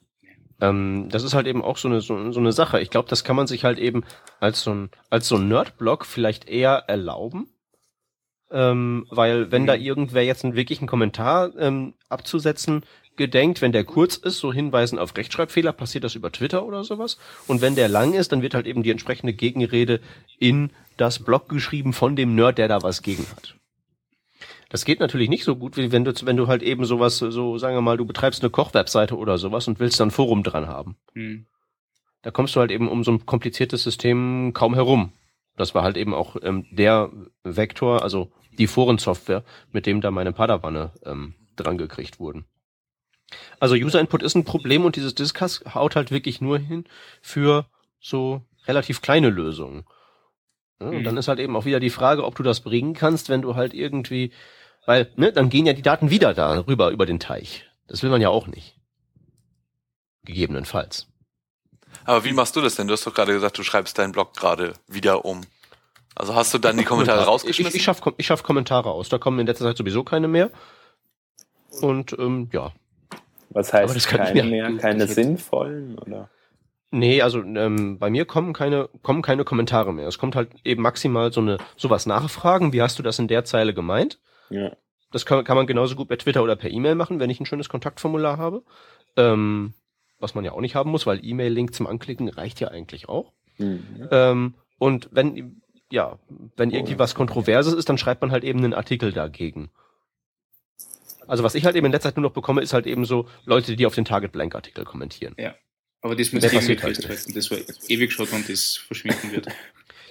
Ähm, 0.61 1.07
das 1.09 1.23
ist 1.23 1.35
halt 1.35 1.47
eben 1.47 1.63
auch 1.63 1.77
so 1.77 1.87
eine, 1.87 2.01
so, 2.01 2.33
so 2.33 2.41
eine 2.41 2.51
Sache. 2.51 2.81
Ich 2.81 2.91
glaube, 2.91 3.09
das 3.09 3.23
kann 3.23 3.37
man 3.37 3.47
sich 3.47 3.63
halt 3.65 3.79
eben 3.79 4.03
als 4.41 4.63
so 4.63 4.73
ein, 4.75 4.91
als 5.09 5.29
so 5.29 5.37
ein 5.37 5.47
Nerd-Blog 5.47 6.05
vielleicht 6.05 6.49
eher 6.49 6.83
erlauben. 6.89 7.49
Ähm, 8.51 9.07
weil 9.11 9.53
wenn 9.53 9.67
da 9.67 9.75
irgendwer 9.77 10.25
jetzt 10.25 10.43
einen 10.43 10.57
wirklichen 10.57 10.89
Kommentar 10.89 11.53
ähm, 11.59 11.95
abzusetzen 12.09 12.83
gedenkt, 13.15 13.63
wenn 13.63 13.71
der 13.71 13.85
kurz 13.85 14.17
ist, 14.17 14.39
so 14.39 14.53
hinweisen 14.53 14.99
auf 14.99 15.17
Rechtschreibfehler, 15.17 15.73
passiert 15.73 16.03
das 16.03 16.17
über 16.17 16.33
Twitter 16.33 16.65
oder 16.65 16.83
sowas. 16.83 17.19
Und 17.47 17.61
wenn 17.61 17.77
der 17.77 17.89
lang 17.89 18.15
ist, 18.15 18.33
dann 18.33 18.43
wird 18.43 18.55
halt 18.55 18.67
eben 18.67 18.83
die 18.83 18.91
entsprechende 18.91 19.35
Gegenrede 19.35 20.01
in 20.41 20.71
das 20.99 21.25
Blog 21.25 21.49
geschrieben 21.49 21.93
von 21.93 22.17
dem 22.17 22.35
Nerd, 22.35 22.59
der 22.59 22.69
da 22.69 22.83
was 22.83 23.03
gegen 23.03 23.27
hat. 23.31 23.55
Das 24.69 24.85
geht 24.85 25.01
natürlich 25.01 25.31
nicht 25.31 25.45
so 25.45 25.57
gut, 25.57 25.79
wie 25.79 25.93
wenn 25.93 26.05
du, 26.05 26.13
wenn 26.25 26.37
du 26.37 26.47
halt 26.47 26.63
eben 26.63 26.85
sowas, 26.85 27.17
so 27.19 27.57
sagen 27.57 27.75
wir 27.75 27.81
mal, 27.81 27.97
du 27.97 28.05
betreibst 28.05 28.43
eine 28.43 28.51
Kochwebseite 28.51 29.17
oder 29.17 29.39
sowas 29.39 29.67
und 29.67 29.81
willst 29.81 29.99
dann 29.99 30.11
Forum 30.11 30.43
dran 30.43 30.67
haben. 30.67 30.97
Hm. 31.15 31.47
Da 32.23 32.31
kommst 32.31 32.55
du 32.55 32.61
halt 32.61 32.71
eben 32.71 32.89
um 32.89 33.05
so 33.05 33.13
ein 33.13 33.25
kompliziertes 33.25 33.83
System 33.83 34.53
kaum 34.53 34.75
herum. 34.75 35.13
Das 35.57 35.75
war 35.75 35.83
halt 35.83 35.97
eben 35.97 36.13
auch 36.13 36.37
ähm, 36.43 36.67
der 36.71 37.11
Vektor, 37.45 38.03
also 38.03 38.31
die 38.59 38.67
Forensoftware, 38.67 39.45
mit 39.73 39.87
dem 39.87 40.01
da 40.01 40.11
meine 40.11 40.33
Padawanne 40.33 40.93
ähm, 41.05 41.35
dran 41.57 41.79
gekriegt 41.79 42.21
wurden. 42.21 42.45
Also 43.61 43.75
User 43.75 44.01
Input 44.01 44.23
ist 44.23 44.35
ein 44.35 44.45
Problem 44.45 44.85
und 44.85 44.97
dieses 44.97 45.15
Discuss 45.15 45.63
haut 45.75 45.97
halt 45.97 46.11
wirklich 46.11 46.41
nur 46.41 46.59
hin 46.59 46.85
für 47.21 47.67
so 48.01 48.43
relativ 48.67 49.01
kleine 49.01 49.31
Lösungen. 49.31 49.85
Ja, 50.81 50.87
und 50.89 50.99
Mhm. 50.99 51.05
dann 51.05 51.17
ist 51.17 51.29
halt 51.29 51.39
eben 51.41 51.57
auch 51.57 51.65
wieder 51.65 51.81
die 51.81 51.91
Frage, 51.91 52.25
ob 52.25 52.37
du 52.37 52.43
das 52.43 52.61
bringen 52.61 52.95
kannst, 52.95 53.29
wenn 53.29 53.43
du 53.43 53.55
halt 53.57 53.75
irgendwie, 53.75 54.33
weil, 54.87 55.11
ne, 55.17 55.33
dann 55.33 55.49
gehen 55.49 55.67
ja 55.67 55.73
die 55.73 55.83
Daten 55.83 56.11
wieder 56.11 56.35
da 56.35 56.59
rüber 56.67 56.91
über 56.91 57.07
den 57.07 57.19
Teich. 57.21 57.65
Das 57.89 58.03
will 58.03 58.11
man 58.11 58.21
ja 58.21 58.29
auch 58.29 58.47
nicht. 58.47 58.77
Gegebenenfalls. 60.25 61.07
Aber 62.05 62.25
wie 62.25 62.33
machst 62.33 62.55
du 62.57 62.61
das 62.61 62.75
denn? 62.75 62.87
Du 62.87 62.93
hast 62.93 63.07
doch 63.07 63.15
gerade 63.15 63.33
gesagt, 63.33 63.59
du 63.59 63.63
schreibst 63.63 63.99
deinen 63.99 64.13
Blog 64.13 64.35
gerade 64.37 64.75
wieder 64.87 65.25
um. 65.25 65.43
Also 66.15 66.35
hast 66.35 66.53
du 66.53 66.59
dann 66.59 66.77
die 66.77 66.85
Kommentare 66.85 67.25
rausgeschmissen? 67.25 67.71
Ich, 67.71 67.77
ich, 67.77 67.83
schaff, 67.85 68.03
Kom- 68.03 68.15
ich 68.17 68.27
schaff 68.27 68.43
Kommentare 68.43 68.91
aus. 68.91 69.09
Da 69.09 69.19
kommen 69.19 69.39
in 69.39 69.47
letzter 69.47 69.65
Zeit 69.65 69.77
sowieso 69.77 70.05
keine 70.05 70.29
mehr. 70.29 70.51
Und 71.81 72.13
ähm, 72.19 72.51
ja. 72.53 72.73
Was 73.51 73.73
heißt 73.73 74.07
keine 74.09 74.43
mehr? 74.45 74.71
Keine 74.79 75.07
sinnvollen? 75.07 75.99
Oder? 75.99 76.29
Nee, 76.91 77.21
also 77.21 77.43
ähm, 77.43 77.99
bei 77.99 78.09
mir 78.09 78.25
kommen 78.25 78.55
keine, 78.55 78.89
kommen 79.03 79.21
keine 79.21 79.45
Kommentare 79.45 79.93
mehr. 79.93 80.09
Es 80.09 80.19
kommt 80.19 80.35
halt 80.35 80.51
eben 80.65 80.83
maximal 80.83 81.33
so 81.33 81.41
eine 81.41 81.59
sowas 81.77 82.07
nachfragen. 82.07 82.73
Wie 82.73 82.81
hast 82.81 82.99
du 82.99 83.03
das 83.03 83.19
in 83.19 83.29
der 83.29 83.45
Zeile 83.45 83.75
gemeint? 83.75 84.19
Ja. 84.49 84.73
Das 85.11 85.27
kann, 85.27 85.45
kann 85.45 85.57
man 85.57 85.67
genauso 85.67 85.97
gut 85.97 86.09
per 86.09 86.19
Twitter 86.19 86.43
oder 86.43 86.57
per 86.57 86.71
E-Mail 86.71 86.95
machen, 86.95 87.21
wenn 87.21 87.31
ich 87.31 87.41
ein 87.41 87.47
schönes 87.47 87.69
Kontaktformular 87.69 88.39
habe. 88.39 88.63
Ähm, 89.17 89.75
was 90.19 90.35
man 90.35 90.45
ja 90.45 90.53
auch 90.53 90.61
nicht 90.61 90.75
haben 90.75 90.91
muss, 90.91 91.07
weil 91.07 91.25
E-Mail-Link 91.25 91.75
zum 91.75 91.87
Anklicken 91.87 92.29
reicht 92.29 92.61
ja 92.61 92.69
eigentlich 92.69 93.09
auch. 93.09 93.33
Mhm. 93.59 94.09
Ähm, 94.11 94.55
und 94.79 95.09
wenn, 95.13 95.61
ja, 95.91 96.19
wenn 96.57 96.71
irgendwie 96.71 96.99
was 96.99 97.15
Kontroverses 97.15 97.75
ist, 97.75 97.89
dann 97.89 97.99
schreibt 97.99 98.23
man 98.23 98.33
halt 98.33 98.45
eben 98.45 98.59
einen 98.59 98.75
Artikel 98.75 99.13
dagegen. 99.13 99.71
Also 101.27 101.45
was 101.45 101.55
ich 101.55 101.67
halt 101.67 101.77
eben 101.77 101.87
in 101.87 101.93
letzter 101.93 102.09
Zeit 102.09 102.17
nur 102.17 102.25
noch 102.25 102.35
bekomme, 102.35 102.63
ist 102.63 102.73
halt 102.73 102.87
eben 102.87 103.05
so 103.05 103.27
Leute, 103.45 103.77
die 103.77 103.87
auf 103.87 103.95
den 103.95 104.07
Target 104.07 104.33
Blank 104.33 104.55
Artikel 104.55 104.85
kommentieren. 104.85 105.35
Aber 106.01 106.15
das 106.15 106.33
muss 106.33 106.43
passiert 106.43 106.83
halt 106.83 106.97
festhalten. 106.97 107.35
Das 107.35 107.51
war 107.51 107.59
ewig 107.89 108.13
schon 108.13 108.29
und 108.29 108.49
das 108.49 108.77
verschwinden 108.77 109.33
wird. 109.33 109.47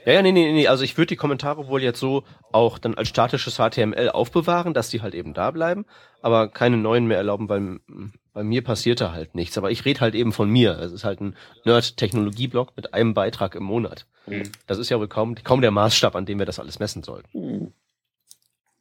Ja, 0.05 0.13
ja, 0.13 0.21
nee, 0.21 0.31
nee, 0.31 0.53
nee, 0.53 0.69
also 0.69 0.85
ich 0.85 0.97
würde 0.97 1.07
die 1.07 1.15
Kommentare 1.17 1.67
wohl 1.67 1.83
jetzt 1.83 1.99
so 1.99 2.23
auch 2.53 2.79
dann 2.79 2.93
als 2.93 3.09
statisches 3.09 3.57
HTML 3.57 4.09
aufbewahren, 4.09 4.73
dass 4.73 4.89
die 4.89 5.01
halt 5.01 5.13
eben 5.13 5.33
da 5.33 5.51
bleiben, 5.51 5.85
aber 6.21 6.47
keine 6.47 6.77
neuen 6.77 7.07
mehr 7.07 7.17
erlauben, 7.17 7.49
weil 7.49 7.59
mm, 7.59 8.13
bei 8.31 8.43
mir 8.45 8.63
passiert 8.63 9.01
da 9.01 9.11
halt 9.11 9.35
nichts. 9.35 9.57
Aber 9.57 9.69
ich 9.69 9.83
rede 9.83 9.99
halt 9.99 10.15
eben 10.15 10.31
von 10.31 10.49
mir. 10.49 10.79
Es 10.79 10.93
ist 10.93 11.03
halt 11.03 11.19
ein 11.19 11.35
Nerd-Technologie-Blog 11.65 12.71
mit 12.77 12.93
einem 12.93 13.13
Beitrag 13.15 13.53
im 13.55 13.63
Monat. 13.63 14.05
Hm. 14.27 14.43
Das 14.65 14.77
ist 14.77 14.87
ja 14.89 14.97
wohl 14.97 15.09
kaum, 15.09 15.35
kaum 15.43 15.59
der 15.59 15.71
Maßstab, 15.71 16.15
an 16.15 16.25
dem 16.25 16.39
wir 16.39 16.45
das 16.45 16.59
alles 16.59 16.79
messen 16.79 17.03
sollten. 17.03 17.27
Hm. 17.33 17.73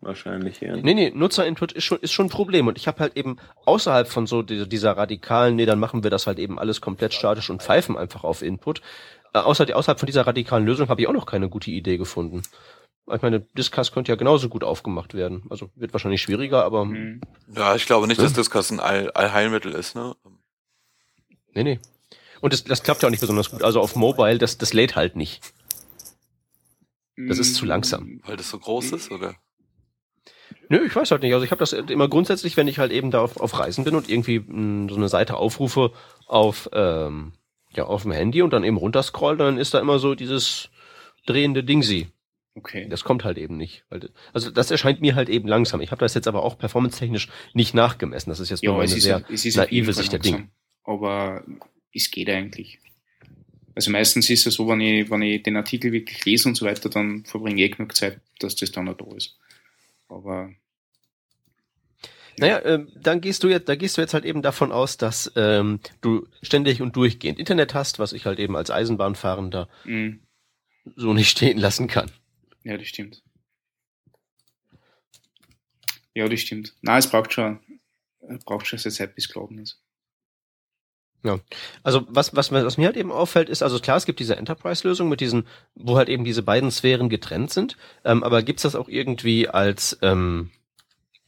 Wahrscheinlich 0.01 0.61
ja. 0.61 0.77
Nee, 0.77 0.95
nee, 0.95 1.11
Nutzerinput 1.15 1.73
ist 1.73 1.85
schon, 1.85 1.99
ist 2.01 2.13
schon 2.13 2.27
ein 2.27 2.31
Problem. 2.31 2.67
Und 2.67 2.77
ich 2.79 2.87
habe 2.87 3.01
halt 3.01 3.17
eben 3.17 3.39
außerhalb 3.65 4.07
von 4.09 4.27
so 4.27 4.43
dieser, 4.43 4.67
dieser 4.67 4.97
radikalen, 4.97 5.57
nee, 5.57 5.67
dann 5.67 5.79
machen 5.81 6.03
wir 6.03 6.11
das 6.11 6.27
halt 6.27 6.39
eben 6.39 6.59
alles 6.59 6.81
komplett 6.81 7.15
statisch 7.15 7.51
und 7.51 7.63
pfeifen 7.63 7.97
einfach 7.97 8.23
auf 8.23 8.43
Input. 8.43 8.83
Äh, 9.33 9.39
außer, 9.39 9.75
außerhalb 9.75 9.99
von 9.99 10.07
dieser 10.07 10.27
radikalen 10.27 10.67
Lösung 10.67 10.89
habe 10.89 11.01
ich 11.01 11.09
auch 11.09 11.13
noch 11.13 11.27
keine 11.27 11.49
gute 11.49 11.71
Idee 11.71 11.97
gefunden. 11.97 12.43
Ich 13.13 13.23
meine, 13.23 13.41
Discuss 13.57 13.93
könnte 13.93 14.11
ja 14.11 14.17
genauso 14.17 14.49
gut 14.49 14.65
aufgemacht 14.65 15.15
werden. 15.15 15.45
Also 15.49 15.71
wird 15.77 15.93
wahrscheinlich 15.93 16.21
schwieriger, 16.23 16.65
aber 16.65 16.83
Hm. 16.83 17.21
ja, 17.55 17.75
ich 17.75 17.87
glaube 17.87 18.07
nicht, 18.07 18.21
dass 18.21 18.33
Discuss 18.33 18.71
ein 18.73 18.81
All 18.81 19.11
Allheilmittel 19.13 19.73
ist, 19.73 19.95
ne? 19.95 20.15
nee, 21.55 21.63
nee. 21.63 21.79
Und 22.41 22.53
das, 22.53 22.65
das 22.65 22.83
klappt 22.83 23.03
ja 23.03 23.09
auch 23.09 23.11
nicht 23.11 23.21
besonders 23.21 23.51
gut. 23.51 23.63
Also 23.63 23.81
auf 23.81 23.97
Mobile, 23.97 24.39
das, 24.39 24.59
das 24.59 24.73
lädt 24.73 24.95
halt 24.95 25.17
nicht. 25.17 25.41
Das 27.17 27.39
ist 27.39 27.55
zu 27.55 27.65
langsam. 27.65 28.21
Weil 28.27 28.37
das 28.37 28.51
so 28.51 28.59
groß 28.59 28.93
ist, 28.93 29.11
oder? 29.11 29.37
Nö, 30.69 30.85
ich 30.85 30.95
weiß 30.95 31.11
halt 31.11 31.23
nicht. 31.23 31.33
Also 31.33 31.45
ich 31.45 31.51
habe 31.51 31.61
das 31.61 31.73
immer 31.73 32.09
grundsätzlich, 32.09 32.57
wenn 32.57 32.69
ich 32.69 32.79
halt 32.79 32.93
eben 32.93 33.11
da 33.11 33.21
auf, 33.21 33.37
auf 33.39 33.59
Reisen 33.59 33.85
bin 33.85 33.95
und 33.95 34.09
irgendwie 34.09 34.41
mh, 34.41 34.89
so 34.91 34.97
eine 34.97 35.09
Seite 35.09 35.37
aufrufe 35.37 35.93
auf, 36.27 36.69
ähm, 36.73 37.33
ja, 37.75 37.85
auf 37.85 38.03
dem 38.03 38.13
Handy 38.13 38.43
und 38.43 38.53
dann 38.53 38.65
eben 38.65 38.77
runterscroll, 38.77 39.37
dann 39.37 39.59
ist 39.59 39.75
da 39.75 39.81
immer 39.81 39.99
so 39.99 40.15
dieses 40.15 40.71
drehende 41.27 41.63
Dingsi. 41.63 42.09
Okay. 42.55 42.89
Das 42.89 43.05
kommt 43.05 43.23
halt 43.25 43.37
eben 43.37 43.59
nicht. 43.59 43.85
Also 44.33 44.51
das 44.51 44.71
erscheint 44.71 45.03
mir 45.03 45.15
halt 45.15 45.29
eben 45.29 45.47
langsam. 45.47 45.83
Ich 45.83 45.91
habe 45.91 46.01
das 46.01 46.15
jetzt 46.15 46.27
aber 46.27 46.43
auch 46.43 46.57
performance-technisch 46.57 47.29
nicht 47.53 47.75
nachgemessen. 47.75 48.31
Das 48.31 48.41
ist 48.41 48.49
jetzt 48.49 48.65
nur 48.65 48.73
Ja, 48.73 48.79
meine 48.79 48.91
es 48.91 48.97
ist, 48.97 49.05
sehr 49.05 49.19
auf 49.19 49.31
jeden 49.31 49.57
naive 49.57 49.93
Sicht 49.93 50.13
der. 50.13 50.21
Dinge. 50.21 50.49
Aber 50.83 51.45
es 51.93 52.11
geht 52.11 52.31
eigentlich. 52.31 52.79
Also 53.75 53.91
meistens 53.91 54.31
ist 54.31 54.47
es 54.47 54.55
so, 54.55 54.67
wenn 54.69 54.81
ich, 54.81 55.11
wenn 55.11 55.21
ich 55.21 55.43
den 55.43 55.57
Artikel 55.57 55.93
wirklich 55.93 56.25
lese 56.25 56.49
und 56.49 56.55
so 56.55 56.65
weiter, 56.65 56.89
dann 56.89 57.27
verbringe 57.27 57.63
ich 57.63 57.73
eh 57.73 57.75
genug 57.75 57.95
Zeit, 57.95 58.21
dass 58.39 58.57
das 58.57 58.73
dann 58.73 58.89
auch 58.89 58.97
da 58.97 59.05
ist. 59.15 59.37
Aber 60.09 60.51
Naja, 62.38 62.62
ähm, 62.64 62.92
dann 62.95 63.21
gehst 63.21 63.42
du 63.42 63.49
jetzt, 63.49 63.69
da 63.69 63.75
gehst 63.77 63.97
du 63.97 64.01
jetzt 64.03 64.14
halt 64.14 64.25
eben 64.25 64.42
davon 64.42 64.73
aus, 64.73 64.97
dass 64.97 65.33
ähm, 65.37 65.81
du 66.01 66.29
ständig 66.42 66.83
und 66.83 66.95
durchgehend 66.97 67.38
Internet 67.38 67.75
hast, 67.75 67.99
was 67.99 68.12
ich 68.12 68.27
halt 68.27 68.38
eben 68.38 68.57
als 68.57 68.71
Eisenbahnfahrender 68.71 69.69
mh, 69.85 70.16
so 70.97 71.12
nicht 71.14 71.31
stehen 71.31 71.59
lassen 71.59 71.88
kann. 71.88 72.11
ja, 72.62 72.77
das 72.77 72.87
stimmt. 72.88 73.23
Ja, 76.14 76.29
das 76.29 76.40
stimmt. 76.40 76.75
Na, 76.81 76.97
es 76.99 77.11
braucht 77.11 77.33
schon, 77.33 77.61
es 78.21 78.45
braucht 78.45 78.66
schon 78.66 78.79
seine 78.79 78.95
Zeit, 78.95 79.14
bis 79.14 79.29
geladen 79.29 79.59
ist. 79.59 79.83
Also 81.83 82.03
was, 82.09 82.35
was, 82.35 82.53
was 82.53 82.79
mir 82.79 82.87
halt 82.87 82.97
eben 82.97 83.12
auffällt, 83.12 83.49
ist, 83.49 83.62
also 83.62 83.79
klar, 83.79 83.97
es 83.97 84.07
gibt 84.07 84.21
diese 84.21 84.37
Enterprise-Lösung 84.37 85.09
mit 85.09 85.21
diesen, 85.21 85.47
wo 85.75 85.97
halt 85.97 86.09
eben 86.09 86.25
diese 86.25 86.43
beiden 86.43 86.71
Sphären 86.71 87.09
getrennt 87.09 87.53
sind, 87.53 87.77
ähm, 88.05 88.23
aber 88.23 88.43
gibt's 88.43 88.62
das 88.62 88.77
auch 88.77 88.89
irgendwie 88.89 89.49
als, 89.49 89.99
ähm, 90.03 90.51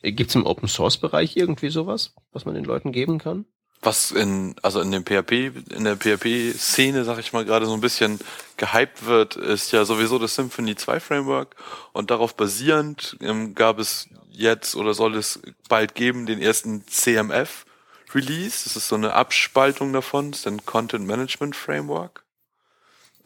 gibt's 0.03 0.35
im 0.35 0.47
Open-Source-Bereich 0.47 1.37
irgendwie 1.37 1.71
sowas, 1.71 2.15
was 2.33 2.45
man 2.45 2.55
den 2.55 2.65
Leuten 2.65 2.93
geben 2.93 3.19
kann? 3.19 3.45
Was 3.81 4.11
in, 4.11 4.57
also 4.63 4.81
in 4.81 4.91
dem 4.91 5.05
PHP, 5.05 5.53
in 5.73 5.85
der 5.85 5.97
PHP-Szene, 5.97 7.05
sag 7.05 7.19
ich 7.19 7.33
mal, 7.33 7.45
gerade 7.45 7.67
so 7.67 7.75
ein 7.75 7.81
bisschen 7.81 8.19
gehypt 8.57 9.07
wird, 9.07 9.37
ist 9.37 9.71
ja 9.71 9.85
sowieso 9.85 10.19
das 10.19 10.35
Symfony 10.35 10.75
2 10.75 10.99
Framework 10.99 11.55
und 11.93 12.11
darauf 12.11 12.35
basierend 12.35 13.17
ähm, 13.21 13.55
gab 13.55 13.79
es 13.79 14.09
jetzt 14.33 14.75
oder 14.75 14.95
soll 14.95 15.15
es 15.15 15.41
bald 15.69 15.95
geben 15.95 16.27
den 16.27 16.41
ersten 16.41 16.87
CMF 16.89 17.67
Release. 18.15 18.65
Das 18.65 18.77
ist 18.77 18.89
so 18.89 18.95
eine 18.95 19.15
Abspaltung 19.15 19.93
davon, 19.93 20.31
das 20.31 20.41
ist 20.41 20.47
ein 20.47 20.65
Content 20.65 21.07
Management 21.07 21.57
Framework. 21.57 22.25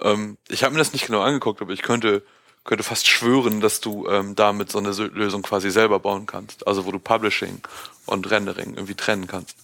Ähm, 0.01 0.39
ich 0.49 0.65
habe 0.65 0.73
mir 0.73 0.79
das 0.79 0.93
nicht 0.93 1.07
genau 1.07 1.21
angeguckt, 1.21 1.61
aber 1.61 1.73
ich 1.73 1.83
könnte 1.83 2.23
könnte 2.65 2.85
fast 2.85 3.09
schwören, 3.09 3.61
dass 3.61 3.81
du 3.81 4.07
ähm, 4.09 4.35
damit 4.37 4.71
so 4.71 4.79
eine 4.79 4.91
Lösung 4.91 5.43
quasi 5.43 5.71
selber 5.71 5.99
bauen 5.99 6.27
kannst. 6.27 6.67
Also 6.67 6.87
wo 6.87 6.93
du 6.93 6.99
Publishing 6.99 7.61
und 8.07 8.31
Rendering 8.31 8.75
irgendwie 8.75 8.95
trennen 8.95 9.27
kannst. 9.27 9.57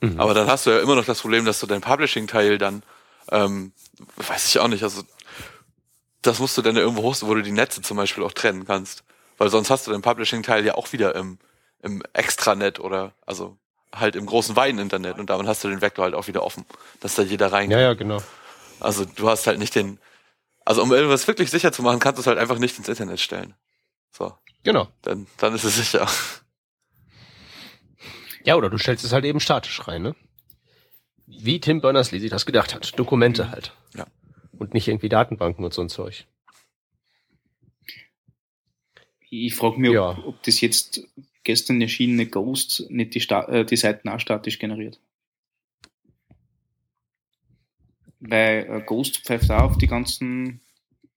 Mhm. 0.00 0.20
Aber 0.20 0.34
dann 0.34 0.46
hast 0.46 0.66
du 0.66 0.70
ja 0.70 0.78
immer 0.78 0.94
noch 0.94 1.04
das 1.04 1.20
Problem, 1.20 1.44
dass 1.44 1.60
du 1.60 1.66
dein 1.66 1.80
Publishing-Teil 1.80 2.58
dann, 2.58 2.82
ähm, 3.30 3.72
weiß 4.16 4.46
ich 4.46 4.60
auch 4.60 4.68
nicht, 4.68 4.84
also 4.84 5.02
das 6.22 6.38
musst 6.38 6.56
du 6.56 6.62
dann 6.62 6.76
ja 6.76 6.82
irgendwo 6.82 7.02
hosten, 7.02 7.26
wo 7.26 7.34
du 7.34 7.42
die 7.42 7.52
Netze 7.52 7.82
zum 7.82 7.96
Beispiel 7.96 8.22
auch 8.22 8.32
trennen 8.32 8.64
kannst. 8.64 9.02
Weil 9.36 9.50
sonst 9.50 9.70
hast 9.70 9.86
du 9.86 9.90
dein 9.90 10.02
Publishing-Teil 10.02 10.64
ja 10.64 10.74
auch 10.74 10.92
wieder 10.92 11.14
im, 11.16 11.38
im 11.82 12.02
Extranet 12.12 12.78
oder 12.78 13.12
also 13.26 13.56
halt 13.94 14.16
im 14.16 14.26
großen 14.26 14.54
weiten 14.56 14.78
Internet 14.78 15.18
und 15.18 15.30
damit 15.30 15.46
hast 15.46 15.64
du 15.64 15.68
den 15.68 15.80
Vektor 15.80 16.04
halt 16.04 16.14
auch 16.14 16.26
wieder 16.28 16.42
offen, 16.42 16.64
dass 17.00 17.14
da 17.14 17.22
jeder 17.22 17.52
rein 17.52 17.68
kann. 17.70 17.78
Ja, 17.78 17.86
ja, 17.86 17.94
genau. 17.94 18.22
Also 18.80 19.04
du 19.04 19.28
hast 19.28 19.46
halt 19.46 19.58
nicht 19.58 19.74
den, 19.74 19.98
also 20.64 20.82
um 20.82 20.92
irgendwas 20.92 21.26
wirklich 21.26 21.50
sicher 21.50 21.72
zu 21.72 21.82
machen, 21.82 21.98
kannst 21.98 22.18
du 22.18 22.20
es 22.20 22.26
halt 22.26 22.38
einfach 22.38 22.58
nicht 22.58 22.78
ins 22.78 22.88
Internet 22.88 23.20
stellen. 23.20 23.54
So, 24.12 24.32
Genau. 24.64 24.88
dann, 25.02 25.26
dann 25.38 25.54
ist 25.54 25.64
es 25.64 25.76
sicher. 25.76 26.06
Ja, 28.44 28.56
oder 28.56 28.70
du 28.70 28.78
stellst 28.78 29.04
es 29.04 29.12
halt 29.12 29.24
eben 29.24 29.40
statisch 29.40 29.86
rein, 29.88 30.02
ne? 30.02 30.14
Wie 31.26 31.60
Tim 31.60 31.80
Berners-Lee 31.80 32.20
sich 32.20 32.30
das 32.30 32.46
gedacht 32.46 32.74
hat. 32.74 32.98
Dokumente 32.98 33.50
halt. 33.50 33.74
Ja. 33.94 34.06
Und 34.52 34.74
nicht 34.74 34.88
irgendwie 34.88 35.08
Datenbanken 35.10 35.64
und 35.64 35.74
so 35.74 35.82
ein 35.82 35.88
Zeug. 35.88 36.26
Ich 39.30 39.54
frage 39.54 39.78
mich, 39.78 39.92
Ja. 39.92 40.10
ob, 40.10 40.24
ob 40.24 40.42
das 40.42 40.60
jetzt 40.60 41.02
gestern 41.48 41.80
erschienene 41.80 42.26
Ghost 42.26 42.84
nicht 42.90 43.14
die, 43.14 43.26
äh, 43.30 43.64
die 43.64 43.76
Seiten 43.76 44.10
auch 44.10 44.20
statisch 44.20 44.58
generiert. 44.58 45.00
Weil 48.20 48.66
äh, 48.68 48.82
Ghost 48.84 49.24
pfeift 49.24 49.50
auch 49.50 49.70
auf 49.70 49.78
die 49.78 49.86
ganzen 49.86 50.60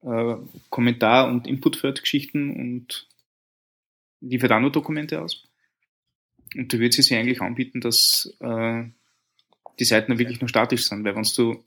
äh, 0.04 0.36
Kommentar- 0.70 1.28
und 1.28 1.48
Input-Geschichten 1.48 2.50
und 2.50 3.10
liefert 4.22 4.54
auch 4.54 4.62
nur 4.62 4.72
Dokumente 4.72 5.22
aus. 5.22 5.44
Und 6.56 6.72
da 6.72 6.80
würde 6.80 6.96
sie 6.96 7.02
sich 7.02 7.18
eigentlich 7.18 7.42
anbieten, 7.42 7.82
dass 7.82 8.34
äh, 8.40 8.86
die 9.80 9.86
Seiten 9.86 10.18
wirklich 10.18 10.40
nur 10.40 10.48
statisch 10.48 10.88
sind, 10.88 11.04
weil 11.04 11.18
wenn 11.18 11.28
du 11.36 11.62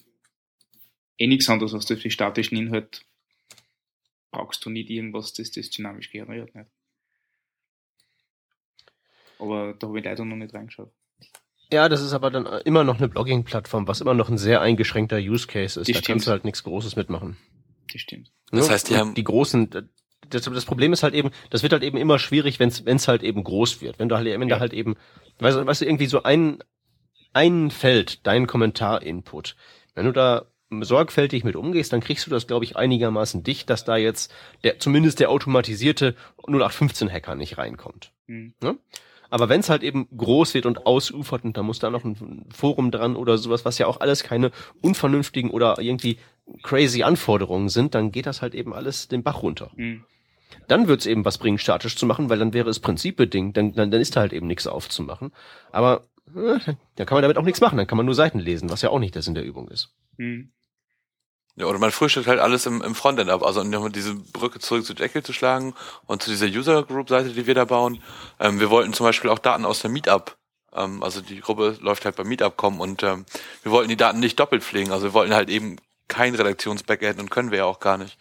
eh 1.18 1.26
nichts 1.26 1.50
anderes 1.50 1.74
hast 1.74 1.90
als 1.90 2.00
die 2.00 2.10
statischen 2.10 2.56
Inhalt, 2.56 3.04
brauchst 4.30 4.64
du 4.64 4.70
nicht 4.70 4.88
irgendwas, 4.88 5.34
das 5.34 5.50
das 5.50 5.68
dynamisch 5.68 6.10
generiert. 6.10 6.54
Nicht? 6.54 6.70
Aber 9.44 9.74
da 9.78 9.86
habe 9.88 9.98
ich 9.98 10.04
leider 10.04 10.24
noch 10.24 10.36
nicht 10.36 10.54
reingeschaut. 10.54 10.90
Ja, 11.72 11.88
das 11.88 12.02
ist 12.02 12.12
aber 12.12 12.30
dann 12.30 12.46
immer 12.64 12.84
noch 12.84 12.98
eine 12.98 13.08
Blogging-Plattform, 13.08 13.88
was 13.88 14.00
immer 14.00 14.14
noch 14.14 14.28
ein 14.28 14.38
sehr 14.38 14.60
eingeschränkter 14.60 15.18
Use 15.18 15.46
Case 15.46 15.80
ist. 15.80 15.88
Das 15.88 15.88
da 15.88 15.92
stimmt. 15.94 16.06
kannst 16.06 16.26
du 16.26 16.30
halt 16.30 16.44
nichts 16.44 16.62
Großes 16.62 16.96
mitmachen. 16.96 17.36
Das 17.92 18.00
stimmt. 18.00 18.30
Das 18.50 18.68
Ne? 18.68 18.72
heißt, 18.74 18.90
die 18.90 18.96
haben- 18.96 19.14
die 19.14 19.24
großen, 19.24 19.70
das, 20.30 20.42
das 20.44 20.64
Problem 20.64 20.92
ist 20.92 21.02
halt 21.02 21.14
eben, 21.14 21.30
das 21.50 21.62
wird 21.62 21.72
halt 21.72 21.82
eben 21.82 21.96
immer 21.96 22.18
schwierig, 22.18 22.60
wenn 22.60 22.68
es 22.68 23.08
halt 23.08 23.22
eben 23.22 23.42
groß 23.42 23.80
wird. 23.80 23.98
Wenn 23.98 24.08
du 24.08 24.16
halt, 24.16 24.26
wenn 24.26 24.40
Ja. 24.48 24.56
da 24.56 24.60
halt 24.60 24.72
eben, 24.72 24.94
weißt 25.40 25.56
du, 25.58 25.66
weißt 25.66 25.80
du, 25.80 25.86
irgendwie 25.86 26.06
so 26.06 26.22
ein, 26.22 26.58
ein 27.32 27.70
Feld, 27.70 28.26
dein 28.26 28.46
Kommentar-Input, 28.46 29.56
wenn 29.94 30.06
du 30.06 30.12
da 30.12 30.46
sorgfältig 30.80 31.44
mit 31.44 31.56
umgehst, 31.56 31.92
dann 31.92 32.00
kriegst 32.00 32.26
du 32.26 32.30
das, 32.30 32.46
glaube 32.46 32.64
ich, 32.64 32.76
einigermaßen 32.76 33.42
dicht, 33.42 33.68
dass 33.70 33.84
da 33.84 33.96
jetzt 33.96 34.32
der, 34.64 34.78
zumindest 34.78 35.20
der 35.20 35.30
automatisierte 35.30 36.14
0815-Hacker 36.46 37.34
nicht 37.34 37.58
reinkommt. 37.58 38.12
Hm. 38.26 38.54
Aber 39.34 39.48
wenn 39.48 39.58
es 39.58 39.68
halt 39.68 39.82
eben 39.82 40.06
groß 40.16 40.54
wird 40.54 40.64
und 40.64 40.86
ausufert 40.86 41.42
und 41.42 41.56
da 41.56 41.64
muss 41.64 41.80
da 41.80 41.90
noch 41.90 42.04
ein 42.04 42.46
Forum 42.54 42.92
dran 42.92 43.16
oder 43.16 43.36
sowas, 43.36 43.64
was 43.64 43.78
ja 43.78 43.88
auch 43.88 43.98
alles 43.98 44.22
keine 44.22 44.52
unvernünftigen 44.80 45.50
oder 45.50 45.80
irgendwie 45.80 46.18
crazy 46.62 47.02
Anforderungen 47.02 47.68
sind, 47.68 47.96
dann 47.96 48.12
geht 48.12 48.26
das 48.26 48.42
halt 48.42 48.54
eben 48.54 48.72
alles 48.72 49.08
den 49.08 49.24
Bach 49.24 49.42
runter. 49.42 49.72
Hm. 49.74 50.04
Dann 50.68 50.86
wird's 50.86 51.04
eben 51.04 51.24
was 51.24 51.38
bringen, 51.38 51.58
statisch 51.58 51.96
zu 51.96 52.06
machen, 52.06 52.30
weil 52.30 52.38
dann 52.38 52.54
wäre 52.54 52.70
es 52.70 52.78
prinzipbedingt, 52.78 53.56
dann, 53.56 53.72
dann, 53.72 53.90
dann 53.90 54.00
ist 54.00 54.14
da 54.14 54.20
halt 54.20 54.32
eben 54.32 54.46
nichts 54.46 54.68
aufzumachen. 54.68 55.32
Aber 55.72 56.04
äh, 56.36 56.60
da 56.94 57.04
kann 57.04 57.16
man 57.16 57.22
damit 57.22 57.36
auch 57.36 57.42
nichts 57.42 57.60
machen, 57.60 57.76
dann 57.76 57.88
kann 57.88 57.96
man 57.96 58.06
nur 58.06 58.14
Seiten 58.14 58.38
lesen, 58.38 58.70
was 58.70 58.82
ja 58.82 58.90
auch 58.90 59.00
nicht 59.00 59.16
der 59.16 59.22
Sinn 59.22 59.34
der 59.34 59.44
Übung 59.44 59.66
ist. 59.66 59.92
Hm. 60.16 60.52
Ja, 61.56 61.66
oder 61.66 61.78
man 61.78 61.92
frühstückt 61.92 62.26
halt 62.26 62.40
alles 62.40 62.66
im, 62.66 62.82
im 62.82 62.94
Frontend 62.96 63.30
ab. 63.30 63.44
Also 63.44 63.62
nochmal 63.62 63.92
diese 63.92 64.14
Brücke 64.14 64.58
zurück 64.58 64.84
zu 64.84 64.92
Jekyll 64.94 65.22
zu 65.22 65.32
schlagen 65.32 65.74
und 66.06 66.22
zu 66.22 66.30
dieser 66.30 66.46
User 66.46 66.82
Group 66.82 67.08
Seite, 67.08 67.30
die 67.30 67.46
wir 67.46 67.54
da 67.54 67.64
bauen. 67.64 68.02
Ähm, 68.40 68.58
wir 68.58 68.70
wollten 68.70 68.92
zum 68.92 69.06
Beispiel 69.06 69.30
auch 69.30 69.38
Daten 69.38 69.64
aus 69.64 69.80
der 69.80 69.90
Meetup, 69.90 70.36
ähm, 70.74 71.02
also 71.02 71.20
die 71.20 71.40
Gruppe 71.40 71.78
läuft 71.80 72.04
halt 72.04 72.16
beim 72.16 72.28
Meetup 72.28 72.56
kommen 72.56 72.80
und 72.80 73.02
ähm, 73.02 73.24
wir 73.62 73.72
wollten 73.72 73.88
die 73.88 73.96
Daten 73.96 74.20
nicht 74.20 74.38
doppelt 74.38 74.62
pflegen. 74.64 74.90
Also 74.92 75.06
wir 75.06 75.14
wollten 75.14 75.34
halt 75.34 75.48
eben 75.48 75.76
kein 76.08 76.34
Redaktions-Backend 76.34 77.20
und 77.20 77.30
können 77.30 77.50
wir 77.50 77.58
ja 77.58 77.64
auch 77.64 77.80
gar 77.80 77.98
nicht. 77.98 78.18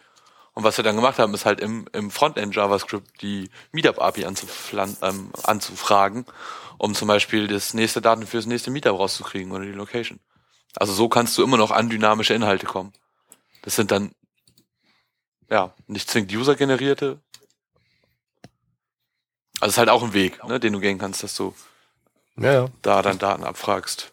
Und 0.54 0.62
was 0.62 0.76
wir 0.76 0.84
dann 0.84 0.94
gemacht 0.94 1.18
haben, 1.18 1.34
ist 1.34 1.44
halt 1.46 1.60
im, 1.60 1.86
im 1.92 2.12
Frontend 2.12 2.54
JavaScript 2.54 3.20
die 3.22 3.50
Meetup 3.72 4.00
API 4.00 4.26
anzuflan- 4.26 4.96
ähm, 5.02 5.30
anzufragen, 5.42 6.26
um 6.78 6.94
zum 6.94 7.08
Beispiel 7.08 7.48
das 7.48 7.74
nächste 7.74 8.00
Daten 8.00 8.26
fürs 8.26 8.46
nächste 8.46 8.70
Meetup 8.70 8.98
rauszukriegen 8.98 9.50
oder 9.50 9.64
die 9.64 9.72
Location. 9.72 10.20
Also 10.76 10.92
so 10.92 11.08
kannst 11.08 11.36
du 11.36 11.42
immer 11.42 11.56
noch 11.56 11.72
an 11.72 11.90
dynamische 11.90 12.34
Inhalte 12.34 12.66
kommen. 12.66 12.92
Das 13.64 13.76
sind 13.76 13.92
dann, 13.92 14.14
ja, 15.50 15.74
nicht 15.88 16.10
zwingend 16.10 16.32
user-generierte. 16.34 17.20
Also 19.60 19.66
es 19.70 19.72
ist 19.74 19.78
halt 19.78 19.90
auch 19.90 20.02
ein 20.02 20.14
Weg, 20.14 20.44
ne, 20.46 20.60
den 20.60 20.74
du 20.74 20.80
gehen 20.80 20.98
kannst, 20.98 21.22
dass 21.22 21.36
du 21.36 21.54
Ja, 22.36 22.52
ja. 22.52 22.68
da 22.82 23.02
dann 23.02 23.18
Daten 23.18 23.44
abfragst. 23.44 24.12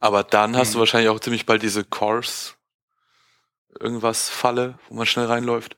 Aber 0.00 0.24
dann 0.24 0.56
hast 0.56 0.74
du 0.74 0.78
Mhm. 0.78 0.80
wahrscheinlich 0.80 1.10
auch 1.10 1.20
ziemlich 1.20 1.46
bald 1.46 1.62
diese 1.62 1.84
Course 1.84 2.54
irgendwas 3.80 4.28
Falle, 4.30 4.78
wo 4.88 4.94
man 4.94 5.06
schnell 5.06 5.26
reinläuft. 5.26 5.76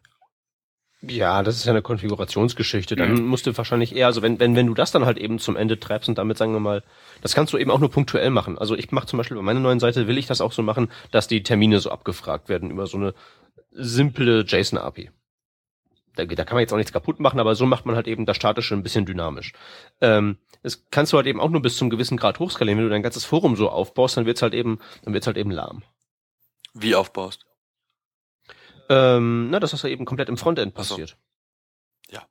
Ja, 1.03 1.43
das 1.43 1.57
ist 1.57 1.67
ja 1.67 1.73
eine 1.73 1.83
Konfigurationsgeschichte. 1.83 2.97
Dann 2.97 3.13
Mhm. 3.15 3.27
musst 3.27 3.47
du 3.47 3.57
wahrscheinlich 3.57 3.95
eher, 3.95 4.07
also 4.07 4.23
wenn, 4.23 4.41
wenn, 4.41 4.57
wenn 4.57 4.67
du 4.67 4.75
das 4.75 4.93
dann 4.93 5.05
halt 5.05 5.19
eben 5.19 5.39
zum 5.39 5.55
Ende 5.57 5.79
treibst 5.79 6.09
und 6.09 6.17
damit 6.19 6.39
sagen 6.39 6.53
wir 6.53 6.61
mal, 6.61 6.83
das 7.21 7.35
kannst 7.35 7.53
du 7.53 7.59
eben 7.59 7.71
auch 7.71 7.79
nur 7.79 7.91
punktuell 7.91 8.31
machen. 8.31 8.57
Also 8.59 8.75
ich 8.75 8.91
mache 8.93 9.07
zum 9.07 9.19
Beispiel 9.19 9.37
bei 9.37 9.43
meiner 9.43 9.61
neuen 9.61 9.79
Seite, 9.79 10.07
will 10.09 10.17
ich 10.19 10.27
das 10.27 10.41
auch 10.41 10.53
so 10.53 10.63
machen, 10.63 10.91
dass 11.11 11.29
die 11.29 11.43
Termine 11.43 11.81
so 11.81 11.91
abgefragt 11.91 12.49
werden 12.49 12.71
über 12.71 12.87
so 12.87 12.97
eine 12.97 13.15
simple 13.73 14.45
JSON-API. 14.47 15.11
Da, 16.15 16.25
da 16.25 16.45
kann 16.47 16.55
man 16.57 16.63
jetzt 16.63 16.73
auch 16.73 16.79
nichts 16.79 16.93
kaputt 16.95 17.21
machen, 17.21 17.41
aber 17.41 17.55
so 17.55 17.67
macht 17.67 17.85
man 17.85 17.95
halt 17.95 18.09
eben 18.09 18.25
das 18.25 18.37
Statische 18.39 18.75
ein 18.75 18.83
bisschen 18.83 19.05
dynamisch. 19.05 19.53
Ähm, 20.01 20.39
das 20.63 20.87
kannst 20.91 21.13
du 21.13 21.19
halt 21.19 21.27
eben 21.27 21.41
auch 21.41 21.51
nur 21.51 21.61
bis 21.61 21.77
zum 21.77 21.91
gewissen 21.91 22.17
Grad 22.17 22.39
hochskalieren. 22.39 22.79
Wenn 22.79 22.87
du 22.87 22.91
dein 22.91 23.03
ganzes 23.03 23.27
Forum 23.27 23.55
so 23.55 23.69
aufbaust, 23.69 24.17
dann 24.17 24.25
wird's 24.25 24.41
halt 24.41 24.55
eben, 24.55 24.79
dann 25.05 25.13
wird's 25.13 25.27
halt 25.27 25.37
eben 25.37 25.51
lahm. 25.51 25.83
Wie 26.73 26.95
aufbaust. 26.95 27.45
Ähm, 28.89 29.51
na, 29.51 29.61
das 29.61 29.73
ist 29.73 29.83
ja 29.83 29.89
eben 29.89 30.05
komplett 30.05 30.29
im 30.29 30.37
Frontend 30.37 30.75
Ach 30.77 30.85
so. 30.85 30.95
passiert. 30.95 31.17
Ja. 32.11 32.27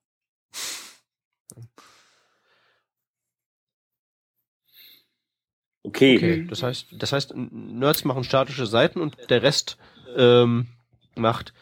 Okay. 5.84 6.18
Okay, 6.18 6.48
das 6.48 6.64
heißt, 6.64 6.88
das 6.92 7.12
heißt, 7.12 7.34
Nerds 7.36 8.06
machen 8.06 8.24
statische 8.24 8.66
Seiten 8.66 9.00
und 9.00 9.18
der 9.30 9.44
Rest 9.44 9.78
ähm, 10.16 10.68
macht 11.16 11.54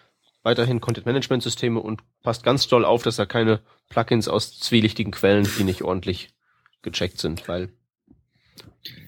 weiterhin 0.43 0.81
Content-Management-Systeme 0.81 1.79
und 1.79 2.01
passt 2.21 2.43
ganz 2.43 2.67
doll 2.67 2.85
auf, 2.85 3.03
dass 3.03 3.15
da 3.15 3.25
keine 3.25 3.61
Plugins 3.89 4.27
aus 4.27 4.59
zwielichtigen 4.59 5.11
Quellen, 5.11 5.47
die 5.57 5.63
nicht 5.63 5.81
ordentlich 5.81 6.33
gecheckt 6.81 7.19
sind, 7.19 7.47
weil 7.47 7.69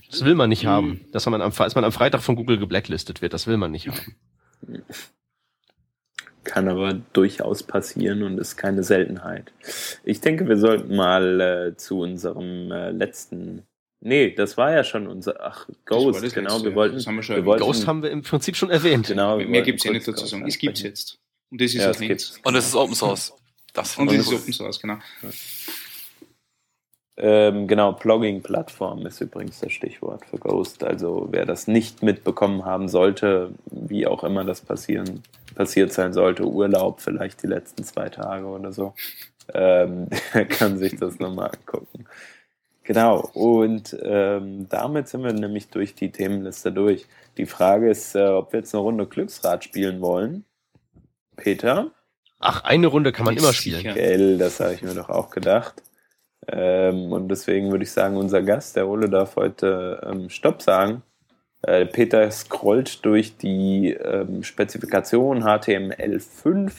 das 0.10 0.24
will 0.24 0.36
man 0.36 0.50
nicht 0.50 0.66
haben, 0.66 1.06
dass 1.12 1.26
man 1.26 1.42
am, 1.42 1.52
dass 1.52 1.76
man 1.76 1.84
am 1.84 1.92
Freitag 1.92 2.22
von 2.22 2.36
Google 2.36 2.58
geblacklistet 2.58 3.22
wird, 3.22 3.34
das 3.34 3.48
will 3.48 3.58
man 3.58 3.72
nicht 3.72 3.90
haben. 3.90 4.16
Kann 6.46 6.70
aber 6.70 6.94
durchaus 7.12 7.64
passieren 7.64 8.24
und 8.24 8.38
ist 8.38 8.56
keine 8.56 8.84
Seltenheit. 8.84 9.52
Ich 10.04 10.22
denke, 10.22 10.48
wir 10.48 10.58
sollten 10.58 10.96
mal 10.96 11.42
äh, 11.42 11.76
zu 11.76 12.00
unserem 12.00 12.72
äh, 12.72 12.92
letzten. 12.92 13.64
Nee, 14.00 14.32
das 14.32 14.56
war 14.56 14.72
ja 14.72 14.84
schon 14.84 15.08
unser. 15.08 15.36
Ach, 15.42 15.68
Ghost, 15.86 16.24
das 16.24 16.34
genau. 16.34 16.54
letzte, 16.54 16.70
Wir 16.70 16.76
wollten. 16.76 16.96
das 16.96 17.08
haben 17.08 17.16
wir 17.16 17.24
schon 17.24 17.36
wir 17.36 17.46
wollten 17.46 17.64
Ghost 17.64 17.88
haben 17.88 18.04
wir 18.04 18.12
im 18.12 18.22
Prinzip 18.22 18.56
schon 18.56 18.70
erwähnt. 18.70 19.08
genau, 19.08 19.40
wir 19.40 19.46
Mehr 19.46 19.56
wollten 19.56 19.66
gibt's 19.66 19.84
ja 19.84 19.92
nicht 19.92 20.08
dazu 20.08 20.24
zu 20.24 20.28
sagen. 20.28 20.48
Es 20.48 20.58
gibt's 20.58 20.82
ansprechen. 20.82 20.92
jetzt. 20.92 21.20
Und 21.52 21.62
das 21.62 21.72
ist 21.72 21.82
Ja, 21.82 21.88
das 21.88 22.00
es 22.02 22.08
gibt's. 22.08 22.40
Und 22.44 22.56
es 22.56 22.68
ist 22.68 22.76
Open 22.76 22.96
Source. 22.96 23.34
Das 23.74 23.98
Und 23.98 24.12
ich 24.12 24.20
ist. 24.20 24.32
Open 24.32 24.54
Source, 24.54 24.80
genau. 24.80 24.98
Ähm, 27.18 27.68
genau, 27.68 27.94
Blogging-Plattform 27.94 29.06
ist 29.06 29.22
übrigens 29.22 29.62
das 29.62 29.72
Stichwort 29.72 30.26
für 30.26 30.38
Ghost. 30.38 30.84
Also 30.84 31.28
wer 31.32 31.46
das 31.46 31.68
nicht 31.68 32.04
mitbekommen 32.04 32.66
haben 32.66 32.90
sollte, 32.90 33.52
wie 33.72 34.06
auch 34.06 34.24
immer 34.24 34.44
das 34.44 34.62
passieren, 34.62 35.24
passiert 35.56 35.94
sein 35.94 36.14
sollte, 36.14 36.46
Urlaub 36.46 37.02
vielleicht 37.02 37.42
die 37.44 37.48
letzten 37.48 37.84
zwei 37.84 38.10
Tage 38.10 38.46
oder 38.46 38.72
so, 38.72 38.94
ähm, 39.54 40.10
kann 40.50 40.78
sich 40.78 40.98
das 40.98 41.20
nochmal 41.20 41.52
angucken. 41.52 42.06
Genau, 42.84 43.28
und 43.34 43.98
ähm, 44.04 44.68
damit 44.70 45.08
sind 45.08 45.24
wir 45.24 45.34
nämlich 45.34 45.70
durch 45.70 45.96
die 45.96 46.12
Themenliste 46.12 46.72
durch. 46.72 47.08
Die 47.38 47.48
Frage 47.48 47.90
ist, 47.90 48.16
äh, 48.16 48.28
ob 48.28 48.54
wir 48.54 48.60
jetzt 48.60 48.76
eine 48.76 48.84
Runde 48.84 49.08
Glücksrad 49.08 49.64
spielen 49.64 50.02
wollen. 50.02 50.46
Peter? 51.36 51.92
Ach, 52.40 52.64
eine 52.64 52.88
Runde 52.88 53.12
kann 53.12 53.26
man 53.26 53.36
Ist 53.36 53.44
immer 53.44 53.54
spielen. 53.54 53.82
Gell, 53.82 54.38
das 54.38 54.60
habe 54.60 54.76
ich 54.76 54.84
mir 54.84 54.94
doch 54.94 55.10
auch 55.10 55.32
gedacht. 55.32 55.82
Ähm, 56.48 57.12
und 57.12 57.28
deswegen 57.30 57.72
würde 57.72 57.84
ich 57.84 57.92
sagen, 57.92 58.18
unser 58.18 58.44
Gast, 58.44 58.76
der 58.76 58.88
Ole, 58.88 59.10
darf 59.10 59.36
heute 59.36 60.06
ähm, 60.06 60.30
Stopp 60.30 60.62
sagen. 60.62 61.02
Äh, 61.66 61.88
Peter 61.88 62.30
scrollt 62.30 63.04
durch 63.06 63.38
die 63.38 63.92
ähm, 63.92 64.44
Spezifikation 64.44 65.44
HTML5. 65.44 66.72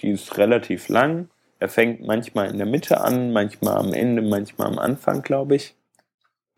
Die 0.00 0.10
ist 0.10 0.36
relativ 0.36 0.88
lang. 0.88 1.28
Er 1.58 1.68
fängt 1.68 2.06
manchmal 2.06 2.50
in 2.50 2.58
der 2.58 2.66
Mitte 2.66 3.00
an, 3.00 3.32
manchmal 3.32 3.78
am 3.78 3.94
Ende, 3.94 4.20
manchmal 4.20 4.68
am 4.68 4.78
Anfang, 4.78 5.22
glaube 5.22 5.56
ich. 5.56 5.74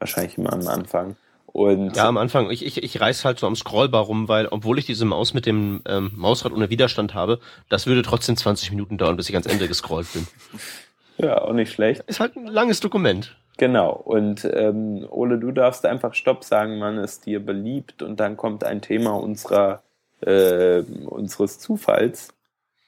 Wahrscheinlich 0.01 0.39
immer 0.39 0.53
am 0.53 0.67
Anfang. 0.67 1.17
Und 1.47 1.97
Ja, 1.97 2.09
am 2.09 2.17
Anfang, 2.17 2.51
ich, 2.51 2.67
ich, 2.67 2.83
ich 2.83 3.01
reiß 3.01 3.25
halt 3.25 3.39
so 3.39 3.47
am 3.47 3.55
Scrollbar 3.55 4.03
rum, 4.03 4.27
weil, 4.27 4.47
obwohl 4.49 4.79
ich 4.79 4.85
diese 4.85 5.05
Maus 5.05 5.33
mit 5.33 5.47
dem 5.47 5.83
ähm, 5.87 6.11
Mausrad 6.17 6.53
ohne 6.53 6.69
Widerstand 6.69 7.15
habe, 7.15 7.39
das 7.69 7.87
würde 7.87 8.03
trotzdem 8.03 8.37
20 8.37 8.73
Minuten 8.73 8.99
dauern, 8.99 9.17
bis 9.17 9.29
ich 9.29 9.37
ans 9.37 9.47
Ende 9.47 9.69
gescrollt 9.69 10.13
bin. 10.13 10.27
ja, 11.19 11.41
auch 11.41 11.53
nicht 11.53 11.73
schlecht. 11.73 12.03
Ist 12.09 12.19
halt 12.19 12.37
ein 12.37 12.47
langes 12.49 12.81
Dokument. 12.81 13.37
Genau. 13.59 13.93
Und 13.93 14.45
ähm, 14.53 15.07
Ole, 15.11 15.39
du 15.39 15.51
darfst 15.51 15.87
einfach 15.87 16.15
Stopp 16.15 16.45
sagen, 16.45 16.81
wann 16.81 16.99
es 16.99 17.21
dir 17.21 17.45
beliebt. 17.45 18.03
Und 18.03 18.21
dann 18.21 18.37
kommt 18.37 18.65
ein 18.65 18.83
Thema 18.83 19.13
unserer, 19.19 19.83
äh, 20.21 20.81
unseres 21.07 21.59
Zufalls. 21.59 22.29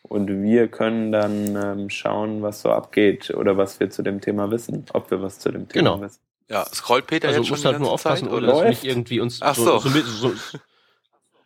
Und 0.03 0.43
wir 0.43 0.69
können 0.69 1.13
dann 1.13 1.57
ähm, 1.57 1.91
schauen, 1.91 2.43
was 2.43 2.63
so 2.63 2.71
abgeht 2.71 3.31
oder 3.31 3.57
was 3.57 3.81
wir 3.81 3.91
zu 3.91 4.03
dem 4.03 4.21
Thema 4.21 4.51
wissen. 4.51 4.85
Ob 4.93 5.11
wir 5.11 5.23
was 5.23 5.39
zu 5.39 5.51
dem 5.51 5.69
Thema 5.69 5.91
Genau. 5.93 6.01
wissen. 6.03 6.21
Ja, 6.51 6.65
scrollt 6.67 7.07
Peter 7.07 7.29
Also 7.29 7.41
jetzt 7.41 7.49
schon 7.49 7.55
musst 7.57 7.65
halt 7.67 7.79
nur 7.79 7.91
aufpassen, 7.93 8.25
Zeit, 8.29 8.33
oder 8.35 8.47
dass 8.47 8.57
du 8.57 8.63
Läuft. 8.65 8.83
nicht 8.83 8.85
irgendwie 8.85 9.21
uns 9.21 9.43
Ach 9.43 9.55
so, 9.55 9.79
so. 9.79 9.89
so, 9.91 10.01
so, 10.01 10.29
so 10.31 10.59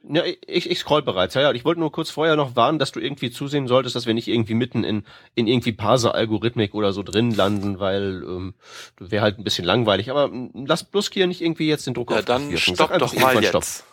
ja, 0.09 0.25
ich, 0.25 0.71
ich 0.71 0.79
scroll 0.79 1.03
bereits, 1.03 1.35
ja, 1.35 1.43
ja. 1.43 1.53
Ich 1.53 1.65
wollte 1.65 1.81
nur 1.81 1.93
kurz 1.93 2.11
vorher 2.11 2.37
noch 2.37 2.57
warnen, 2.57 2.79
dass 2.79 2.93
du 2.93 3.01
irgendwie 3.01 3.31
zusehen 3.31 3.69
solltest, 3.69 3.95
dass 3.97 4.07
wir 4.07 4.15
nicht 4.15 4.29
irgendwie 4.29 4.55
mitten 4.55 4.85
in, 4.85 5.05
in 5.35 5.47
irgendwie 5.47 5.73
Parser-Algorithmik 5.73 6.75
oder 6.75 6.93
so 6.93 7.03
drin 7.03 7.31
landen, 7.31 7.79
weil 7.79 8.23
ähm, 8.27 8.55
wäre 8.99 9.23
halt 9.23 9.39
ein 9.39 9.45
bisschen 9.45 9.65
langweilig. 9.65 10.11
Aber 10.11 10.25
ähm, 10.25 10.51
lass 10.67 10.85
bloß 10.85 11.11
hier 11.13 11.27
nicht 11.27 11.41
irgendwie 11.41 11.69
jetzt 11.69 11.87
den 11.87 11.95
Druck 11.95 12.11
Ja, 12.11 12.17
auf 12.19 12.25
dich 12.25 12.27
dann. 12.35 12.51
Sag 12.51 12.59
stopp 12.61 12.91
einfach 12.91 13.11
doch 13.11 13.15
mal 13.15 13.21
irgendwann 13.35 13.43
jetzt. 13.61 13.77
Stopp. 13.77 13.87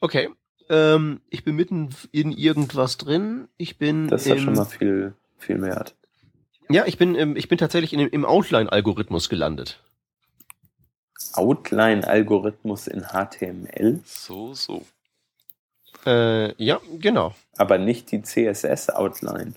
Okay. 0.00 0.28
Ähm, 0.68 1.20
ich 1.30 1.44
bin 1.44 1.54
mitten 1.56 1.90
in 2.10 2.32
irgendwas 2.32 2.96
drin. 2.98 3.48
Ich 3.56 3.78
bin 3.78 4.08
Das 4.08 4.26
ist 4.26 4.40
schon 4.42 4.54
mal 4.54 4.64
viel, 4.64 5.14
viel 5.38 5.62
wert. 5.62 5.94
Ja, 6.68 6.84
ich 6.86 6.98
bin 6.98 7.14
im, 7.14 7.36
ich 7.36 7.48
bin 7.48 7.58
tatsächlich 7.58 7.92
in, 7.92 8.00
dem- 8.00 8.08
im 8.10 8.24
Outline-Algorithmus 8.24 9.28
gelandet. 9.28 9.80
Outline-Algorithmus 11.34 12.86
in 12.86 13.02
HTML, 13.02 14.00
So, 14.04 14.54
so. 14.54 14.84
Äh, 16.04 16.54
ja, 16.62 16.80
genau. 16.98 17.34
aber 17.56 17.78
nicht 17.78 18.12
die 18.12 18.22
CSS-Outline. 18.22 19.54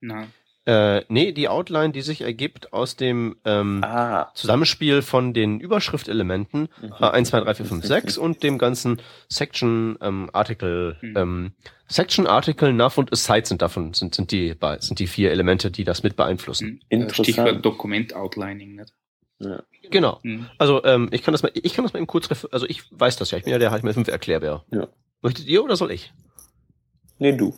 Nein. 0.00 0.32
Äh, 0.66 1.04
nee, 1.08 1.30
die 1.30 1.48
Outline, 1.48 1.92
die 1.92 2.02
sich 2.02 2.22
ergibt 2.22 2.72
aus 2.72 2.96
dem 2.96 3.36
ähm, 3.44 3.82
Ah, 3.84 4.32
Zusammenspiel 4.34 5.00
von 5.00 5.32
den 5.32 5.60
Überschriftelementen 5.60 6.68
Mhm. 6.82 6.92
äh, 7.00 7.04
1, 7.06 7.28
2, 7.28 7.40
3, 7.42 7.54
4, 7.54 7.66
5, 7.66 7.84
6 7.86 8.18
und 8.18 8.42
dem 8.42 8.58
ganzen 8.58 9.00
Section 9.28 9.96
ähm, 10.02 10.28
Article 10.32 10.96
Mhm. 11.00 11.16
ähm, 11.16 11.52
Section 11.86 12.26
Article 12.26 12.72
Nav 12.72 12.98
und 12.98 13.12
Aside 13.12 13.46
sind 13.46 13.62
davon 13.62 13.94
sind 13.94 14.16
sind 14.16 14.32
die 14.32 14.56
sind 14.80 14.98
die 14.98 15.06
vier 15.06 15.30
Elemente, 15.30 15.70
die 15.70 15.84
das 15.84 16.02
mit 16.02 16.16
beeinflussen. 16.16 16.66
Hm. 16.66 16.80
Interessant. 16.88 17.26
Stichwort 17.28 17.64
Dokument-Outlining. 17.64 18.74
Nicht? 18.74 18.92
Ja. 19.38 19.62
Genau. 19.90 20.20
Hm. 20.22 20.46
Also 20.58 20.84
ähm, 20.84 21.08
ich 21.12 21.22
kann 21.22 21.32
das 21.32 21.42
mal 21.42 21.52
ich 21.54 21.74
kann 21.74 21.84
das 21.84 21.92
mal 21.92 21.98
eben 21.98 22.06
kurz 22.06 22.28
also 22.50 22.66
ich 22.66 22.82
weiß 22.90 23.16
das 23.16 23.30
ja, 23.30 23.38
ich 23.38 23.44
bin 23.44 23.52
ja 23.52 23.58
der 23.58 23.72
HTML5 23.72 24.10
Erklärbär. 24.10 24.64
Ja. 24.70 24.88
Möchtet 25.22 25.46
ihr 25.46 25.62
oder 25.62 25.76
soll 25.76 25.90
ich? 25.90 26.12
nee, 27.18 27.32
du. 27.32 27.54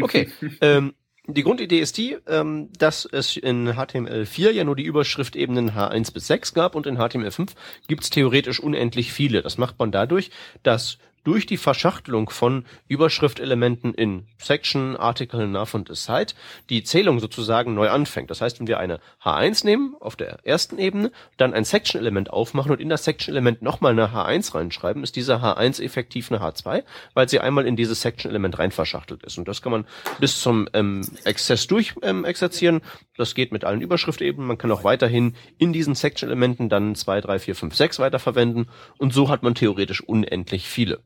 Okay. 0.00 0.30
ähm, 0.60 0.94
die 1.26 1.42
Grundidee 1.42 1.78
ist 1.78 1.96
die, 1.96 2.18
ähm, 2.26 2.68
dass 2.78 3.06
es 3.06 3.36
in 3.36 3.70
HTML4 3.70 4.50
ja 4.50 4.64
nur 4.64 4.76
die 4.76 4.82
Überschriftebenen 4.84 5.70
H1 5.70 6.12
bis 6.12 6.26
6 6.26 6.52
gab 6.52 6.74
und 6.74 6.86
in 6.86 6.98
HTML5 6.98 7.50
gibt's 7.88 8.10
theoretisch 8.10 8.60
unendlich 8.60 9.12
viele. 9.12 9.40
Das 9.40 9.56
macht 9.56 9.78
man 9.78 9.90
dadurch, 9.90 10.30
dass 10.62 10.98
durch 11.24 11.46
die 11.46 11.56
Verschachtelung 11.56 12.30
von 12.30 12.64
Überschriftelementen 12.86 13.94
in 13.94 14.26
Section, 14.38 14.96
Article, 14.96 15.48
Nav 15.48 15.74
und 15.74 15.90
Aside 15.90 16.34
die 16.70 16.84
Zählung 16.84 17.18
sozusagen 17.18 17.74
neu 17.74 17.88
anfängt. 17.88 18.30
Das 18.30 18.40
heißt, 18.40 18.60
wenn 18.60 18.66
wir 18.66 18.78
eine 18.78 19.00
H1 19.22 19.64
nehmen 19.64 19.96
auf 20.00 20.16
der 20.16 20.38
ersten 20.44 20.78
Ebene, 20.78 21.10
dann 21.36 21.54
ein 21.54 21.64
Section-Element 21.64 22.30
aufmachen 22.30 22.72
und 22.72 22.80
in 22.80 22.90
das 22.90 23.04
Section-Element 23.04 23.62
nochmal 23.62 23.92
eine 23.92 24.08
H1 24.08 24.54
reinschreiben, 24.54 25.02
ist 25.02 25.16
diese 25.16 25.36
H1 25.36 25.82
effektiv 25.82 26.30
eine 26.30 26.40
H2, 26.40 26.84
weil 27.14 27.28
sie 27.28 27.40
einmal 27.40 27.66
in 27.66 27.76
dieses 27.76 28.02
Section-Element 28.02 28.58
rein 28.58 28.70
verschachtelt 28.70 29.24
ist. 29.24 29.38
Und 29.38 29.48
das 29.48 29.62
kann 29.62 29.72
man 29.72 29.86
bis 30.20 30.40
zum 30.40 30.68
ähm, 30.74 31.02
Exzess 31.24 31.66
durch 31.66 31.94
ähm, 32.02 32.24
exerzieren. 32.24 32.82
Das 33.16 33.34
geht 33.34 33.50
mit 33.50 33.64
allen 33.64 33.80
Überschriftebenen. 33.80 34.46
Man 34.46 34.58
kann 34.58 34.70
auch 34.70 34.84
weiterhin 34.84 35.34
in 35.58 35.72
diesen 35.72 35.94
Section-Elementen 35.94 36.68
dann 36.68 36.94
2, 36.94 37.22
3, 37.22 37.38
4, 37.38 37.54
5, 37.56 37.74
6 37.74 37.98
weiterverwenden. 37.98 38.68
Und 38.98 39.14
so 39.14 39.30
hat 39.30 39.42
man 39.42 39.54
theoretisch 39.54 40.02
unendlich 40.02 40.68
viele. 40.68 41.00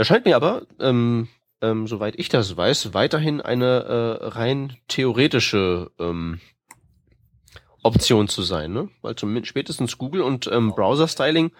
Da 0.00 0.04
scheint 0.04 0.24
mir 0.24 0.34
aber, 0.34 0.62
ähm, 0.78 1.28
ähm, 1.60 1.86
soweit 1.86 2.18
ich 2.18 2.30
das 2.30 2.56
weiß, 2.56 2.94
weiterhin 2.94 3.42
eine 3.42 4.18
äh, 4.22 4.26
rein 4.28 4.78
theoretische 4.88 5.90
ähm, 5.98 6.40
Option 7.82 8.26
zu 8.26 8.40
sein, 8.40 8.72
ne? 8.72 8.88
Weil 9.02 9.16
zumindest 9.16 9.48
spätestens 9.48 9.98
Google 9.98 10.22
und 10.22 10.46
ähm, 10.46 10.74
Browser-Styling 10.74 11.50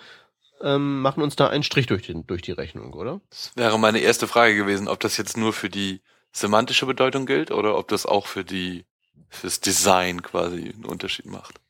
ähm, 0.63 1.03
machen 1.03 1.23
uns 1.23 1.37
da 1.37 1.49
einen 1.49 1.65
Strich 1.65 1.87
durch, 1.87 2.07
den, 2.07 2.27
durch 2.27 2.41
die 2.41 2.53
Rechnung, 2.53 2.95
oder? 2.95 3.21
Das 3.29 3.53
wäre 3.57 3.79
meine 3.79 3.99
erste 3.99 4.27
Frage 4.27 4.57
gewesen, 4.57 4.89
ob 4.89 5.01
das 5.01 5.19
jetzt 5.19 5.37
nur 5.37 5.53
für 5.53 5.69
die 5.69 6.01
semantische 6.33 6.87
Bedeutung 6.87 7.27
gilt 7.27 7.51
oder 7.51 7.77
ob 7.77 7.89
das 7.89 8.07
auch 8.07 8.27
für 8.27 8.43
die 8.43 8.87
fürs 9.29 9.61
Design 9.61 10.23
quasi 10.23 10.71
einen 10.71 10.87
Unterschied 10.87 11.27
macht. 11.27 11.61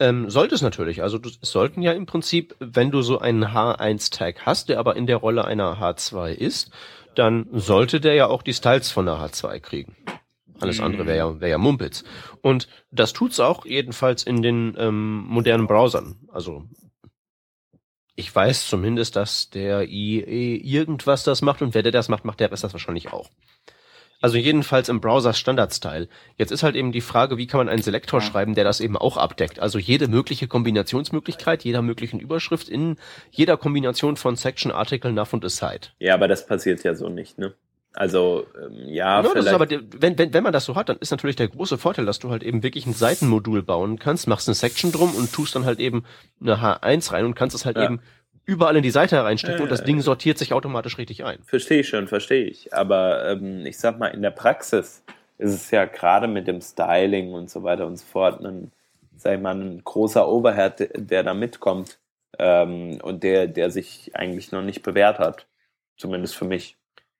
Ähm, 0.00 0.30
sollte 0.30 0.54
es 0.54 0.62
natürlich. 0.62 1.02
Also 1.02 1.18
du, 1.18 1.28
es 1.28 1.50
sollten 1.50 1.82
ja 1.82 1.92
im 1.92 2.06
Prinzip, 2.06 2.56
wenn 2.58 2.90
du 2.90 3.02
so 3.02 3.18
einen 3.18 3.44
H1-Tag 3.44 4.46
hast, 4.46 4.70
der 4.70 4.78
aber 4.78 4.96
in 4.96 5.06
der 5.06 5.18
Rolle 5.18 5.44
einer 5.44 5.78
H2 5.78 6.32
ist, 6.32 6.70
dann 7.14 7.46
sollte 7.52 8.00
der 8.00 8.14
ja 8.14 8.26
auch 8.26 8.42
die 8.42 8.54
Styles 8.54 8.90
von 8.90 9.04
der 9.04 9.16
H2 9.16 9.60
kriegen. 9.60 9.96
Alles 10.58 10.80
andere 10.80 11.06
wäre 11.06 11.16
ja, 11.16 11.40
wär 11.40 11.48
ja 11.48 11.58
Mumpitz. 11.58 12.04
Und 12.42 12.68
das 12.90 13.12
tut's 13.12 13.40
auch, 13.40 13.64
jedenfalls 13.64 14.24
in 14.24 14.42
den 14.42 14.74
ähm, 14.78 15.24
modernen 15.26 15.66
Browsern. 15.66 16.16
Also 16.32 16.64
ich 18.14 18.34
weiß 18.34 18.68
zumindest, 18.68 19.16
dass 19.16 19.50
der 19.50 19.88
IE 19.88 20.56
irgendwas 20.56 21.24
das 21.24 21.40
macht 21.42 21.62
und 21.62 21.74
wer 21.74 21.82
der 21.82 21.92
das 21.92 22.08
macht, 22.08 22.24
macht 22.24 22.40
der 22.40 22.48
das 22.48 22.62
wahrscheinlich 22.62 23.12
auch. 23.12 23.30
Also 24.20 24.36
jedenfalls 24.36 24.88
im 24.88 25.00
Browser 25.00 25.32
Standard-Style. 25.32 26.08
Jetzt 26.36 26.50
ist 26.52 26.62
halt 26.62 26.76
eben 26.76 26.92
die 26.92 27.00
Frage, 27.00 27.38
wie 27.38 27.46
kann 27.46 27.58
man 27.58 27.68
einen 27.68 27.82
Selektor 27.82 28.20
schreiben, 28.20 28.54
der 28.54 28.64
das 28.64 28.80
eben 28.80 28.96
auch 28.98 29.16
abdeckt. 29.16 29.60
Also 29.60 29.78
jede 29.78 30.08
mögliche 30.08 30.46
Kombinationsmöglichkeit, 30.46 31.64
jeder 31.64 31.82
möglichen 31.82 32.20
Überschrift 32.20 32.68
in 32.68 32.96
jeder 33.30 33.56
Kombination 33.56 34.16
von 34.16 34.36
Section, 34.36 34.72
Article, 34.72 35.12
Nav 35.12 35.32
und 35.32 35.44
Aside. 35.44 35.88
Ja, 35.98 36.14
aber 36.14 36.28
das 36.28 36.46
passiert 36.46 36.82
ja 36.84 36.94
so 36.94 37.08
nicht, 37.08 37.38
ne? 37.38 37.54
Also, 37.92 38.46
ähm, 38.56 38.86
ja, 38.86 39.20
das 39.20 39.32
vielleicht. 39.32 39.46
ist 39.48 39.52
aber, 39.52 39.68
wenn, 40.00 40.16
wenn, 40.16 40.32
wenn 40.32 40.42
man 40.44 40.52
das 40.52 40.64
so 40.64 40.76
hat, 40.76 40.88
dann 40.88 40.98
ist 40.98 41.10
natürlich 41.10 41.34
der 41.34 41.48
große 41.48 41.76
Vorteil, 41.76 42.06
dass 42.06 42.20
du 42.20 42.30
halt 42.30 42.44
eben 42.44 42.62
wirklich 42.62 42.86
ein 42.86 42.92
Seitenmodul 42.94 43.62
bauen 43.62 43.98
kannst, 43.98 44.28
machst 44.28 44.48
eine 44.48 44.54
Section 44.54 44.92
drum 44.92 45.12
und 45.16 45.32
tust 45.32 45.56
dann 45.56 45.64
halt 45.64 45.80
eben 45.80 46.04
eine 46.40 46.58
H1 46.58 47.12
rein 47.12 47.24
und 47.24 47.34
kannst 47.34 47.56
es 47.56 47.64
halt 47.64 47.76
Ja. 47.76 47.84
eben 47.86 48.00
überall 48.46 48.76
in 48.76 48.82
die 48.82 48.90
Seite 48.90 49.22
reinstecken 49.22 49.58
Ja, 49.58 49.62
und 49.64 49.70
das 49.70 49.84
Ding 49.84 50.00
sortiert 50.00 50.38
sich 50.38 50.52
automatisch 50.52 50.98
richtig 50.98 51.24
ein. 51.24 51.38
Verstehe 51.44 51.80
ich 51.80 51.88
schon, 51.88 52.08
verstehe 52.08 52.44
ich. 52.44 52.72
Aber 52.74 53.28
ähm, 53.30 53.64
ich 53.66 53.78
sag 53.78 53.98
mal, 53.98 54.08
in 54.08 54.22
der 54.22 54.30
Praxis 54.30 55.02
ist 55.38 55.54
es 55.54 55.70
ja 55.70 55.84
gerade 55.84 56.26
mit 56.28 56.46
dem 56.46 56.60
Styling 56.60 57.32
und 57.32 57.48
so 57.50 57.62
weiter 57.62 57.86
und 57.86 57.96
so 57.96 58.04
fort 58.04 58.44
ein, 58.44 58.72
sag 59.16 59.34
ich 59.36 59.40
mal, 59.40 59.54
ein 59.54 59.82
großer 59.84 60.28
Overhead, 60.28 60.78
der- 60.80 60.88
der 60.98 61.22
da 61.22 61.34
mitkommt 61.34 61.98
ähm, 62.38 62.98
und 63.02 63.22
der, 63.22 63.46
der 63.46 63.70
sich 63.70 64.10
eigentlich 64.14 64.52
noch 64.52 64.62
nicht 64.62 64.82
bewährt 64.82 65.18
hat. 65.18 65.46
Zumindest 65.96 66.36
für 66.36 66.44
mich. 66.44 66.76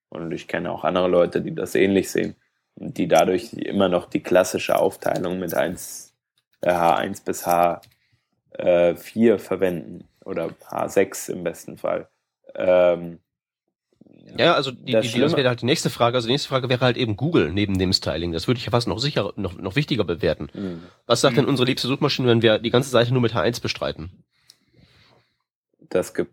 Und 0.09 0.33
ich 0.33 0.49
kenne 0.49 0.71
auch 0.73 0.85
andere 0.85 1.09
Leute, 1.09 1.41
die 1.41 1.55
das 1.55 1.75
ähnlich 1.75 2.11
sehen. 2.11 2.35
Und 2.75 2.97
die 2.99 3.09
dadurch 3.09 3.53
immer 3.53 3.89
noch 3.89 4.07
die 4.07 4.23
klassische 4.23 4.77
Aufteilung 4.77 5.39
mit 5.39 5.55
1, 5.55 6.13
äh, 6.63 6.71
H1 6.73 7.25
bis 7.25 7.47
H4 7.47 9.39
verwenden. 9.39 10.05
Oder 10.25 10.49
H6 10.71 11.33
im 11.33 11.45
besten 11.45 11.77
Fall. 11.79 12.09
Ähm, 12.55 13.19
Ja, 14.37 14.55
also 14.55 14.71
die, 14.71 14.93
Das 14.93 15.11
die, 15.13 15.19
das 15.21 15.37
wäre 15.37 15.49
halt 15.49 15.63
die 15.63 15.67
nächste 15.67 15.91
Frage. 15.91 16.17
Also 16.17 16.29
die 16.29 16.33
nächste 16.33 16.49
Frage 16.49 16.69
wäre 16.69 16.85
halt 16.85 16.97
eben 16.97 17.17
Google 17.17 17.53
neben 17.53 17.79
dem 17.79 17.93
Styling. 17.93 18.33
Das 18.33 18.47
würde 18.47 18.59
ich 18.59 18.65
ja 18.67 18.71
fast 18.71 18.87
noch 18.89 18.99
sicher, 18.99 19.33
noch, 19.37 19.57
noch 19.59 19.77
wichtiger 19.77 20.05
bewerten. 20.05 20.49
hm. 20.53 20.83
Was 21.07 21.21
sagt 21.21 21.35
Mhm. 21.35 21.41
denn 21.41 21.49
unsere 21.49 21.67
liebste 21.67 21.89
Suchmaschine, 21.89 22.29
wenn 22.29 22.43
wir 22.43 22.59
die 22.59 22.71
ganze 22.71 22.91
Seite 22.91 23.13
nur 23.13 23.23
mit 23.23 23.35
H1 23.35 23.61
bestreiten? 23.63 24.11
das 25.89 26.15
gibt, 26.15 26.33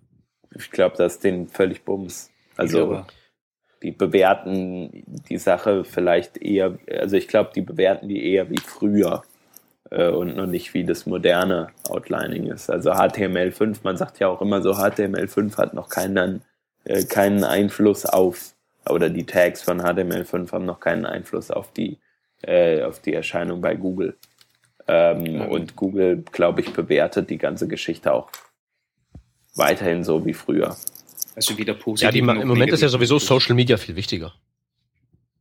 ich 0.56 0.70
glaube, 0.70 0.96
das 0.98 1.14
ist 1.16 1.24
denen 1.24 1.48
völlig 1.48 1.84
Bums. 1.84 2.30
Also 2.58 3.04
die 3.82 3.92
bewerten 3.92 5.04
die 5.30 5.38
Sache 5.38 5.84
vielleicht 5.84 6.38
eher, 6.38 6.78
also 6.92 7.16
ich 7.16 7.28
glaube, 7.28 7.52
die 7.56 7.62
bewerten 7.62 8.08
die 8.08 8.24
eher 8.32 8.50
wie 8.50 8.60
früher 8.60 9.24
und 9.90 10.36
noch 10.36 10.48
nicht 10.48 10.74
wie 10.74 10.84
das 10.84 11.06
moderne 11.06 11.70
Outlining 11.90 12.48
ist. 12.48 12.70
Also 12.70 12.92
HTML5, 12.92 13.78
man 13.84 13.98
sagt 13.98 14.20
ja 14.20 14.28
auch 14.28 14.42
immer 14.42 14.62
so, 14.62 14.74
HTML5 14.74 15.58
hat 15.58 15.74
noch 15.74 15.90
keinen, 15.90 16.42
äh, 16.84 17.04
keinen 17.04 17.44
Einfluss 17.44 18.06
auf, 18.06 18.54
oder 18.90 19.10
die 19.10 19.26
Tags 19.26 19.62
von 19.62 19.82
HTML5 19.82 20.52
haben 20.52 20.66
noch 20.66 20.80
keinen 20.80 21.06
Einfluss 21.06 21.52
auf 21.52 21.72
die, 21.74 21.98
äh, 22.42 22.84
auf 22.84 23.00
die 23.00 23.14
Erscheinung 23.14 23.62
bei 23.62 23.76
Google. 23.76 24.16
Ähm, 24.88 25.24
Mhm. 25.24 25.42
Und 25.42 25.76
Google, 25.76 26.24
glaube 26.32 26.62
ich, 26.62 26.74
bewertet 26.74 27.30
die 27.30 27.38
ganze 27.38 27.68
Geschichte 27.68 28.14
auch 28.14 28.30
weiterhin 29.56 30.04
so 30.04 30.26
wie 30.26 30.34
früher. 30.34 30.76
also 31.36 31.58
weder 31.58 31.74
positiv. 31.74 32.06
Ja, 32.06 32.12
die, 32.12 32.20
im 32.20 32.48
Moment 32.48 32.72
ist 32.72 32.82
ja 32.82 32.90
sowieso 32.90 33.20
Social 33.20 33.56
Media 33.56 33.78
viel 33.78 33.96
wichtiger. 33.96 34.34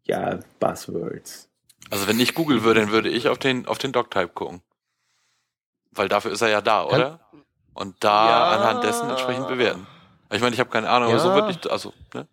Ja, 0.05 0.41
Buzzwords. 0.61 1.49
Also 1.91 2.07
wenn 2.09 2.19
ich 2.21 2.35
Google 2.35 2.63
würde, 2.65 2.81
dann 2.81 2.91
würde 2.91 3.09
ich 3.09 3.29
auf 3.29 3.39
den 3.39 3.67
auf 3.67 3.79
den 3.79 3.93
Doctype 3.93 4.29
gucken. 4.29 4.63
Weil 5.93 6.09
dafür 6.09 6.33
ist 6.33 6.43
er 6.43 6.49
ja 6.49 6.61
da, 6.61 6.85
Kann- 6.85 7.01
oder? 7.01 7.21
Und 7.75 7.97
da 8.03 8.29
Ja. 8.29 8.45
anhand 8.57 8.85
dessen 8.85 9.09
entsprechend 9.11 9.49
bewerten. 9.49 9.87
Ich 10.33 10.41
meine, 10.41 10.55
ich 10.55 10.61
habe 10.61 10.71
keine 10.71 10.89
Ahnung, 10.89 11.11
aber 11.11 11.19
so 11.21 11.29
Ja. 11.29 11.35
würde 11.35 11.51
ich, 11.53 11.71
also, 11.71 11.93
ne? 12.15 12.27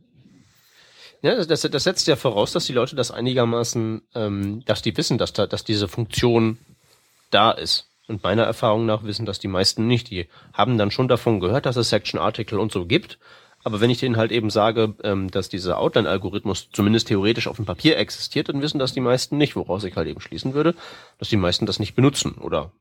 Ja, 1.22 1.36
das, 1.36 1.47
das, 1.47 1.62
das 1.62 1.84
setzt 1.84 2.08
ja 2.08 2.16
voraus, 2.16 2.51
dass 2.51 2.66
die 2.66 2.74
Leute 2.74 2.95
das 2.95 3.12
einigermaßen, 3.12 4.01
ähm, 4.16 4.66
dass 4.66 4.82
die 4.82 4.95
wissen, 4.97 5.18
dass 5.18 5.32
da, 5.34 5.47
dass 5.47 5.64
diese 5.64 5.88
Funktion 5.88 6.58
da 7.30 7.51
ist. 7.51 7.89
Und 8.08 8.24
meiner 8.24 8.43
Erfahrung 8.43 8.86
nach 8.86 9.04
wissen 9.04 9.26
das 9.26 9.39
die 9.39 9.47
meisten 9.47 9.88
nicht. 9.88 10.10
Die 10.10 10.28
haben 10.51 10.78
dann 10.78 10.91
schon 10.91 11.08
davon 11.08 11.39
gehört, 11.39 11.66
dass 11.66 11.78
es 11.78 11.89
Section 11.89 12.20
Article 12.20 12.60
und 12.60 12.72
so 12.74 12.86
gibt, 12.86 13.20
Aber 13.64 13.80
wenn 13.80 13.89
ich 13.89 13.99
denen 13.99 14.18
halt 14.18 14.32
eben 14.32 14.49
sage, 14.49 14.95
ähm, 15.03 15.32
dass 15.32 15.49
dieser 15.49 15.78
Outline-Algorithmus 15.78 16.70
zumindest 16.72 17.07
theoretisch 17.07 17.47
auf 17.47 17.55
dem 17.55 17.66
Papier 17.66 17.97
existiert, 17.97 18.49
dann 18.49 18.61
wissen 18.61 18.80
das 18.80 18.93
die 18.93 18.99
meisten 18.99 19.38
nicht, 19.38 19.55
woraus 19.55 19.84
ich 19.86 19.95
halt 19.95 20.07
eben 20.07 20.20
schließen 20.20 20.53
würde, 20.53 20.76
dass 21.18 21.30
die 21.30 21.38
meisten 21.38 21.66
das 21.66 21.80
nicht 21.80 21.95
benutzen 21.95 22.36
oder 22.36 22.72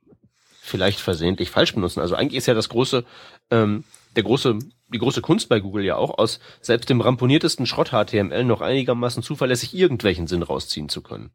vielleicht 0.60 1.00
versehentlich 1.00 1.50
falsch 1.50 1.74
benutzen. 1.74 2.00
Also 2.00 2.14
eigentlich 2.14 2.38
ist 2.38 2.46
ja 2.46 2.54
das 2.54 2.68
große, 2.68 3.04
ähm, 3.50 3.84
der 4.16 4.24
große, 4.24 4.58
die 4.88 4.98
große 4.98 5.20
Kunst 5.20 5.48
bei 5.48 5.60
Google 5.60 5.84
ja 5.84 5.96
auch, 5.96 6.18
aus 6.18 6.40
selbst 6.60 6.90
dem 6.90 7.00
ramponiertesten 7.00 7.66
Schrott-HTML 7.66 8.44
noch 8.44 8.60
einigermaßen 8.60 9.22
zuverlässig 9.22 9.74
irgendwelchen 9.74 10.26
Sinn 10.26 10.42
rausziehen 10.42 10.88
zu 10.88 11.02
können. 11.02 11.30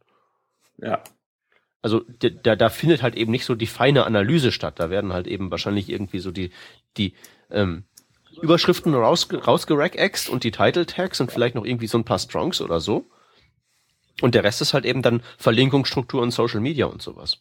Ja. 0.78 1.04
Also 1.82 2.04
da, 2.20 2.56
da 2.56 2.70
findet 2.70 3.02
halt 3.02 3.16
eben 3.16 3.32
nicht 3.32 3.46
so 3.46 3.56
die 3.56 3.68
feine 3.68 4.06
Analyse 4.06 4.52
statt. 4.52 4.80
Da 4.80 4.90
werden 4.90 5.14
halt 5.14 5.28
eben 5.28 5.52
wahrscheinlich 5.52 5.90
irgendwie 5.90 6.20
so 6.20 6.32
die, 6.32 6.52
die 6.98 7.14
ähm, 7.52 7.84
Überschriften 8.42 8.94
raus, 8.94 9.28
rausgerackaxt 9.32 10.30
und 10.30 10.44
die 10.44 10.52
Title 10.52 10.86
Tags 10.86 11.20
und 11.20 11.32
vielleicht 11.32 11.56
noch 11.56 11.66
irgendwie 11.66 11.88
so 11.88 11.98
ein 11.98 12.04
paar 12.04 12.20
Strongs 12.20 12.62
oder 12.62 12.80
so. 12.80 13.06
Und 14.22 14.36
der 14.36 14.44
Rest 14.44 14.62
ist 14.62 14.74
halt 14.74 14.86
eben 14.86 15.02
dann 15.02 15.22
Verlinkungsstruktur 15.38 16.22
und 16.22 16.32
Social 16.32 16.60
Media 16.60 16.86
und 16.88 17.02
sowas. 17.02 17.38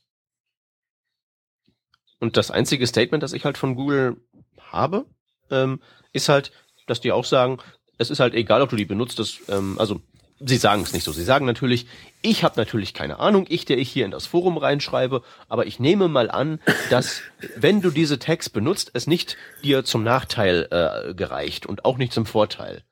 Und 2.18 2.36
das 2.36 2.50
einzige 2.50 2.86
Statement, 2.86 3.22
das 3.22 3.32
ich 3.32 3.44
halt 3.44 3.58
von 3.58 3.74
Google 3.74 4.16
habe, 4.58 5.06
ähm, 5.50 5.80
ist 6.12 6.28
halt, 6.28 6.52
dass 6.86 7.00
die 7.00 7.12
auch 7.12 7.24
sagen, 7.24 7.58
es 7.98 8.10
ist 8.10 8.20
halt 8.20 8.34
egal, 8.34 8.62
ob 8.62 8.70
du 8.70 8.76
die 8.76 8.84
benutzt, 8.84 9.18
das, 9.18 9.38
ähm, 9.48 9.78
also 9.78 10.00
sie 10.40 10.56
sagen 10.56 10.82
es 10.82 10.92
nicht 10.92 11.04
so. 11.04 11.12
Sie 11.12 11.24
sagen 11.24 11.46
natürlich, 11.46 11.86
ich 12.22 12.44
habe 12.44 12.58
natürlich 12.58 12.94
keine 12.94 13.18
Ahnung, 13.18 13.46
ich, 13.48 13.64
der 13.64 13.78
ich 13.78 13.90
hier 13.90 14.04
in 14.04 14.10
das 14.10 14.26
Forum 14.26 14.58
reinschreibe, 14.58 15.22
aber 15.48 15.66
ich 15.66 15.80
nehme 15.80 16.08
mal 16.08 16.30
an, 16.30 16.60
dass 16.90 17.22
wenn 17.56 17.80
du 17.80 17.90
diese 17.90 18.18
Tags 18.18 18.50
benutzt, 18.50 18.90
es 18.94 19.06
nicht 19.06 19.36
dir 19.62 19.84
zum 19.84 20.02
Nachteil 20.02 20.68
äh, 20.70 21.14
gereicht 21.14 21.66
und 21.66 21.84
auch 21.84 21.98
nicht 21.98 22.12
zum 22.12 22.26
Vorteil. 22.26 22.82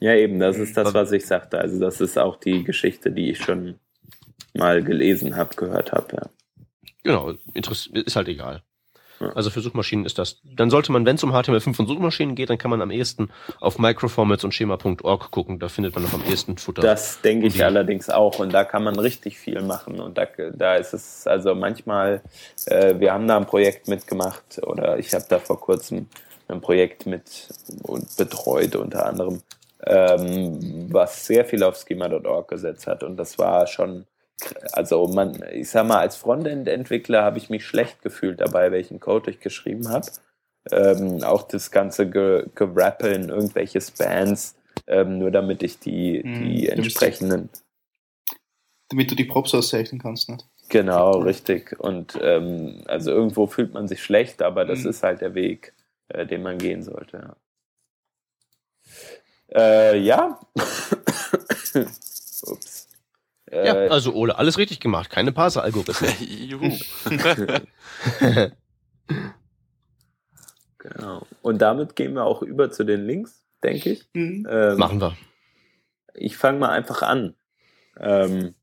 Ja, 0.00 0.14
eben, 0.14 0.38
das 0.38 0.58
ist 0.58 0.76
das, 0.76 0.92
was 0.92 1.12
ich 1.12 1.26
sagte. 1.26 1.58
Also 1.58 1.80
das 1.80 2.00
ist 2.00 2.18
auch 2.18 2.36
die 2.36 2.64
Geschichte, 2.64 3.10
die 3.10 3.30
ich 3.30 3.38
schon 3.38 3.78
mal 4.52 4.82
gelesen 4.82 5.36
habe, 5.36 5.54
gehört 5.56 5.92
habe. 5.92 6.16
Ja. 6.16 6.30
Genau, 7.02 7.32
ist 7.54 8.16
halt 8.16 8.28
egal. 8.28 8.62
Also 9.34 9.50
für 9.50 9.60
Suchmaschinen 9.60 10.04
ist 10.04 10.18
das. 10.18 10.40
Dann 10.44 10.70
sollte 10.70 10.92
man, 10.92 11.06
wenn 11.06 11.16
es 11.16 11.24
um 11.24 11.32
HTML5 11.32 11.78
und 11.80 11.86
Suchmaschinen 11.86 12.34
geht, 12.34 12.50
dann 12.50 12.58
kann 12.58 12.70
man 12.70 12.82
am 12.82 12.90
ehesten 12.90 13.30
auf 13.60 13.78
microformats 13.78 14.44
und 14.44 14.52
schema.org 14.52 15.30
gucken. 15.30 15.58
Da 15.58 15.68
findet 15.68 15.94
man 15.94 16.04
noch 16.04 16.12
am 16.12 16.22
ehesten 16.28 16.58
Futter. 16.58 16.82
Das 16.82 17.20
denke 17.20 17.46
ich 17.46 17.64
allerdings 17.64 18.10
auch. 18.10 18.38
Und 18.38 18.52
da 18.52 18.64
kann 18.64 18.84
man 18.84 18.98
richtig 18.98 19.38
viel 19.38 19.62
machen. 19.62 20.00
Und 20.00 20.18
da, 20.18 20.26
da 20.52 20.76
ist 20.76 20.92
es, 20.92 21.26
also 21.26 21.54
manchmal, 21.54 22.22
äh, 22.66 22.98
wir 22.98 23.12
haben 23.12 23.26
da 23.26 23.36
ein 23.36 23.46
Projekt 23.46 23.88
mitgemacht 23.88 24.60
oder 24.62 24.98
ich 24.98 25.14
habe 25.14 25.24
da 25.28 25.38
vor 25.38 25.60
kurzem 25.60 26.08
ein 26.48 26.60
Projekt 26.60 27.06
mit 27.06 27.48
und 27.82 28.16
betreut 28.16 28.76
unter 28.76 29.06
anderem, 29.06 29.42
ähm, 29.84 30.88
was 30.92 31.26
sehr 31.26 31.44
viel 31.44 31.62
auf 31.62 31.76
schema.org 31.76 32.48
gesetzt 32.48 32.86
hat. 32.86 33.02
Und 33.02 33.16
das 33.16 33.38
war 33.38 33.66
schon 33.66 34.06
also 34.72 35.08
man, 35.08 35.42
ich 35.52 35.70
sag 35.70 35.86
mal, 35.86 35.98
als 35.98 36.16
Frontend-Entwickler 36.16 37.22
habe 37.22 37.38
ich 37.38 37.50
mich 37.50 37.64
schlecht 37.66 38.02
gefühlt 38.02 38.40
dabei, 38.40 38.70
welchen 38.72 39.00
Code 39.00 39.30
ich 39.30 39.40
geschrieben 39.40 39.88
habe. 39.88 40.06
Ähm, 40.70 41.22
auch 41.22 41.42
das 41.42 41.70
ganze 41.70 42.10
Ge 42.10 42.46
Gerappeln, 42.54 43.28
irgendwelche 43.28 43.80
Spans, 43.80 44.56
ähm, 44.86 45.18
nur 45.18 45.30
damit 45.30 45.62
ich 45.62 45.78
die, 45.78 46.22
hm, 46.22 46.44
die 46.44 46.68
entsprechenden. 46.68 47.48
Damit 48.88 49.10
du 49.10 49.14
die 49.14 49.24
Props 49.24 49.54
auszeichnen 49.54 50.00
kannst, 50.00 50.28
nicht? 50.28 50.44
Genau, 50.68 51.20
richtig. 51.20 51.78
Und 51.78 52.18
ähm, 52.20 52.82
also 52.86 53.12
irgendwo 53.12 53.46
fühlt 53.46 53.72
man 53.72 53.86
sich 53.88 54.02
schlecht, 54.02 54.42
aber 54.42 54.64
das 54.64 54.80
mhm. 54.80 54.90
ist 54.90 55.02
halt 55.02 55.20
der 55.20 55.34
Weg, 55.34 55.72
äh, 56.08 56.26
den 56.26 56.42
man 56.42 56.58
gehen 56.58 56.82
sollte. 56.82 57.36
Ja. 59.52 59.60
Äh, 59.60 59.98
ja. 59.98 60.40
Ups. 62.42 62.75
Äh, 63.50 63.66
ja, 63.66 63.74
also 63.90 64.12
Ole, 64.12 64.36
alles 64.38 64.58
richtig 64.58 64.80
gemacht, 64.80 65.10
keine 65.10 65.32
Parser-Algorithmen. 65.32 66.12
Juhu. 66.20 66.72
genau. 70.78 71.26
Und 71.42 71.58
damit 71.62 71.94
gehen 71.94 72.14
wir 72.14 72.24
auch 72.24 72.42
über 72.42 72.70
zu 72.70 72.84
den 72.84 73.06
Links, 73.06 73.44
denke 73.62 73.90
ich. 73.90 74.08
Mhm. 74.14 74.46
Ähm, 74.50 74.78
Machen 74.78 75.00
wir. 75.00 75.16
Ich 76.14 76.36
fange 76.36 76.58
mal 76.58 76.70
einfach 76.70 77.02
an. 77.02 77.34
Ähm, 78.00 78.54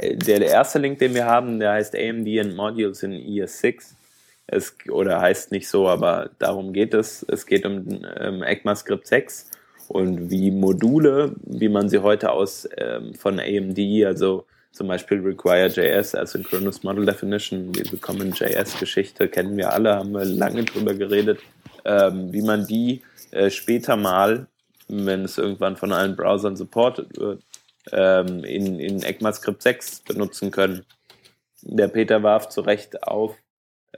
der, 0.00 0.40
der 0.40 0.48
erste 0.48 0.78
Link, 0.78 0.98
den 0.98 1.14
wir 1.14 1.26
haben, 1.26 1.60
der 1.60 1.72
heißt 1.72 1.94
AMD 1.94 2.26
and 2.38 2.56
Modules 2.56 3.02
in 3.02 3.12
ES6. 3.12 3.94
Es, 4.46 4.76
oder 4.90 5.20
heißt 5.20 5.52
nicht 5.52 5.68
so, 5.68 5.88
aber 5.88 6.30
darum 6.38 6.72
geht 6.72 6.94
es. 6.94 7.22
Es 7.28 7.46
geht 7.46 7.64
um 7.64 8.04
ähm, 8.18 8.42
ECMAScript 8.42 9.06
6 9.06 9.50
und 9.92 10.30
wie 10.30 10.50
Module, 10.50 11.34
wie 11.44 11.68
man 11.68 11.88
sie 11.90 11.98
heute 11.98 12.32
aus 12.32 12.66
ähm, 12.78 13.14
von 13.14 13.38
AMD, 13.38 13.78
also 14.06 14.46
zum 14.72 14.88
Beispiel 14.88 15.20
Require.js, 15.20 16.14
Asynchronous 16.14 16.82
Model 16.82 17.04
Definition, 17.04 17.72
diese 17.72 17.98
Common 17.98 18.32
JS-Geschichte 18.32 19.28
kennen 19.28 19.56
wir 19.58 19.70
alle, 19.70 19.96
haben 19.96 20.12
wir 20.12 20.24
lange 20.24 20.64
drüber 20.64 20.94
geredet, 20.94 21.40
ähm, 21.84 22.32
wie 22.32 22.40
man 22.40 22.66
die 22.66 23.02
äh, 23.32 23.50
später 23.50 23.96
mal, 23.96 24.46
wenn 24.88 25.26
es 25.26 25.36
irgendwann 25.36 25.76
von 25.76 25.92
allen 25.92 26.16
Browsern 26.16 26.56
supported 26.56 27.18
wird, 27.18 27.42
ähm, 27.92 28.44
in, 28.44 28.80
in 28.80 29.02
ECMAScript 29.02 29.62
6 29.62 30.04
benutzen 30.04 30.50
können. 30.50 30.86
Der 31.60 31.88
Peter 31.88 32.22
warf 32.22 32.48
zu 32.48 32.62
Recht 32.62 33.02
auf, 33.02 33.36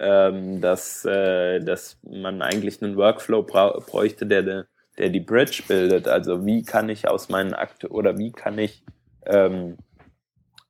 ähm, 0.00 0.60
dass, 0.60 1.04
äh, 1.04 1.60
dass 1.60 1.98
man 2.02 2.42
eigentlich 2.42 2.82
einen 2.82 2.96
Workflow 2.96 3.44
bräuchte, 3.44 4.26
der 4.26 4.42
der 4.42 4.66
die 4.98 5.20
Bridge 5.20 5.62
bildet. 5.66 6.08
Also 6.08 6.44
wie 6.46 6.62
kann 6.62 6.88
ich 6.88 7.08
aus 7.08 7.28
meinen 7.28 7.54
Akt 7.54 7.84
oder 7.90 8.18
wie 8.18 8.32
kann 8.32 8.58
ich 8.58 8.84
ähm, 9.26 9.78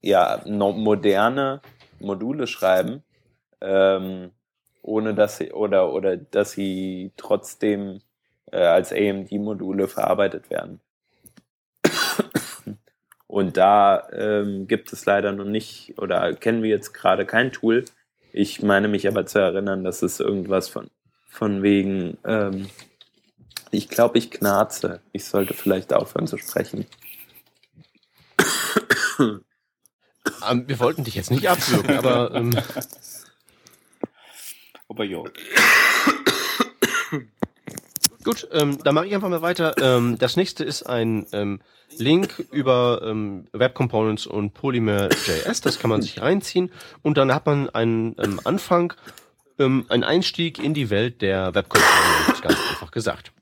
ja 0.00 0.42
moderne 0.46 1.60
Module 2.00 2.46
schreiben, 2.46 3.02
ähm, 3.60 4.30
ohne 4.82 5.14
dass 5.14 5.38
sie 5.38 5.52
oder 5.52 5.92
oder 5.92 6.16
dass 6.16 6.52
sie 6.52 7.12
trotzdem 7.16 8.00
äh, 8.52 8.58
als 8.58 8.92
AMD-Module 8.92 9.88
verarbeitet 9.88 10.50
werden. 10.50 10.80
Und 13.26 13.56
da 13.56 14.08
ähm, 14.12 14.68
gibt 14.68 14.92
es 14.92 15.06
leider 15.06 15.32
noch 15.32 15.44
nicht 15.44 15.98
oder 15.98 16.34
kennen 16.34 16.62
wir 16.62 16.70
jetzt 16.70 16.92
gerade 16.92 17.26
kein 17.26 17.50
Tool. 17.50 17.84
Ich 18.32 18.62
meine 18.62 18.86
mich 18.86 19.08
aber 19.08 19.26
zu 19.26 19.40
erinnern, 19.40 19.82
dass 19.82 20.02
es 20.02 20.20
irgendwas 20.20 20.68
von, 20.68 20.88
von 21.26 21.62
wegen 21.62 22.18
ähm, 22.24 22.68
ich 23.74 23.88
glaube, 23.88 24.18
ich 24.18 24.30
knarze. 24.30 25.00
Ich 25.12 25.24
sollte 25.24 25.54
vielleicht 25.54 25.92
aufhören 25.92 26.26
zu 26.26 26.38
sprechen. 26.38 26.86
Ähm, 30.48 30.64
wir 30.66 30.78
wollten 30.80 31.04
dich 31.04 31.14
jetzt 31.14 31.30
nicht 31.30 31.48
abwürgen, 31.48 31.96
aber. 31.96 32.34
Ähm, 32.34 32.54
aber 34.88 35.04
ja. 35.04 35.22
Gut, 38.24 38.48
ähm, 38.52 38.78
dann 38.82 38.94
mache 38.94 39.06
ich 39.06 39.14
einfach 39.14 39.28
mal 39.28 39.42
weiter. 39.42 39.74
Ähm, 39.78 40.16
das 40.18 40.36
nächste 40.36 40.64
ist 40.64 40.84
ein 40.84 41.26
ähm, 41.32 41.60
Link 41.98 42.42
über 42.50 43.02
ähm, 43.04 43.46
Web 43.52 43.74
Components 43.74 44.26
und 44.26 44.54
Polymer.js. 44.54 45.60
Das 45.60 45.78
kann 45.78 45.90
man 45.90 46.00
sich 46.00 46.22
reinziehen 46.22 46.72
und 47.02 47.18
dann 47.18 47.34
hat 47.34 47.44
man 47.44 47.68
einen 47.70 48.16
ähm, 48.18 48.40
Anfang, 48.44 48.94
ähm, 49.58 49.84
einen 49.90 50.04
Einstieg 50.04 50.58
in 50.58 50.72
die 50.72 50.88
Welt 50.88 51.20
der 51.20 51.54
Web 51.54 51.68
Components, 51.68 52.40
ganz 52.40 52.58
einfach 52.70 52.90
gesagt. 52.90 53.33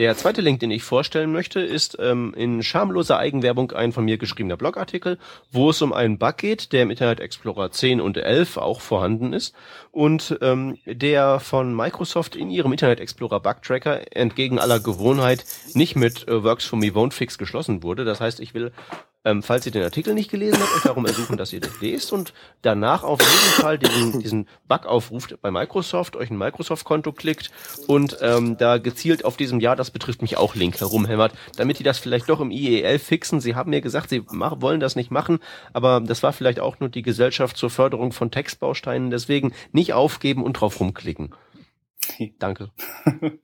Der 0.00 0.16
zweite 0.16 0.40
Link, 0.40 0.60
den 0.60 0.70
ich 0.70 0.82
vorstellen 0.82 1.30
möchte, 1.30 1.60
ist 1.60 1.98
ähm, 2.00 2.32
in 2.34 2.62
schamloser 2.62 3.18
Eigenwerbung 3.18 3.72
ein 3.72 3.92
von 3.92 4.02
mir 4.02 4.16
geschriebener 4.16 4.56
Blogartikel, 4.56 5.18
wo 5.52 5.68
es 5.68 5.82
um 5.82 5.92
einen 5.92 6.16
Bug 6.16 6.38
geht, 6.38 6.72
der 6.72 6.84
im 6.84 6.90
Internet 6.90 7.20
Explorer 7.20 7.70
10 7.70 8.00
und 8.00 8.16
11 8.16 8.56
auch 8.56 8.80
vorhanden 8.80 9.34
ist 9.34 9.54
und 9.92 10.38
ähm, 10.40 10.78
der 10.86 11.38
von 11.38 11.76
Microsoft 11.76 12.34
in 12.34 12.48
ihrem 12.48 12.72
Internet 12.72 12.98
Explorer 12.98 13.40
Bug 13.40 13.60
Tracker 13.60 14.16
entgegen 14.16 14.58
aller 14.58 14.80
Gewohnheit 14.80 15.44
nicht 15.74 15.96
mit 15.96 16.26
äh, 16.28 16.42
Works 16.42 16.64
for 16.64 16.78
Me 16.78 16.86
Won't 16.86 17.12
Fix 17.12 17.36
geschlossen 17.36 17.82
wurde. 17.82 18.06
Das 18.06 18.22
heißt, 18.22 18.40
ich 18.40 18.54
will 18.54 18.72
ähm, 19.24 19.42
falls 19.42 19.66
ihr 19.66 19.72
den 19.72 19.82
Artikel 19.82 20.14
nicht 20.14 20.30
gelesen 20.30 20.58
habt, 20.60 20.76
euch 20.76 20.82
darum 20.82 21.04
ersuchen, 21.04 21.36
dass 21.36 21.52
ihr 21.52 21.60
das 21.60 21.80
lest 21.80 22.12
und 22.12 22.32
danach 22.62 23.02
auf 23.02 23.20
jeden 23.20 23.62
Fall 23.62 23.78
diesen, 23.78 24.20
diesen 24.20 24.48
Bug 24.66 24.86
aufruft 24.86 25.40
bei 25.42 25.50
Microsoft, 25.50 26.16
euch 26.16 26.30
ein 26.30 26.38
Microsoft-Konto 26.38 27.12
klickt 27.12 27.50
und 27.86 28.16
ähm, 28.22 28.56
da 28.56 28.78
gezielt 28.78 29.24
auf 29.24 29.36
diesem 29.36 29.60
Ja, 29.60 29.76
das 29.76 29.90
betrifft 29.90 30.22
mich 30.22 30.36
auch 30.36 30.54
Link 30.54 30.80
herumhämmert, 30.80 31.32
damit 31.56 31.78
die 31.78 31.82
das 31.82 31.98
vielleicht 31.98 32.28
doch 32.28 32.40
im 32.40 32.50
IEL 32.50 32.98
fixen. 32.98 33.40
Sie 33.40 33.54
haben 33.54 33.70
mir 33.70 33.82
gesagt, 33.82 34.08
sie 34.10 34.22
mach, 34.30 34.60
wollen 34.60 34.80
das 34.80 34.96
nicht 34.96 35.10
machen, 35.10 35.38
aber 35.72 36.00
das 36.00 36.22
war 36.22 36.32
vielleicht 36.32 36.60
auch 36.60 36.80
nur 36.80 36.88
die 36.88 37.02
Gesellschaft 37.02 37.56
zur 37.56 37.70
Förderung 37.70 38.12
von 38.12 38.30
Textbausteinen, 38.30 39.10
deswegen 39.10 39.52
nicht 39.72 39.92
aufgeben 39.92 40.42
und 40.42 40.54
drauf 40.54 40.80
rumklicken. 40.80 41.34
Danke. 42.38 42.70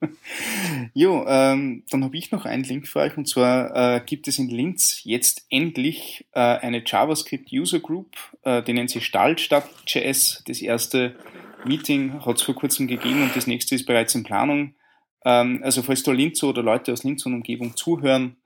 jo, 0.93 1.25
ähm, 1.27 1.83
dann 1.89 2.03
habe 2.03 2.17
ich 2.17 2.31
noch 2.31 2.45
einen 2.45 2.63
Link 2.63 2.87
für 2.87 2.99
euch 2.99 3.17
und 3.17 3.27
zwar 3.27 3.95
äh, 3.95 4.01
gibt 4.05 4.27
es 4.27 4.39
in 4.39 4.49
Linz 4.49 5.01
jetzt 5.03 5.45
endlich 5.49 6.27
äh, 6.33 6.39
eine 6.39 6.83
JavaScript 6.85 7.51
User 7.51 7.79
Group, 7.79 8.15
äh, 8.43 8.63
die 8.63 8.73
nennt 8.73 8.89
sich 8.89 9.05
Stahlstadt.js. 9.05 10.43
Das 10.45 10.61
erste 10.61 11.15
Meeting 11.65 12.25
hat 12.25 12.37
es 12.37 12.43
vor 12.43 12.55
kurzem 12.55 12.87
gegeben 12.87 13.23
und 13.23 13.35
das 13.35 13.47
nächste 13.47 13.75
ist 13.75 13.85
bereits 13.85 14.15
in 14.15 14.23
Planung. 14.23 14.75
Ähm, 15.25 15.61
also 15.63 15.81
falls 15.81 16.03
da 16.03 16.11
Linz 16.11 16.43
oder 16.43 16.63
Leute 16.63 16.93
aus 16.93 17.03
Linz 17.03 17.25
und 17.25 17.33
Umgebung 17.33 17.75
zuhören, 17.75 18.37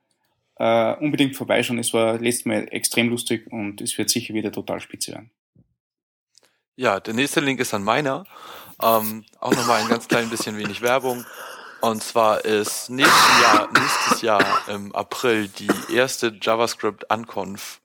äh, 0.62 0.95
unbedingt 0.97 1.36
vorbeischauen. 1.36 1.80
Es 1.80 1.93
war 1.93 2.20
letztes 2.20 2.45
Mal 2.45 2.68
extrem 2.72 3.09
lustig 3.09 3.51
und 3.51 3.82
es 3.82 3.97
wird 3.97 4.09
sicher 4.09 4.34
wieder 4.34 4.51
total 4.51 4.80
spitze 4.80 5.12
werden. 5.14 5.32
Ja, 6.82 6.99
der 6.99 7.13
nächste 7.13 7.41
Link 7.41 7.59
ist 7.59 7.75
an 7.75 7.84
meiner. 7.84 8.25
Ähm, 8.82 9.23
auch 9.39 9.53
nochmal 9.53 9.82
ein 9.82 9.88
ganz 9.88 10.07
klein 10.07 10.32
bisschen 10.32 10.57
wenig 10.57 10.82
Werbung. 10.82 11.23
Und 11.79 12.01
zwar 12.01 12.43
ist 12.43 12.89
nächstes 12.89 13.41
Jahr, 13.43 13.69
nächstes 13.71 14.21
Jahr 14.23 14.43
im 14.67 14.95
April 14.95 15.47
die 15.47 15.69
erste 15.93 16.36
JavaScript 16.41 17.05
Unconf. 17.13 17.82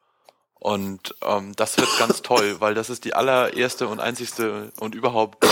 Und 0.54 1.14
ähm, 1.22 1.54
das 1.56 1.76
wird 1.76 1.90
ganz 1.98 2.22
toll, 2.22 2.56
weil 2.60 2.72
das 2.72 2.88
ist 2.88 3.04
die 3.04 3.12
allererste 3.12 3.86
und 3.86 4.00
einzigste 4.00 4.72
und 4.80 4.94
überhaupt 4.94 5.44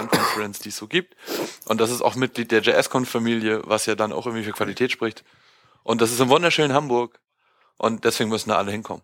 Unconference, 0.00 0.60
die 0.60 0.68
es 0.68 0.76
so 0.76 0.86
gibt. 0.86 1.16
Und 1.64 1.80
das 1.80 1.90
ist 1.90 2.00
auch 2.00 2.14
Mitglied 2.14 2.52
der 2.52 2.62
JSCon-Familie, 2.62 3.62
was 3.64 3.86
ja 3.86 3.96
dann 3.96 4.12
auch 4.12 4.26
irgendwie 4.26 4.44
für 4.44 4.52
Qualität 4.52 4.92
spricht. 4.92 5.24
Und 5.82 6.00
das 6.00 6.12
ist 6.12 6.20
im 6.20 6.28
wunderschönen 6.28 6.74
Hamburg. 6.74 7.18
Und 7.76 8.04
deswegen 8.04 8.30
müssen 8.30 8.50
da 8.50 8.56
alle 8.56 8.70
hinkommen. 8.70 9.02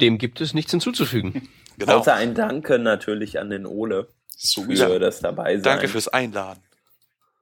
Dem 0.00 0.18
gibt 0.18 0.40
es 0.40 0.54
nichts 0.54 0.70
hinzuzufügen. 0.72 1.48
Genau. 1.80 1.98
Außer 1.98 2.12
ein 2.14 2.34
Danke 2.34 2.80
natürlich 2.80 3.38
an 3.38 3.50
den 3.50 3.64
Ole 3.64 4.08
Sowieso. 4.36 4.86
für 4.88 4.98
das 4.98 5.20
dabei 5.20 5.54
sein. 5.54 5.62
Danke 5.62 5.86
fürs 5.86 6.08
Einladen. 6.08 6.60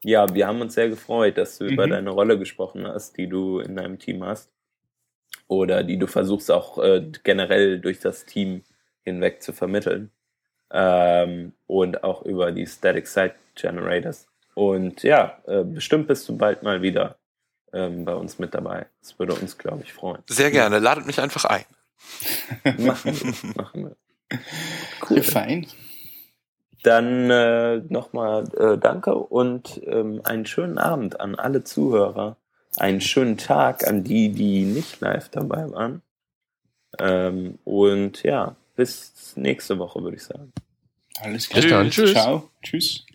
Ja, 0.02 0.26
wir 0.34 0.46
haben 0.46 0.60
uns 0.60 0.74
sehr 0.74 0.90
gefreut, 0.90 1.38
dass 1.38 1.56
du 1.56 1.64
Mhm. 1.64 1.70
über 1.70 1.86
deine 1.88 2.10
Rolle 2.10 2.38
gesprochen 2.38 2.86
hast, 2.86 3.16
die 3.16 3.28
du 3.30 3.60
in 3.60 3.76
deinem 3.76 3.98
Team 3.98 4.22
hast. 4.22 4.50
Oder 5.48 5.84
die 5.84 5.98
du 5.98 6.06
versuchst 6.06 6.50
auch 6.50 6.76
äh, 6.76 7.10
generell 7.24 7.80
durch 7.80 7.98
das 8.00 8.26
Team 8.26 8.62
hinweg 9.04 9.42
zu 9.42 9.54
vermitteln. 9.54 10.10
Ähm, 10.70 11.52
und 11.66 12.04
auch 12.04 12.20
über 12.22 12.52
die 12.52 12.66
Static 12.66 13.06
Site 13.06 13.36
Generators. 13.54 14.26
Und 14.52 15.02
ja, 15.02 15.38
äh, 15.46 15.64
bestimmt 15.64 16.08
bist 16.08 16.28
du 16.28 16.36
bald 16.36 16.62
mal 16.62 16.82
wieder 16.82 17.16
ähm, 17.72 18.04
bei 18.04 18.12
uns 18.14 18.38
mit 18.38 18.52
dabei. 18.52 18.84
Das 19.00 19.18
würde 19.18 19.32
uns, 19.32 19.56
glaube 19.56 19.82
ich, 19.82 19.94
freuen. 19.94 20.22
Sehr 20.28 20.50
gerne. 20.50 20.78
Ladet 20.78 21.06
mich 21.06 21.20
einfach 21.20 21.46
ein. 21.46 21.64
Machen 22.78 23.14
wir. 23.14 23.54
machen 23.56 23.84
wir. 23.84 24.38
Cool. 25.08 25.22
Fein. 25.22 25.66
Dann 26.82 27.30
äh, 27.30 27.78
nochmal 27.88 28.44
äh, 28.56 28.78
danke 28.78 29.14
und 29.14 29.80
ähm, 29.86 30.20
einen 30.24 30.46
schönen 30.46 30.78
Abend 30.78 31.20
an 31.20 31.34
alle 31.34 31.64
Zuhörer. 31.64 32.36
Einen 32.76 33.00
schönen 33.00 33.38
Tag 33.38 33.86
an 33.86 34.04
die, 34.04 34.30
die 34.30 34.64
nicht 34.64 35.00
live 35.00 35.30
dabei 35.30 35.70
waren. 35.70 36.02
Ähm, 36.98 37.58
und 37.64 38.22
ja, 38.22 38.56
bis 38.76 39.32
nächste 39.36 39.78
Woche, 39.78 40.02
würde 40.02 40.16
ich 40.16 40.24
sagen. 40.24 40.52
Alles 41.18 41.48
Bis 41.48 41.68
dann. 41.68 41.90
Tschüss. 41.90 42.12
Ciao. 42.12 42.50
Tschüss. 42.62 43.06